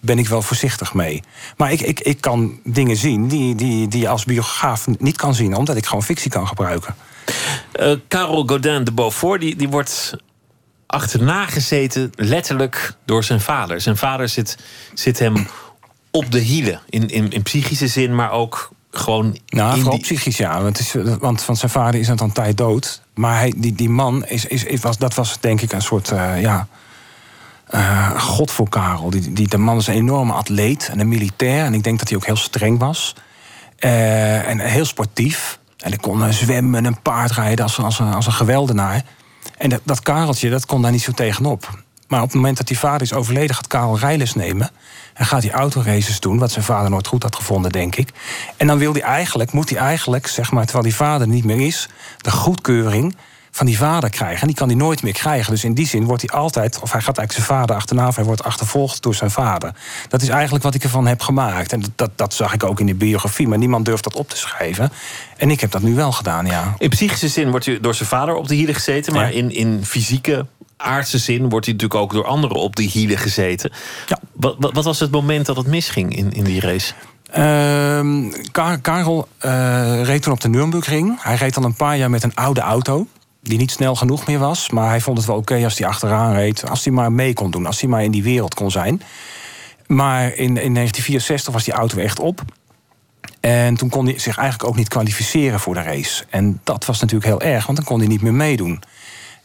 [0.00, 1.22] ben ik wel voorzichtig mee.
[1.56, 5.34] Maar ik, ik, ik kan dingen zien die, die, die je als biograaf niet kan
[5.34, 6.94] zien, omdat ik gewoon fictie kan gebruiken.
[7.72, 10.16] Eh, Karel Godin de Beaufort, die, die wordt
[10.90, 13.80] achterna gezeten, letterlijk door zijn vader.
[13.80, 14.58] Zijn vader zit,
[14.94, 15.46] zit hem
[16.10, 20.02] op de hielen, in, in, in psychische zin, maar ook gewoon Nou, in vooral die-
[20.02, 20.62] psychisch, ja.
[20.62, 23.02] Want, is, want, want zijn vader is aan een tijd dood.
[23.14, 26.10] Maar hij, die, die man, is, is, is, was, dat was denk ik een soort...
[26.10, 26.66] eh, ja,
[27.66, 29.10] eh, god voor Karel.
[29.10, 31.64] Die, die, de man is een enorme atleet en een militair.
[31.64, 33.14] En ik denk dat hij ook heel streng was.
[33.78, 35.58] Eh, en heel sportief.
[35.76, 39.02] En hij kon zwemmen en paardrijden als, als, een- als een geweldenaar.
[39.60, 41.78] En dat, dat Kareltje, dat kon daar niet zo tegenop.
[42.08, 44.70] Maar op het moment dat die vader is overleden, gaat Karel rijles nemen.
[45.14, 48.10] En gaat hij autoraces doen, wat zijn vader nooit goed had gevonden, denk ik.
[48.56, 51.44] En dan wil hij eigenlijk, moet hij eigenlijk, zeg maar, terwijl die vader er niet
[51.44, 51.88] meer is,
[52.18, 53.16] de goedkeuring
[53.50, 54.40] van die vader krijgen.
[54.40, 55.52] En die kan hij nooit meer krijgen.
[55.52, 58.16] Dus in die zin wordt hij altijd, of hij gaat eigenlijk zijn vader achterna, of
[58.16, 59.74] hij wordt achtervolgd door zijn vader.
[60.08, 61.72] Dat is eigenlijk wat ik ervan heb gemaakt.
[61.72, 64.36] En dat, dat, zag ik ook in de biografie, maar niemand durft dat op te
[64.36, 64.92] schrijven.
[65.36, 66.74] En ik heb dat nu wel gedaan, ja.
[66.78, 69.84] In psychische zin wordt hij door zijn vader op de hielen gezeten, maar in, in
[69.84, 70.46] fysieke,
[70.76, 73.72] aardse zin wordt hij natuurlijk ook door anderen op de hielen gezeten.
[74.32, 76.92] Wat, wat, wat was het moment dat het misging in, in die race?
[77.30, 81.22] Ehm, Ka- Karel eh, reed toen op de Nürburgring.
[81.22, 83.06] Hij reed al een paar jaar met een oude auto.
[83.42, 84.70] Die niet snel genoeg meer was.
[84.70, 86.68] Maar hij vond het wel oké als hij achteraan reed.
[86.68, 87.66] Als hij maar mee kon doen.
[87.66, 89.02] Als hij maar in die wereld kon zijn.
[89.86, 92.42] Maar in, in 1964 was die auto echt op.
[93.40, 96.24] En toen kon hij zich eigenlijk ook niet kwalificeren voor de race.
[96.30, 98.82] En dat was natuurlijk heel erg, want dan kon hij niet meer meedoen.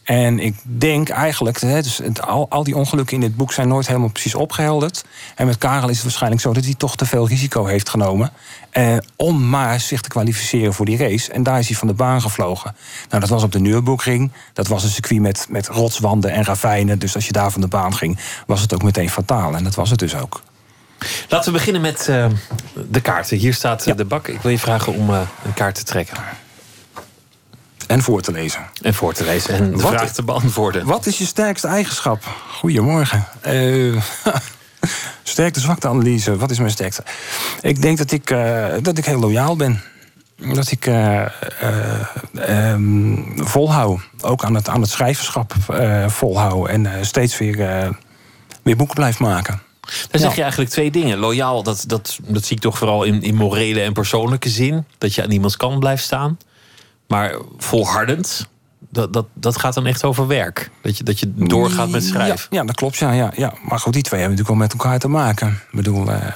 [0.06, 3.68] En ik denk eigenlijk, hè, dus het, al, al die ongelukken in dit boek zijn
[3.68, 5.04] nooit helemaal precies opgehelderd.
[5.34, 8.32] En met Karel is het waarschijnlijk zo dat hij toch te veel risico heeft genomen.
[8.70, 11.32] Eh, om maar zich te kwalificeren voor die race.
[11.32, 12.76] En daar is hij van de baan gevlogen.
[13.08, 14.32] Nou, dat was op de Nürburgring.
[14.52, 16.98] Dat was een circuit met, met rotswanden en ravijnen.
[16.98, 19.54] Dus als je daar van de baan ging, was het ook meteen fataal.
[19.54, 20.42] En dat was het dus ook.
[21.28, 22.26] Laten we beginnen met eh,
[22.88, 23.36] de kaarten.
[23.36, 24.28] Hier staat eh, de bak.
[24.28, 26.16] Ik wil je vragen om eh, een kaart te trekken.
[27.86, 28.60] En voor te lezen.
[28.82, 29.54] En voor te lezen.
[29.54, 30.86] En de Wat- vraag te beantwoorden.
[30.86, 32.24] Wat is je sterkste eigenschap?
[32.50, 33.26] Goedemorgen.
[33.40, 33.96] Eh
[35.22, 36.36] sterkte zwakte analyse.
[36.36, 37.02] Wat is mijn sterkste?
[37.60, 39.82] Ik denk dat ik, eh, dat ik heel loyaal ben.
[40.54, 41.26] Dat ik eh,
[42.34, 44.00] ehm, volhou.
[44.20, 45.54] Ook aan het, aan het schrijverschap
[46.06, 46.68] volhou.
[46.70, 47.56] En steeds weer,
[48.62, 49.60] weer boeken blijf maken.
[50.10, 51.18] Dan zeg je eigenlijk twee dingen.
[51.18, 54.84] Loyaal, dat, dat, dat zie ik toch vooral in, in morele en persoonlijke zin.
[54.98, 56.38] Dat je aan iemands kant blijft staan.
[57.06, 58.46] Maar volhardend,
[58.78, 60.70] dat, dat, dat gaat dan echt over werk.
[60.82, 62.46] Dat je, dat je doorgaat met schrijven.
[62.50, 62.96] Ja, ja, dat klopt.
[62.96, 63.54] Ja, ja, ja.
[63.68, 65.48] Maar goed, die twee hebben natuurlijk wel met elkaar te maken.
[65.48, 66.10] Ik bedoel.
[66.10, 66.32] eh,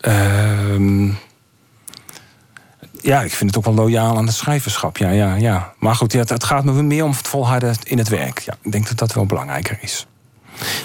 [0.00, 1.10] ehm,
[3.00, 4.96] ja, ik vind het ook wel loyaal aan het schrijverschap.
[4.96, 5.72] Ja, ja, ja.
[5.78, 8.38] Maar goed, ja, het, het gaat me meer om het volharden in het werk.
[8.38, 10.06] Ja, ik denk dat dat wel belangrijker is.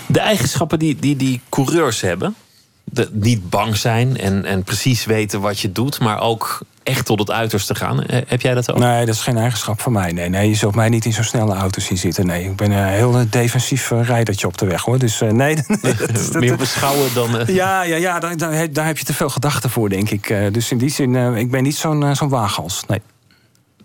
[0.07, 2.35] De eigenschappen die, die, die coureurs hebben.
[2.83, 5.99] De, niet bang zijn en, en precies weten wat je doet.
[5.99, 8.03] Maar ook echt tot het uiterste gaan.
[8.03, 8.79] Eh, Heb jij dat ook?
[8.79, 10.11] Nee, dat is geen eigenschap van mij.
[10.11, 12.25] Nee, nee je zult mij niet in zo'n snelle auto zien zitten.
[12.25, 14.99] Nee, ik ben een heel defensief eh, rijdertje op de weg hoor.
[14.99, 15.55] Dus eh, nee.
[15.81, 15.97] nee, dat-
[16.31, 17.29] dat- Meer beschouwen dan.
[17.47, 20.27] Ja, ja, ja daar, daar, heb- daar heb je te veel gedachten voor, denk ik.
[20.51, 22.83] Dus in die zin, ik ben niet zo'n zo'n waaghals.
[22.87, 23.01] Nee.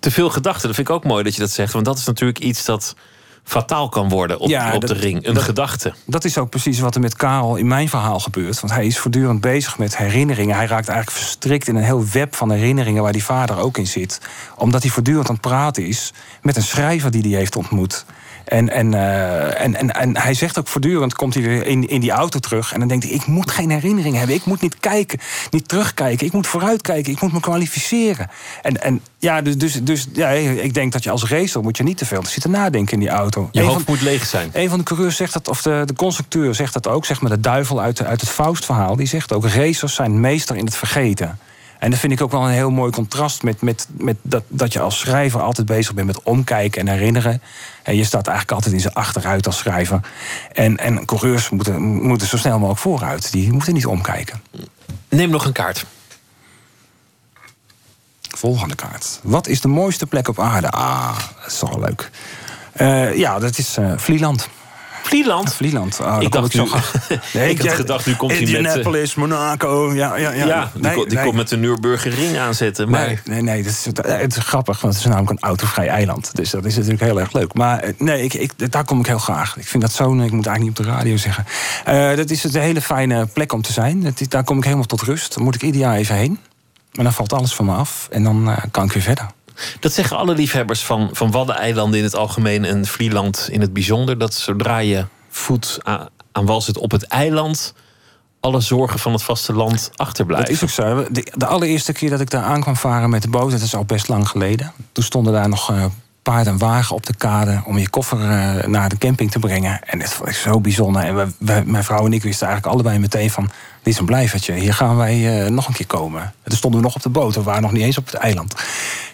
[0.00, 1.72] Te veel gedachten, dat vind ik ook mooi dat je dat zegt.
[1.72, 2.94] Want dat is natuurlijk iets dat
[3.48, 5.26] fataal kan worden op, Ja, op dat- de ring.
[5.26, 5.92] Een dat- gedachte.
[6.04, 8.60] Dat is ook precies wat er met Karel in mijn verhaal gebeurt.
[8.60, 10.56] Want hij is voortdurend bezig met herinneringen.
[10.56, 13.02] Hij raakt eigenlijk verstrikt in een heel web van herinneringen...
[13.02, 14.20] waar die vader ook in zit.
[14.56, 16.12] Omdat hij voortdurend aan het praten is
[16.42, 18.04] met een schrijver die hij heeft ontmoet.
[18.48, 22.00] En, en, eh, en, en, en hij zegt ook voortdurend, komt hij weer in, in
[22.00, 22.72] die auto terug...
[22.72, 24.36] en dan denkt hij, ik moet geen herinneringen hebben.
[24.36, 25.18] Ik moet niet kijken,
[25.50, 26.26] niet terugkijken.
[26.26, 28.30] Ik moet vooruitkijken, ik moet me kwalificeren.
[28.62, 31.62] En, en ja, dus, dus, dus ja, ik denk dat je als racer...
[31.62, 33.48] moet je niet te veel zitten nadenken in die auto.
[33.52, 34.50] Je hoofd van- moet leeg zijn.
[34.52, 37.30] een van de coureurs zegt dat, of de, de constructeur zegt dat ook, zeg maar
[37.30, 38.96] de duivel uit, de- uit het Faust-verhaal.
[38.96, 41.38] Die zegt ook: racers zijn meester in het vergeten.
[41.78, 44.72] En dat vind ik ook wel een heel mooi contrast met, met, met dat, dat
[44.72, 47.42] je als schrijver altijd bezig bent met omkijken en herinneren.
[47.82, 50.00] En je staat eigenlijk altijd in zijn achteruit als schrijver.
[50.52, 53.32] En, en coureurs moeten, moeten zo snel mogelijk vooruit.
[53.32, 54.42] Die moeten niet omkijken.
[55.08, 55.84] Neem nog een kaart.
[58.36, 59.20] Volgende kaart.
[59.22, 60.70] Wat is de mooiste plek op aarde?
[60.70, 62.10] Ah, dat is toch wel leuk.
[62.72, 64.48] Eh, ja, dat is eh Vlieland.
[65.08, 65.54] Vlieland?
[65.54, 66.00] Vlieland.
[66.00, 67.10] Ah, Ik dacht zo nu- graag.
[67.48, 69.92] Ik had gedacht, nu komt hij met, eh, Indianapolis, Monaco.
[69.94, 70.46] Ja, ja, ja.
[70.46, 71.24] Ja, die, Nee, ko- die nee.
[71.24, 72.88] komt met de Nürburger ring aanzetten.
[72.90, 75.88] Maar Nee, nee, nee dat is, het is grappig, want het is namelijk een autovrij
[75.88, 76.30] eiland.
[76.36, 77.54] Dus dat is natuurlijk heel erg leuk.
[77.54, 79.56] Maar eh, nee, ik, ik, daar kom ik heel graag.
[79.56, 81.44] Ik vind dat zo'n, ik moet eigenlijk niet op de radio zeggen.
[81.84, 84.02] Eh, dat is een hele fijne plek om te zijn.
[84.02, 85.34] Dat is- daar kom ik helemaal tot rust.
[85.34, 86.38] Dan moet ik ieder jaar even heen.
[86.92, 89.26] Maar dan valt alles van me af en dan eh, kan ik weer verder.
[89.80, 94.18] Dat zeggen alle liefhebbers van, van Waddeneilanden in het algemeen en Vlieland in het bijzonder.
[94.18, 97.74] Dat zodra je voet aan, aan wal zit op het eiland,
[98.40, 100.46] alle zorgen van het vasteland achterblijven.
[100.46, 101.06] Dat is ook zo.
[101.10, 103.74] De, de allereerste keer dat ik daar aan kwam varen met de boot, dat is
[103.74, 104.72] al best lang geleden.
[104.92, 105.84] Toen stonden daar nog eh,
[106.22, 109.80] paard en wagen op de kade om je koffer eh, naar de camping te brengen.
[109.84, 111.02] En dat vond ik zo bijzonder.
[111.02, 111.34] En
[111.70, 113.44] mijn vrouw en ik wisten eigenlijk allebei meteen van...
[113.82, 116.22] dit is een blijvertje, hier gaan wij eh, nog een keer komen.
[116.22, 118.14] En toen stonden we nog op de boot, we waren nog niet eens op het
[118.14, 118.54] eiland.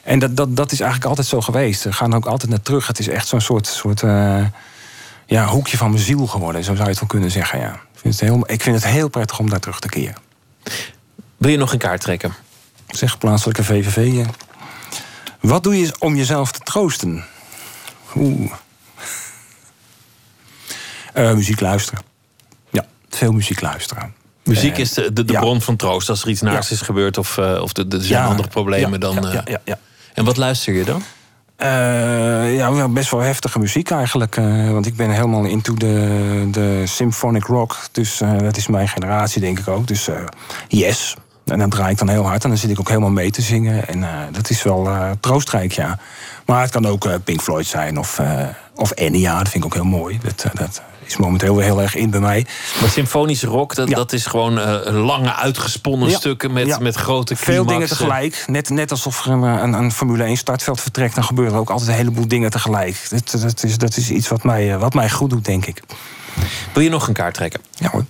[0.05, 1.85] En dat, dat, dat is eigenlijk altijd zo geweest.
[1.85, 2.87] We gaan ook altijd naar terug.
[2.87, 4.45] Het is echt zo'n soort, soort eh,
[5.27, 7.61] ja, hoekje van mijn ziel geworden, zo zou je het wel kunnen zeggen.
[7.61, 7.73] Ja.
[7.73, 10.17] Ik, vind het heel, ik vind het heel prettig om daar terug te keren.
[11.37, 12.35] Wil je nog een kaart trekken?
[12.89, 14.25] Zeg plaatselijke VVV.
[15.41, 17.25] Wat doe je om jezelf te troosten?
[18.17, 18.53] Oeh.
[21.13, 22.03] Eh, muziek luisteren.
[22.71, 24.15] Ja, veel muziek luisteren.
[24.45, 25.41] Muziek Eh, is de, de, de ja.
[25.41, 26.09] bron van troost.
[26.09, 26.75] Als er iets naars Ja.
[26.75, 29.43] is gebeurd of, of er zijn andere problemen, dan.
[29.45, 29.79] ja, ja.
[30.15, 31.03] En wat luister je dan?
[31.57, 34.37] Eh, ja, wel best wel heftige muziek eigenlijk.
[34.37, 37.77] eh, want ik ben helemaal into de, symphonic rock.
[37.93, 39.87] Dus eh, dat is mijn generatie, denk ik ook.
[39.87, 40.09] Dus
[40.69, 41.17] yes.
[41.45, 42.43] En dan draai ik dan heel hard.
[42.43, 43.89] En dan zit ik ook helemaal mee te zingen.
[43.89, 44.89] En dat is wel
[45.21, 45.99] troostrijk, ja.
[46.47, 47.99] Maar het kan ook Pink Floyd zijn.
[47.99, 48.21] Of,
[48.75, 50.19] of Enya, dat vind ik ook heel mooi.
[50.23, 52.47] Dat, dat is momenteel heel erg in bij mij.
[52.81, 56.17] Maar symfonische rock, dat, dat is gewoon eh, lange uitgesponnen Ja.
[56.17, 56.79] stukken met, Ja.
[56.79, 57.97] met grote Veel dingen climaxen.
[57.97, 58.45] tegelijk.
[58.47, 61.15] Net, net alsof er een, een, een Formule 1 startveld vertrekt...
[61.15, 63.07] dan gebeuren er ook altijd een heleboel dingen tegelijk.
[63.11, 65.83] Dat, dat, is, dat is iets wat mij, eh, wat mij goed doet, denk ik.
[66.73, 67.61] Wil je nog een kaart trekken?
[67.75, 68.05] Ja hoor.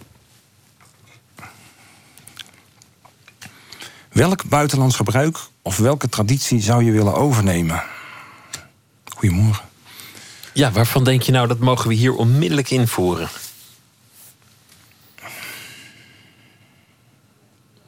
[4.12, 7.82] Welk buitenlands gebruik of welke traditie zou je willen overnemen?
[9.16, 9.64] Goedemorgen.
[10.54, 13.28] Ja, waarvan denk je nou dat mogen we hier onmiddellijk invoeren?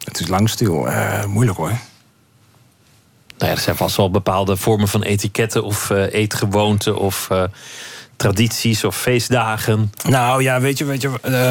[0.05, 0.89] Het is lang stil.
[0.89, 1.69] Eh, moeilijk hoor.
[1.69, 7.45] Nou ja, er zijn vast wel bepaalde vormen van etiketten of eh, eetgewoonten of eh,
[8.17, 9.93] tradities of feestdagen.
[10.09, 11.51] Nou ja, weet je, weet je eh,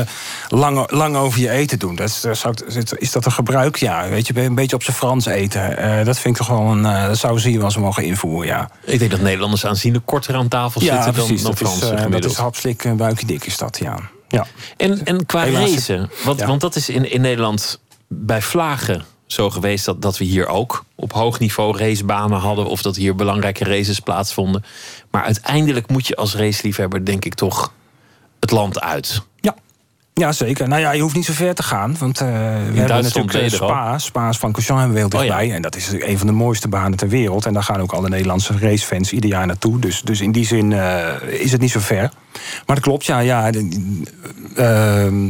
[0.50, 1.96] lang, lang over je eten doen.
[1.96, 2.54] Dat is, zou
[2.98, 3.76] is dat een gebruik?
[3.76, 5.78] Ja, weet je, een beetje op zijn Frans eten.
[5.78, 6.86] Eh, dat vind ik toch wel een.
[6.86, 8.70] eh, dat zouden ze hier wel eens mogen invoeren, ja.
[8.86, 11.42] Ik denk dat Nederlanders aanzienlijk korter aan tafel ja, zitten precies.
[11.44, 12.34] dan, dan dat, is, Fransen eh, dat gemiddeld.
[12.34, 14.00] is hapslik, eh, buikje dik is dat, ja.
[14.28, 14.46] ja.
[14.78, 15.70] En, en qua Helaas.
[15.70, 16.48] racen, want, Ja.
[16.48, 20.85] want dat is in, in Nederland bij vlagen zo geweest dat, dat we hier ook
[20.95, 24.64] op hoog niveau racebanen hadden of dat hier belangrijke races plaatsvonden.
[25.11, 27.73] Maar uiteindelijk moet je als raceliefhebber denk ik toch
[28.39, 29.23] het land uit.
[30.19, 30.68] Ja, zeker.
[30.68, 31.95] Nou ja, je hoeft niet zo ver te gaan.
[31.99, 32.34] Want eh, we
[32.80, 33.49] hebben natuurlijk eh.
[33.49, 33.97] Spa.
[33.97, 35.19] Spa's van Cochin hebben we heel Oh ja.
[35.19, 35.56] dichtbij.
[35.56, 37.45] En dat is een van de mooiste banen ter wereld.
[37.45, 39.80] En daar gaan ook alle Nederlandse racefans ieder jaar naartoe.
[39.80, 42.11] Dus, dus in die zin eh, is het niet zo ver.
[42.65, 43.19] Maar dat klopt, ja.
[43.19, 43.52] ja
[44.56, 45.30] ehm,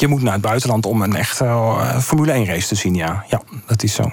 [0.00, 3.24] je moet naar het buitenland om een echte eh, Formule 1 race te zien, ja.
[3.28, 4.10] Ja, dat is zo.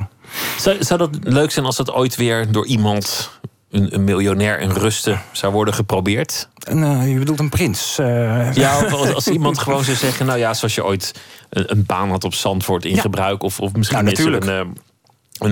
[0.58, 3.30] Zou, zou dat leuk zijn als dat ooit weer door iemand,
[3.72, 6.50] een, een miljonair in rusten, zou worden geprobeerd?
[6.68, 7.98] En, eh, je bedoelt een prins?
[8.00, 8.54] eh.
[8.54, 11.12] Ja, als, als iemand gewoon zou zeggen, nou ja, zoals je ooit
[11.50, 13.02] een, een baan had op Zandvoort in Ja.
[13.02, 14.46] gebruik, of, of misschien Nou, natuurlijk.
[14.46, 14.78] een,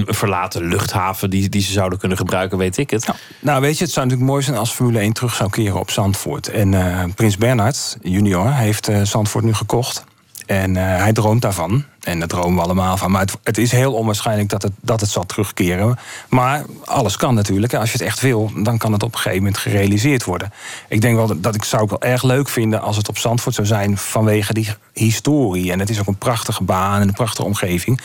[0.07, 3.07] een verlaten luchthaven die, die ze zouden kunnen gebruiken, weet ik het.
[3.39, 5.89] Nou, weet je, het zou natuurlijk mooi zijn als Formule 1 terug zou keren op
[5.91, 6.47] Zandvoort.
[6.47, 10.03] En uh, Prins Bernhard junior heeft Zandvoort nu gekocht.
[10.51, 11.83] En uh, hij droomt daarvan.
[12.01, 13.11] En daar dromen we allemaal van.
[13.11, 15.99] Maar het, het, is heel onwaarschijnlijk dat het, dat het zal terugkeren.
[16.29, 17.73] Maar alles kan natuurlijk.
[17.73, 20.53] Als je het echt wil, dan kan het op een gegeven moment gerealiseerd worden.
[20.87, 23.55] Ik denk wel dat, ik zou het wel erg leuk vinden als het op Zandvoort
[23.55, 25.71] zou zijn vanwege die historie.
[25.71, 28.01] En het is ook een prachtige baan en een prachtige omgeving.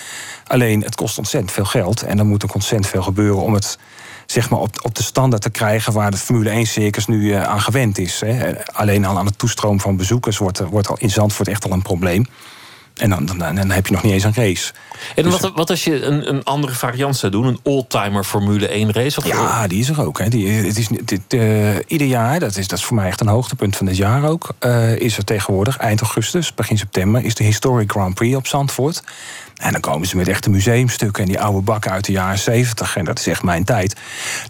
[0.46, 2.02] Alleen het kost ontzettend veel geld.
[2.02, 3.78] En er moet ook ontzettend veel gebeuren om het
[4.26, 7.60] zeg maar, op, op de standaard te krijgen waar de Formule 1-circus nu uh, aan
[7.60, 8.20] gewend is.
[8.20, 8.52] Hè.
[8.72, 11.82] Alleen al aan het toestroom van bezoekers wordt, wordt al in Zandvoort echt al een
[11.82, 12.26] probleem.
[12.96, 14.72] En dan, dan, dan, heb je nog niet eens een race.
[15.14, 17.46] En dus, wat, wat als je een, een andere variant zou doen?
[17.46, 19.18] Een oldtimer Formule 1 race?
[19.18, 20.18] Of ja, die is er ook.
[20.18, 20.28] Hè.
[20.28, 23.26] Die, het is, dit, uh, ieder jaar, dat is, dat is voor mij echt een
[23.28, 24.48] hoogtepunt van dit jaar ook...
[24.60, 27.24] Uh, is er tegenwoordig, eind augustus, begin september...
[27.24, 29.02] is de Historic Grand Prix op Zandvoort.
[29.56, 32.96] En dan komen ze met echte museumstukken en die oude bakken uit de jaren 70.
[32.96, 33.96] En dat is echt mijn tijd.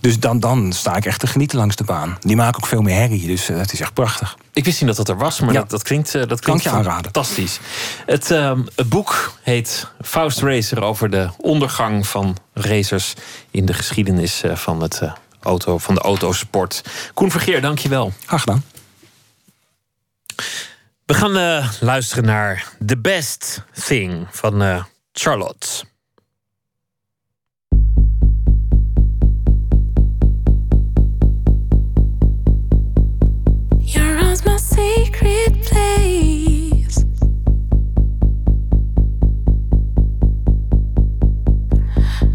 [0.00, 2.16] Dus dan, dan sta ik echt te genieten langs de baan.
[2.20, 4.36] Die maken ook veel meer herrie, dus uh, het is echt prachtig.
[4.52, 5.60] Ik wist niet dat dat er was, maar ja.
[5.60, 7.04] dat, dat klinkt, uh, dat klinkt je aanraden.
[7.04, 7.60] fantastisch.
[8.06, 13.14] Het, uh, het boek heet Faust Racer over de ondergang van racers
[13.50, 15.02] in de geschiedenis van, het,
[15.40, 16.82] auto, van de autosport.
[17.14, 18.12] Koen Vergeer, dank je wel.
[18.26, 18.62] Graag gedaan.
[21.04, 24.84] We gaan luisteren naar The Best Thing van
[25.16, 25.82] Charlotte.
[33.80, 37.04] Your arms, my sacred place.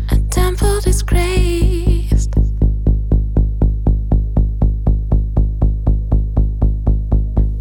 [0.10, 2.34] A temple disgraced.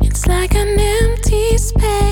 [0.00, 2.09] It's like an empty space.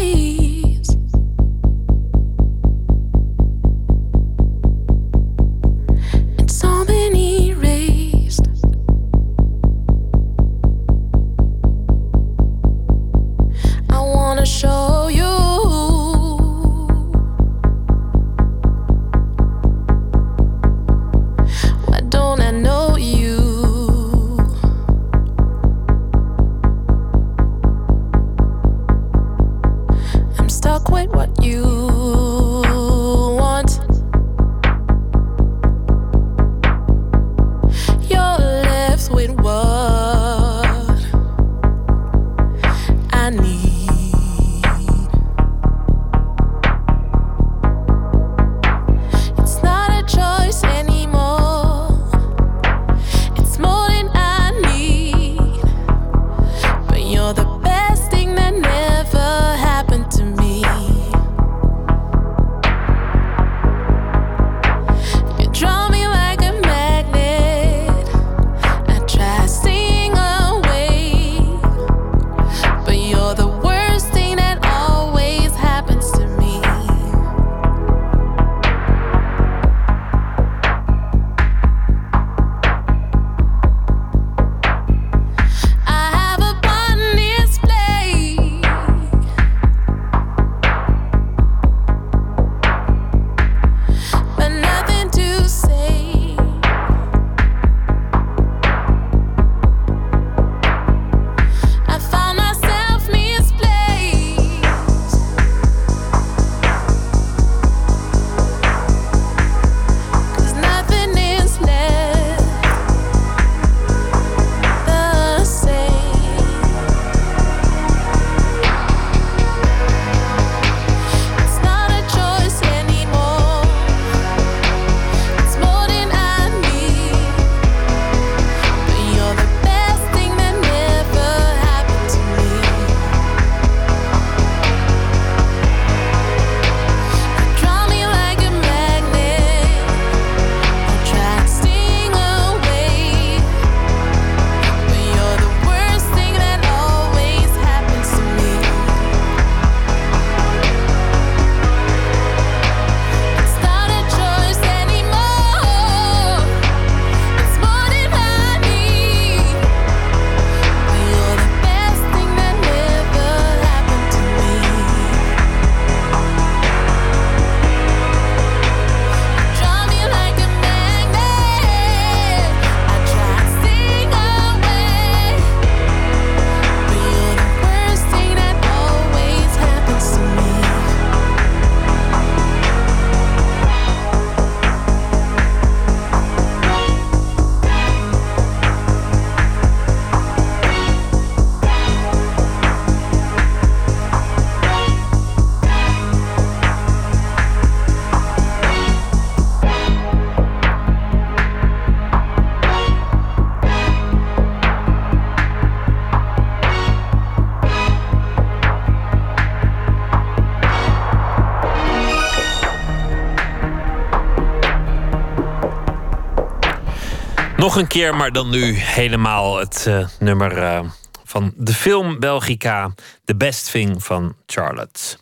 [217.78, 220.80] Een keer, maar dan nu helemaal het uh, nummer uh,
[221.24, 222.94] van de film Belgica,
[223.24, 225.16] The Best Thing van Charlotte.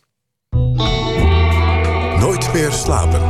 [2.19, 3.21] Nooit meer slapen.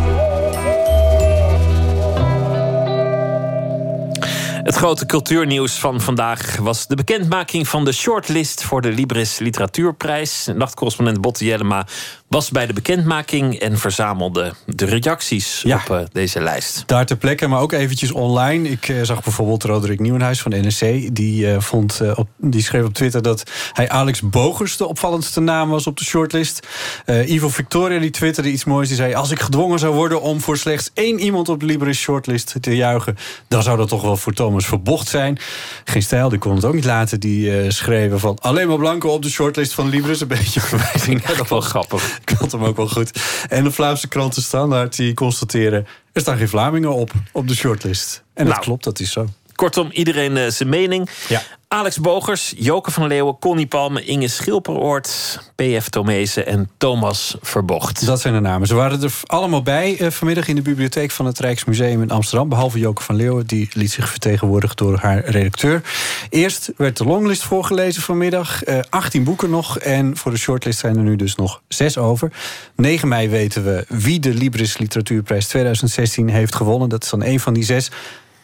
[4.67, 10.49] Het grote cultuurnieuws van vandaag was de bekendmaking van de shortlist voor de Libris Literatuurprijs.
[10.55, 11.87] Nachtcorrespondent Botte Jellema
[12.29, 16.83] was bij de bekendmaking en verzamelde de reacties op uh, deze lijst.
[16.87, 18.69] Daar ter plekke, maar ook eventjes online.
[18.69, 21.15] Ik uh, zag bijvoorbeeld Roderick Nieuwenhuis van de NSC.
[21.15, 25.69] Die, uh, vond, op, die schreef op Twitter dat hij Alex Bogers de opvallendste naam
[25.69, 26.67] was op de shortlist.
[27.07, 28.89] Ivo Victoria die twitterde iets moois.
[28.89, 31.99] Die zei, als ik gedwongen zou worden om voor slechts één iemand op de Libris
[32.01, 33.17] shortlist te juichen...
[33.49, 35.39] dan zou dat toch wel voor Thomas Verbocht zijn.
[35.85, 37.21] Geen stijl, die kon het ook niet laten.
[37.21, 40.21] Die schreven van alleen maar blanco op de shortlist van Libris.
[40.21, 41.23] Een beetje verwijzing.
[41.37, 42.19] Dat wel grappig.
[42.25, 43.21] Ik vond hem ook wel goed.
[43.49, 45.87] En de Vlaamse kranten Standaard die constateren...
[46.13, 48.23] er staan geen Vlamingen op, op de shortlist.
[48.35, 48.65] En dat Nou.
[48.65, 49.27] klopt, dat is zo.
[49.57, 51.11] Kortom, iedereen eh, zijn mening.
[51.29, 51.43] Ja.
[51.69, 55.89] Alex Bogers, Joke van Leeuwen, Connie Palme, Inge Schilperoort, P.F.
[55.89, 58.07] Tomezen en Thomas Verbocht.
[58.07, 58.67] Dat zijn de namen.
[58.67, 62.49] Ze waren er allemaal bij eh, vanmiddag in de bibliotheek van het Rijksmuseum in Amsterdam.
[62.49, 65.83] Behalve Joke van Leeuwen, die liet zich vertegenwoordigen door haar redacteur.
[66.31, 68.63] Eerst werd de longlist voorgelezen vanmiddag.
[68.63, 69.79] Eh, 18 boeken nog.
[69.79, 72.33] En voor de shortlist zijn er nu dus nog zes over.
[72.77, 76.89] 9 mei weten we wie de Libris Literatuurprijs 2016 heeft gewonnen.
[76.89, 77.91] Dat is dan één van die zes.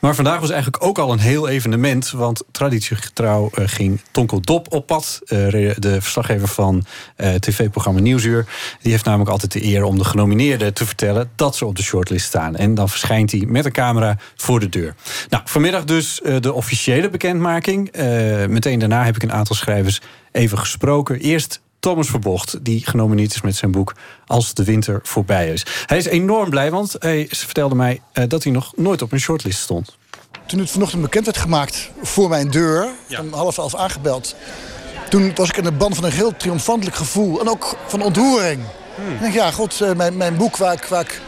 [0.03, 2.11] Maar vandaag was eigenlijk ook al een heel evenement.
[2.11, 5.21] Want traditiegetrouw eh, ging Tonko Dop op pad.
[5.25, 5.39] eh,
[5.77, 6.85] de verslaggever van
[7.17, 8.47] eh tv-programma Nieuwsuur.
[8.81, 11.31] Die heeft namelijk altijd de eer om de genomineerden te vertellen...
[11.35, 12.57] dat ze op de shortlist staan.
[12.57, 14.95] En dan verschijnt hij met een camera voor de deur.
[15.29, 17.93] Nou, vanmiddag dus de officiële bekendmaking.
[18.49, 20.01] Meteen daarna heb ik een aantal schrijvers
[20.33, 21.19] even gesproken.
[21.19, 23.95] Eerst Thomas Verbocht, die genomineerd is met zijn boek
[24.27, 25.67] Als de winter voorbij is.
[25.87, 29.21] Hij is enorm blij, want hij vertelde mij eh, dat hij nog nooit op een
[29.21, 29.97] shortlist stond.
[30.47, 32.89] Toen het vanochtend bekend werd gemaakt voor mijn deur,
[33.21, 34.35] om half elf aangebeld.
[35.09, 38.63] Toen was ik in de band van een heel triomfantelijk gevoel en ook van ontroering.
[39.13, 41.21] Ik denk, ja, god, eh, mijn, mijn boek waar ik, waar ik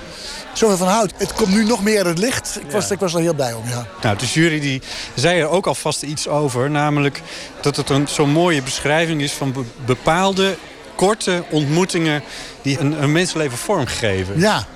[0.59, 2.59] zoveel van houd, het komt nu nog meer in het licht.
[2.65, 3.87] Ik was, ik was er heel blij om, ja.
[4.03, 4.83] Nou, de jury die
[5.15, 6.71] zei er ook alvast iets over.
[6.71, 7.23] Namelijk
[7.61, 10.57] dat het een zo'n mooie beschrijving is van be- bepaalde
[10.97, 12.23] korte ontmoetingen
[12.63, 14.39] die een, een mensenleven vormgeven.
[14.39, 14.67] Ja,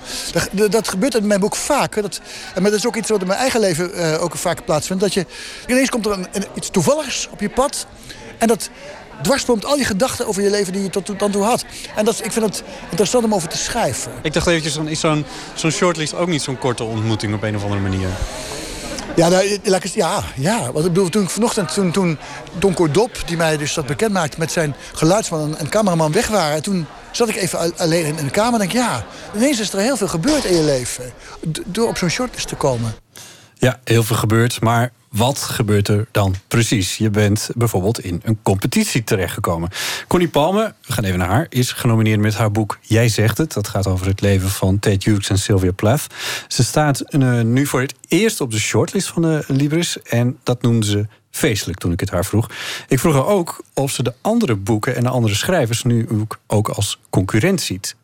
[0.51, 2.01] dat, dat gebeurt in mijn boek vaak.
[2.01, 2.19] Dat,
[2.55, 5.01] en maar dat is ook iets wat in mijn eigen leven eh, ook vaak plaatsvindt.
[5.01, 5.25] Dat je,
[5.67, 7.85] ineens komt er een, een- iets toevalligs op je pad.
[8.37, 8.69] En dat
[9.21, 11.65] dwarspoomt al je gedachten over je leven die je tot dan toe had.
[11.95, 14.11] En dat, ik vind het interessant om over te schrijven.
[14.21, 17.55] Ik dacht eventjes, dan is zo'n zo'n shortlist ook niet zo'n korte ontmoeting op een
[17.55, 18.07] of andere manier.
[19.15, 20.71] Ja, nou, eens- ja, ja.
[20.71, 22.17] Want ik bedoel, toen ik vanochtend, toen, toen
[22.59, 26.55] Donko Dop, die mij dus dat bekend maakte met zijn geluidsman en, cameraman weg waren.
[26.55, 29.05] En toen zat ik even alleen in, de kamer en denk, ja,
[29.35, 31.11] ineens is er heel veel gebeurd in je leven.
[31.65, 32.95] Door op zo'n shortlist te komen.
[33.59, 34.61] Ja, heel veel gebeurt.
[34.61, 36.97] Maar wat gebeurt er dan precies?
[36.97, 39.69] Je bent bijvoorbeeld in een competitie terechtgekomen.
[40.07, 43.53] Connie Palme, we gaan even naar haar, is genomineerd met haar boek Jij zegt het.
[43.53, 46.07] Dat gaat over het leven van Ted Hughes en Sylvia Plath.
[46.47, 50.01] Ze staat eh, nu voor het eerst op de shortlist van de Libris.
[50.01, 52.49] En dat noemde ze feestelijk toen ik het haar vroeg.
[52.87, 56.07] Ik vroeg haar ook of ze de andere boeken en de andere schrijvers nu
[56.47, 57.95] ook als concurrent ziet.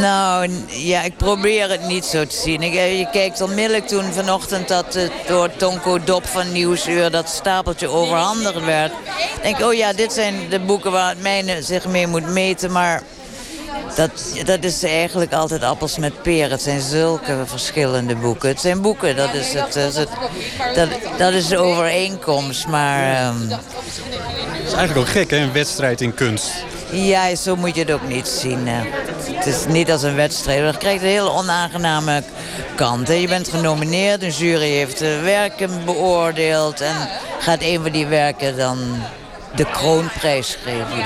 [0.00, 2.62] Nou, ja, ik probeer het niet zo te zien.
[2.62, 7.10] Ik, eh, je kijkt onmiddellijk toen vanochtend dat het door Tonko Dop van Nieuwsuur...
[7.10, 8.92] dat stapeltje overhandigd werd.
[9.36, 12.72] Ik denk, oh ja, dit zijn de boeken waar het mijne zich mee moet meten.
[12.72, 13.02] Maar
[13.96, 14.10] dat,
[14.44, 16.50] dat is eigenlijk altijd appels met peren.
[16.50, 18.48] Het zijn zulke verschillende boeken.
[18.48, 20.08] Het zijn boeken, dat is, het, dat is, het,
[20.74, 22.66] dat, dat is de overeenkomst.
[22.66, 23.60] Maar ehm, Dat
[24.66, 25.36] is eigenlijk ook gek, hè?
[25.36, 26.50] Een wedstrijd in kunst.
[26.92, 28.66] Ja, zo moet je het ook niet zien.
[28.66, 30.62] Het is niet als een wedstrijd.
[30.62, 32.22] Dat krijgt een hele onaangename
[32.74, 33.08] kant.
[33.08, 36.80] Je bent genomineerd, een jury heeft werken beoordeeld...
[36.80, 37.08] en
[37.38, 38.78] gaat een van die werken dan
[39.54, 41.04] de kroonprijs geven.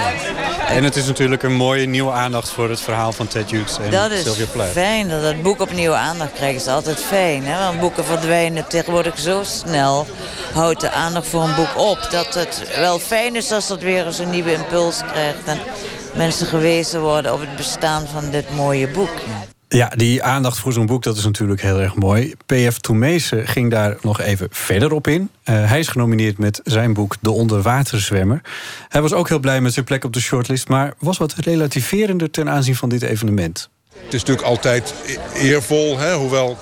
[0.68, 3.90] En het is natuurlijk een mooie nieuwe aandacht voor het verhaal van Ted Hughes en
[3.90, 4.70] Dat is Sylvia Plath.
[4.70, 6.60] fijn, dat het boek opnieuw aandacht krijgt.
[6.60, 7.64] is altijd fijn, hè?
[7.64, 10.06] want boeken verdwijnen tegenwoordig zo snel.
[10.52, 12.08] Houdt de aandacht voor een boek op.
[12.10, 15.44] Dat het wel fijn is als dat weer eens een nieuwe impuls krijgt...
[15.44, 15.58] en
[16.14, 19.10] mensen gewezen worden op het bestaan van dit mooie boek.
[19.26, 19.51] Ja,
[19.96, 22.34] die aandacht voor zo'n boek, dat is natuurlijk heel erg mooi.
[22.46, 22.78] P.F.
[22.78, 25.30] Toemezen ging daar nog even verder op in.
[25.42, 28.40] Eh, hij is genomineerd met zijn boek De Onderwaterzwemmer.
[28.88, 30.68] Hij was ook heel blij met zijn plek op de shortlist...
[30.68, 33.70] maar was wat relativerender ten aanzien van dit evenement.
[34.04, 36.14] Het is natuurlijk altijd e- eervol, hè?
[36.14, 36.58] hoewel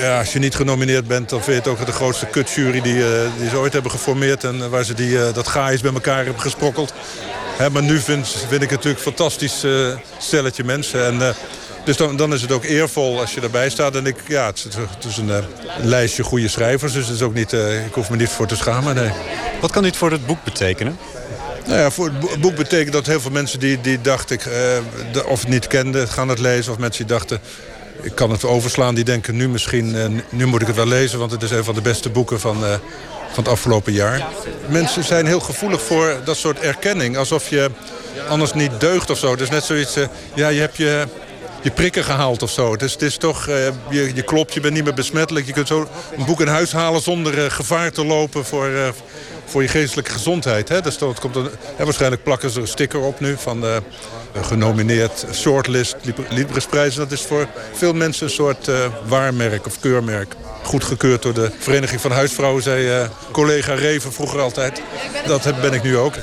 [0.00, 1.28] ja, als je niet genomineerd bent...
[1.28, 4.44] dan vind je het ook de grootste kutjury die, eh, die ze ooit hebben geformeerd...
[4.44, 6.92] en eh, waar ze die, eh, dat gaais bij elkaar hebben gesprokkeld.
[7.72, 9.64] Maar nu vind, vind ik het natuurlijk een fantastisch
[10.18, 11.06] stelletje mensen.
[11.06, 11.34] En
[11.88, 13.96] Dus dan, dan is het ook eervol als je erbij staat.
[13.96, 15.36] En ik, ja, het, is- het is een, eh,
[15.82, 16.92] lijstje goede schrijvers.
[16.92, 18.94] Dus het is ook niet, eh, ik hoef me niet voor te schamen.
[18.94, 19.10] Nee.
[19.60, 20.98] Wat kan dit voor het boek betekenen?
[21.66, 24.36] Nou ja, voor het bo- boek betekent dat heel veel mensen die, die dachten...
[24.36, 26.72] ik, eh, of het niet kenden, gaan het lezen.
[26.72, 27.40] Of mensen die dachten,
[28.02, 28.94] ik kan het overslaan.
[28.94, 31.18] Die denken nu misschien, nu moet ik het wel lezen...
[31.18, 32.56] want het is een van de beste boeken van,
[33.32, 34.26] van het afgelopen jaar.
[34.66, 37.16] Mensen zijn heel gevoelig voor dat soort erkenning.
[37.16, 37.70] Alsof je
[38.28, 39.30] anders niet deugt of zo.
[39.30, 39.96] Het is net zoiets,
[40.34, 41.04] ja, je hebt je...
[41.62, 42.76] Je prikken gehaald of zo.
[42.76, 45.46] Dus het is toch, eh, je, klopt, je bent niet meer besmettelijk.
[45.46, 48.88] Je kunt zo een boek in huis halen zonder eh, gevaar te lopen voor, eh,
[49.44, 50.68] voor je geestelijke gezondheid.
[50.68, 50.80] Hè?
[50.80, 53.64] Dus dat komt een, hè, waarschijnlijk plakken ze een sticker op nu van
[54.42, 56.94] genomineerd shortlist Lib- Librisprijs.
[56.94, 58.70] Dat is voor veel mensen een soort
[59.06, 60.34] waarmerk of keurmerk.
[60.62, 64.82] Goedgekeurd door de Vereniging van Huisvrouwen, zei collega Reven vroeger altijd.
[65.26, 66.14] Dat ben ik nu ook.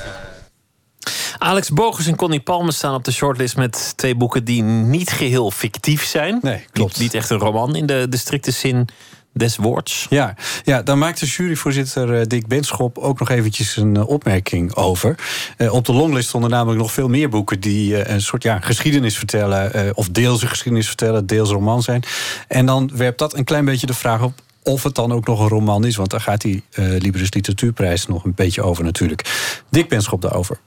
[1.46, 5.50] Alex Bogers en Connie Palme staan op de shortlist met twee boeken die niet geheel
[5.50, 6.38] fictief zijn.
[6.42, 6.92] Nee, klopt.
[6.92, 8.88] Niet, niet echt een roman in de, de strikte zin
[9.32, 10.06] des woords.
[10.10, 14.74] Ja, ja dan maakt de juryvoorzitter eh, Dick Benschop ook nog eventjes een eh, opmerking
[14.74, 15.18] over.
[15.56, 19.16] Eh, op de longlist stonden namelijk nog veel meer boeken die een soort ja, geschiedenis
[19.16, 22.02] vertellen, eh, of deels een geschiedenis vertellen, deels roman zijn.
[22.48, 24.32] En dan werpt dat een klein beetje de vraag op
[24.62, 28.24] of het dan ook nog een roman is, want daar gaat die Libris Literatuurprijs nog
[28.24, 29.24] een beetje over natuurlijk.
[29.70, 30.58] Dick Benschop daarover.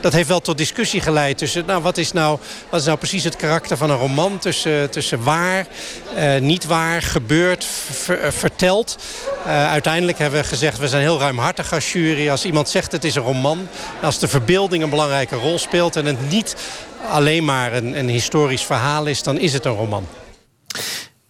[0.00, 2.38] Dat heeft wel tot discussie geleid tussen nou, wat, is nou,
[2.68, 4.38] wat is nou precies het karakter van een roman.
[4.38, 5.66] Tussen, tussen waar,
[6.14, 7.66] eh, niet waar, gebeurd,
[8.08, 8.96] eh, verteld.
[9.44, 12.30] Eh, uiteindelijk hebben we gezegd, we zijn heel ruimhartig als jury.
[12.30, 13.68] Als iemand zegt het is een roman.
[14.02, 15.96] Als de verbeelding een belangrijke rol speelt.
[15.96, 16.56] En het niet
[17.08, 20.06] alleen maar een, een historisch verhaal is, dan is het een roman.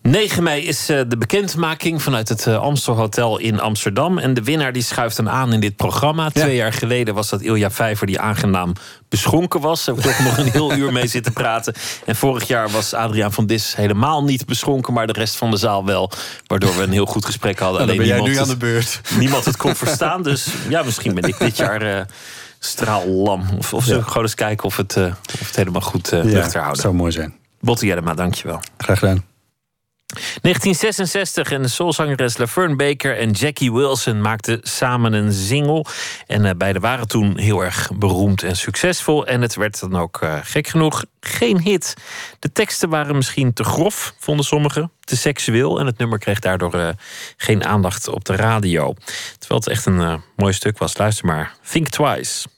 [0.03, 4.19] 9 mei is eh, de bekendmaking vanuit het eh, Amstel Hotel in Amsterdam.
[4.19, 6.31] En de winnaar die schuift dan aan in dit programma.
[6.31, 8.73] Twee jaar geleden was dat Ilja Vijver die aangenaam
[9.09, 9.85] beschonken was.
[9.85, 11.75] Daar heb ik nog een heel uur mee zitten praten.
[12.07, 14.93] En vorig jaar was Adriaan van Dis helemaal niet beschonken...
[14.93, 16.11] maar de rest van de zaal wel.
[16.47, 17.87] Waardoor we een heel goed gesprek hadden.
[17.87, 19.01] Nou, dan ben jij nu aan de beurt.
[19.19, 20.23] Niemand het kon verstaan.
[20.23, 21.83] Dus ja, misschien ben ik dit jaar...
[21.83, 22.01] eh
[22.59, 23.45] straallam.
[23.59, 24.97] Of, of gewoon eens kijken of het,
[25.41, 26.83] of het helemaal goed Ja, lucht houden.
[26.83, 27.35] zou mooi zijn.
[27.61, 28.61] Botte Jellema, dankjewel.
[28.77, 29.25] Graag gedaan.
[30.13, 35.85] 1966 en de soulzangeres Laverne Baker en Jackie Wilson maakten samen een single.
[36.27, 39.27] En eh, beide waren toen heel erg beroemd en succesvol.
[39.27, 41.95] En het werd dan ook eh, gek genoeg geen hit.
[42.39, 44.93] De teksten waren misschien te grof, vonden sommigen.
[45.01, 45.81] Te seksueel.
[45.81, 46.89] En het nummer kreeg daardoor eh,
[47.37, 48.95] geen aandacht op de radio.
[49.39, 50.99] Terwijl het echt een mooi stuk was.
[50.99, 51.55] Luister maar.
[51.71, 52.52] Think Twice.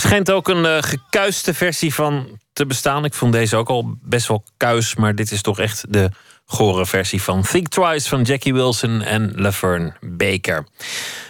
[0.00, 3.04] Schijnt ook een uh, gekuiste versie van te bestaan.
[3.04, 6.10] Ik vond deze ook al best wel kuis, maar dit is toch echt de
[6.44, 10.66] gore versie van Think Twice van Jackie Wilson en Laverne Baker.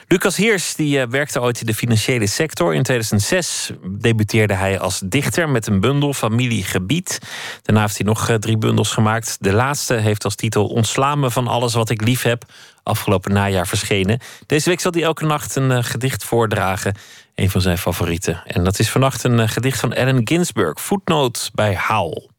[0.06, 2.74] Lucas Heers die, uh, werkte ooit in de financiële sector.
[2.74, 3.70] In 2006
[4.00, 7.18] debuteerde hij als dichter met een bundel Familiegebied.
[7.62, 9.36] Daarna heeft hij nog uh, drie bundels gemaakt.
[9.40, 12.44] De laatste heeft als titel Ontslaan van alles wat ik lief heb.
[12.82, 14.18] Afgelopen najaar verschenen.
[14.46, 16.94] Deze week zal hij elke nacht een uh, gedicht voordragen.
[17.34, 18.42] Een van zijn favorieten.
[18.46, 20.80] En dat is vannacht een gedicht van Allen Ginsberg.
[20.80, 22.29] Footnote bij Howl.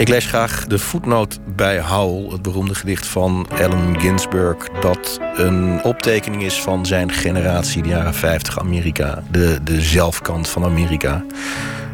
[0.00, 5.84] Ik lees graag de voetnoot bij Howl, het beroemde gedicht van Allen Ginsberg, dat een
[5.84, 11.24] optekening is van zijn generatie, de jaren 50 Amerika, de, de zelfkant van Amerika.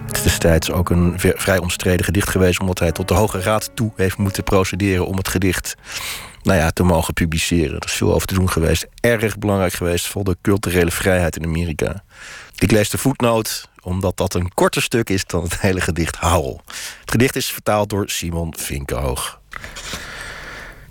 [0.06, 3.70] Het is destijds ook een vrij omstreden gedicht geweest, omdat hij tot de Hoge Raad
[3.74, 5.74] toe heeft moeten procederen om het gedicht
[6.42, 7.76] nou ja, te mogen publiceren.
[7.78, 8.86] Er is veel over te doen geweest.
[9.00, 12.02] Erg belangrijk geweest voor de culturele vrijheid in Amerika.
[12.58, 16.60] Ik lees de voetnoot omdat dat een korter stuk is dan het hele gedicht Howl.
[17.00, 19.40] Het gedicht is vertaald door Simon Vinkenhoog.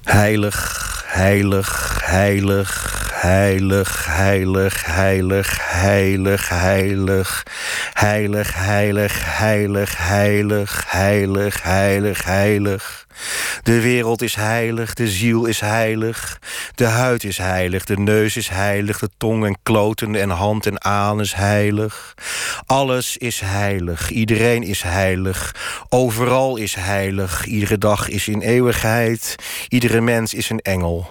[0.03, 7.45] Heilig, heilig, heilig, heilig, heilig, heilig, heilig, heilig,
[7.93, 13.05] heilig, heilig, heilig, heilig, heilig, heilig, heilig.
[13.65, 16.39] De wereld is heilig, de ziel is heilig,
[16.75, 20.83] de huid is heilig, de neus is heilig, de tong en kloten en hand en
[20.83, 22.15] aan is heilig.
[22.65, 25.55] Alles is heilig, iedereen is heilig,
[25.89, 29.35] overal is heilig, iedere dag is in eeuwigheid,
[29.69, 31.07] iedere mens is een engel.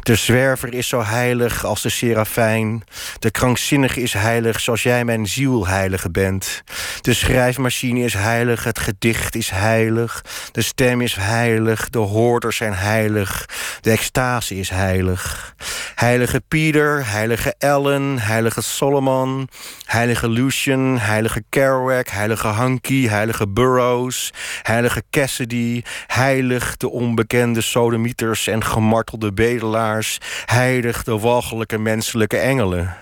[0.00, 2.84] De zwerver is zo heilig als de serafijn.
[3.18, 6.62] De krankzinnige is heilig zoals jij mijn ziel heilige bent.
[7.00, 10.24] De schrijfmachine is heilig, het gedicht is heilig.
[10.52, 13.48] De stem is heilig, de hoorders zijn heilig.
[13.80, 15.54] De extase is heilig.
[15.94, 19.48] Heilige Pieter, heilige Ellen, heilige Solomon,
[19.84, 24.32] heilige Lucian, heilige Kerouac, heilige Hanky, heilige Burroughs,
[24.62, 32.96] heilige Cassidy, heilig de onbekende sodomieters en gemartelde bedelaars heilig walgelijke menselijke engelen.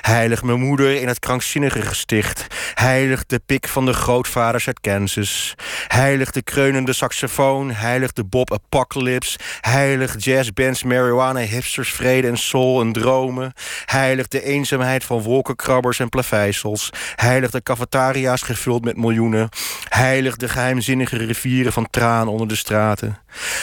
[0.00, 2.46] Heilig mijn moeder in het krankzinnige gesticht.
[2.74, 5.54] Heilig de pik van de grootvaders uit Kansas.
[5.86, 7.70] Heilig de kreunende saxofoon.
[7.70, 9.38] Heilig de Bob Apocalypse.
[9.60, 13.52] Heilig jazzbands, marijuana, hipsters, vrede en soul en dromen.
[13.84, 16.90] Heilig de eenzaamheid van wolkenkrabbers en plaveisels.
[17.14, 19.48] Heilig de cafetaria's gevuld met miljoenen.
[19.88, 23.18] Heilig de geheimzinnige rivieren van traan onder de straten.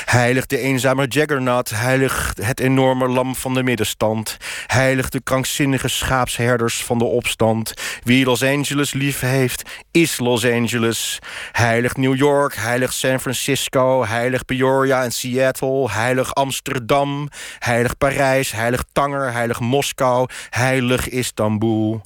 [0.05, 1.69] Heilig de eenzame jaggernaut.
[1.69, 4.37] Heilig het enorme lam van de middenstand.
[4.67, 7.73] Heilig de krankzinnige schaapsherders van de opstand.
[8.03, 11.19] Wie Los Angeles lief heeft, is Los Angeles.
[11.51, 17.27] Heilig New York, heilig San Francisco, heilig Peoria en Seattle, heilig Amsterdam,
[17.59, 22.01] heilig Parijs, heilig Tanger, heilig Moskou, heilig Istanbul.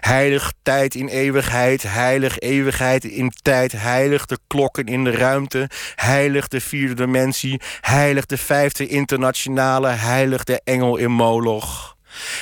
[0.00, 6.48] Heilig tijd in eeuwigheid, heilig eeuwigheid in tijd, heilig de klokken in de ruimte, heilig
[6.48, 11.95] de vierde dimensie, heilig de vijfde internationale, heilig de engel in Moloch.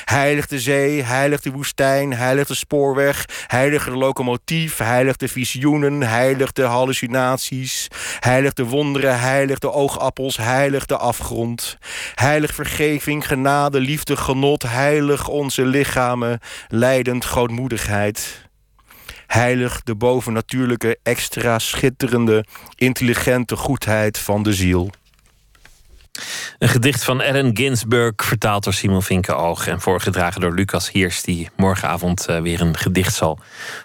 [0.05, 6.03] Heilig de zee, heilig de woestijn, heilig de spoorweg, heilig de locomotief, heilig de visioenen,
[6.03, 7.89] heilig de hallucinaties,
[8.21, 11.79] heilig de wonderen, heilig de oogappels, heilig de afgrond.
[12.15, 18.43] Heilig vergeving, genade, liefde, genot, heilig onze lichamen, leidend grootmoedigheid.
[19.27, 22.45] Heilig de bovennatuurlijke, extra schitterende,
[22.77, 24.91] intelligente goedheid van de ziel.
[26.59, 31.49] Een gedicht van Allen Ginsberg, vertaald door Simon Vinkenoog en voorgedragen door Lucas Heers, die
[31.57, 33.39] morgenavond eh, weer een gedicht zal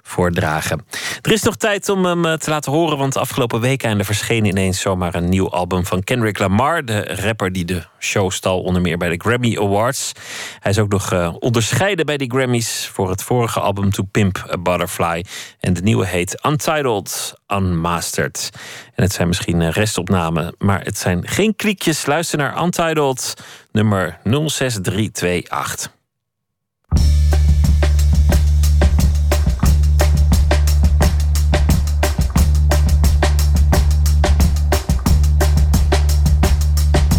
[0.03, 0.85] voordragen.
[1.22, 4.81] Er is nog tijd om hem eh, te laten horen, want afgelopen weekende verscheen ineens
[4.81, 8.97] zomaar een nieuw album van Kendrick Lamar, de rapper die de show stal onder meer
[8.97, 10.11] bij de Grammy Awards.
[10.60, 14.45] Hij is ook nog uh, onderscheiden bij die Grammys voor het vorige album To Pimp
[14.51, 15.26] a Butterfly.
[15.60, 18.49] En de nieuwe heet Untitled Unmastered.
[18.95, 22.06] En het zijn misschien restopnamen, maar het zijn geen kliekjes.
[22.20, 23.34] Luister naar Untitled
[23.72, 25.90] nummer 06328.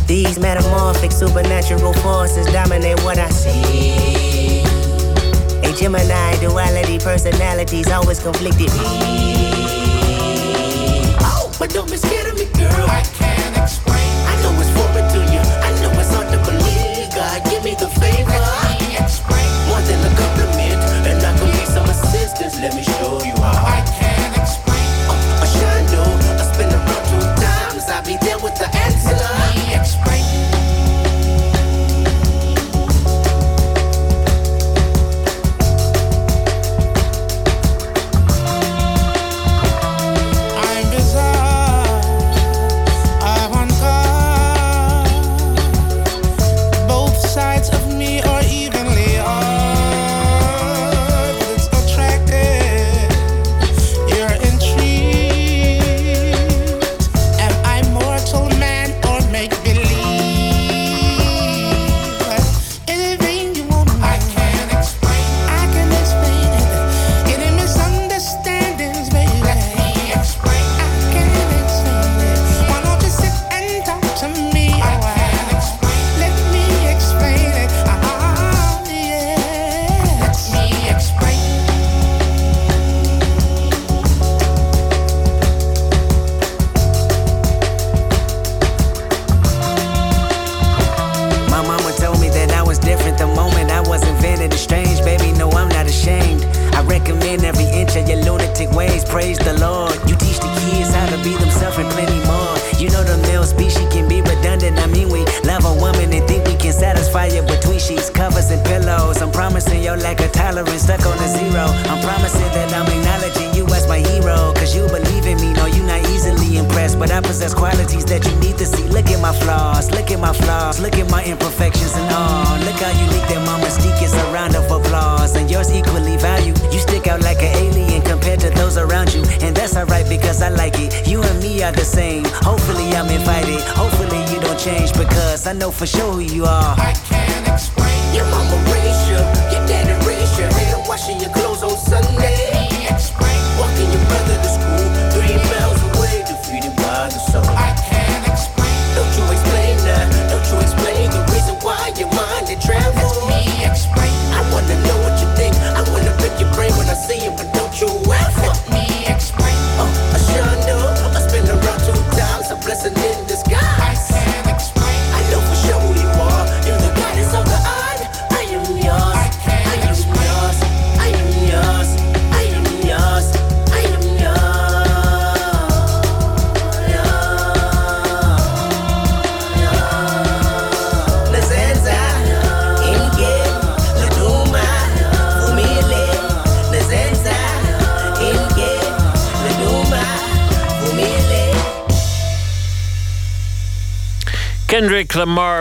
[0.07, 4.63] These metamorphic supernatural forces dominate what I see.
[5.63, 8.87] A Gemini duality personalities always conflicted me.
[11.21, 12.87] Oh, but don't be scared of me, girl.
[12.89, 14.00] I can't explain.
[22.61, 23.40] Let me show you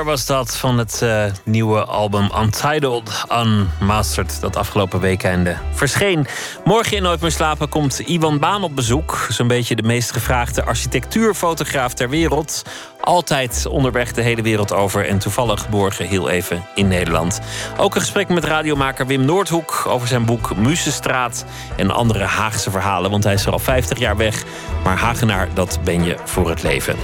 [0.10, 4.42] was dat van het eh, nieuwe album Untitled Unmastered.
[4.42, 6.28] Dat afgelopen weekende verscheen.
[6.64, 9.28] Morgen in Nooit meer slapen komt Iwan Baan op bezoek.
[9.30, 12.64] Zo'n beetje de meest gevraagde architectuurfotograaf ter wereld.
[13.02, 17.40] Altijd onderweg de hele wereld over en toevallig geboren heel even in Nederland.
[17.78, 21.46] Ook een gesprek met radiomaker Wim Noordhoek over zijn boek Muzenstraat
[21.76, 23.12] en andere Haagse verhalen.
[23.12, 24.44] Want hij is er al 50 jaar weg.
[24.84, 26.96] Maar Hagenaar, dat ben je voor het leven.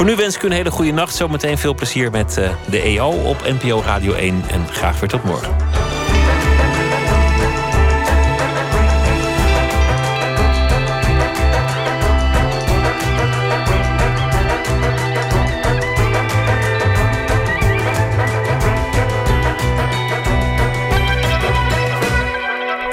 [0.00, 1.14] Voor nu wens ik u een hele goede nacht.
[1.14, 4.42] Zometeen veel plezier met eh, de EO op NPO Radio 1.
[4.48, 5.52] En graag weer tot morgen.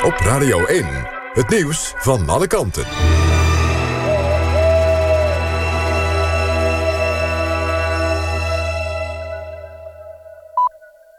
[0.03, 0.85] Op Radio 1,
[1.33, 2.85] het nieuws van alle kanten.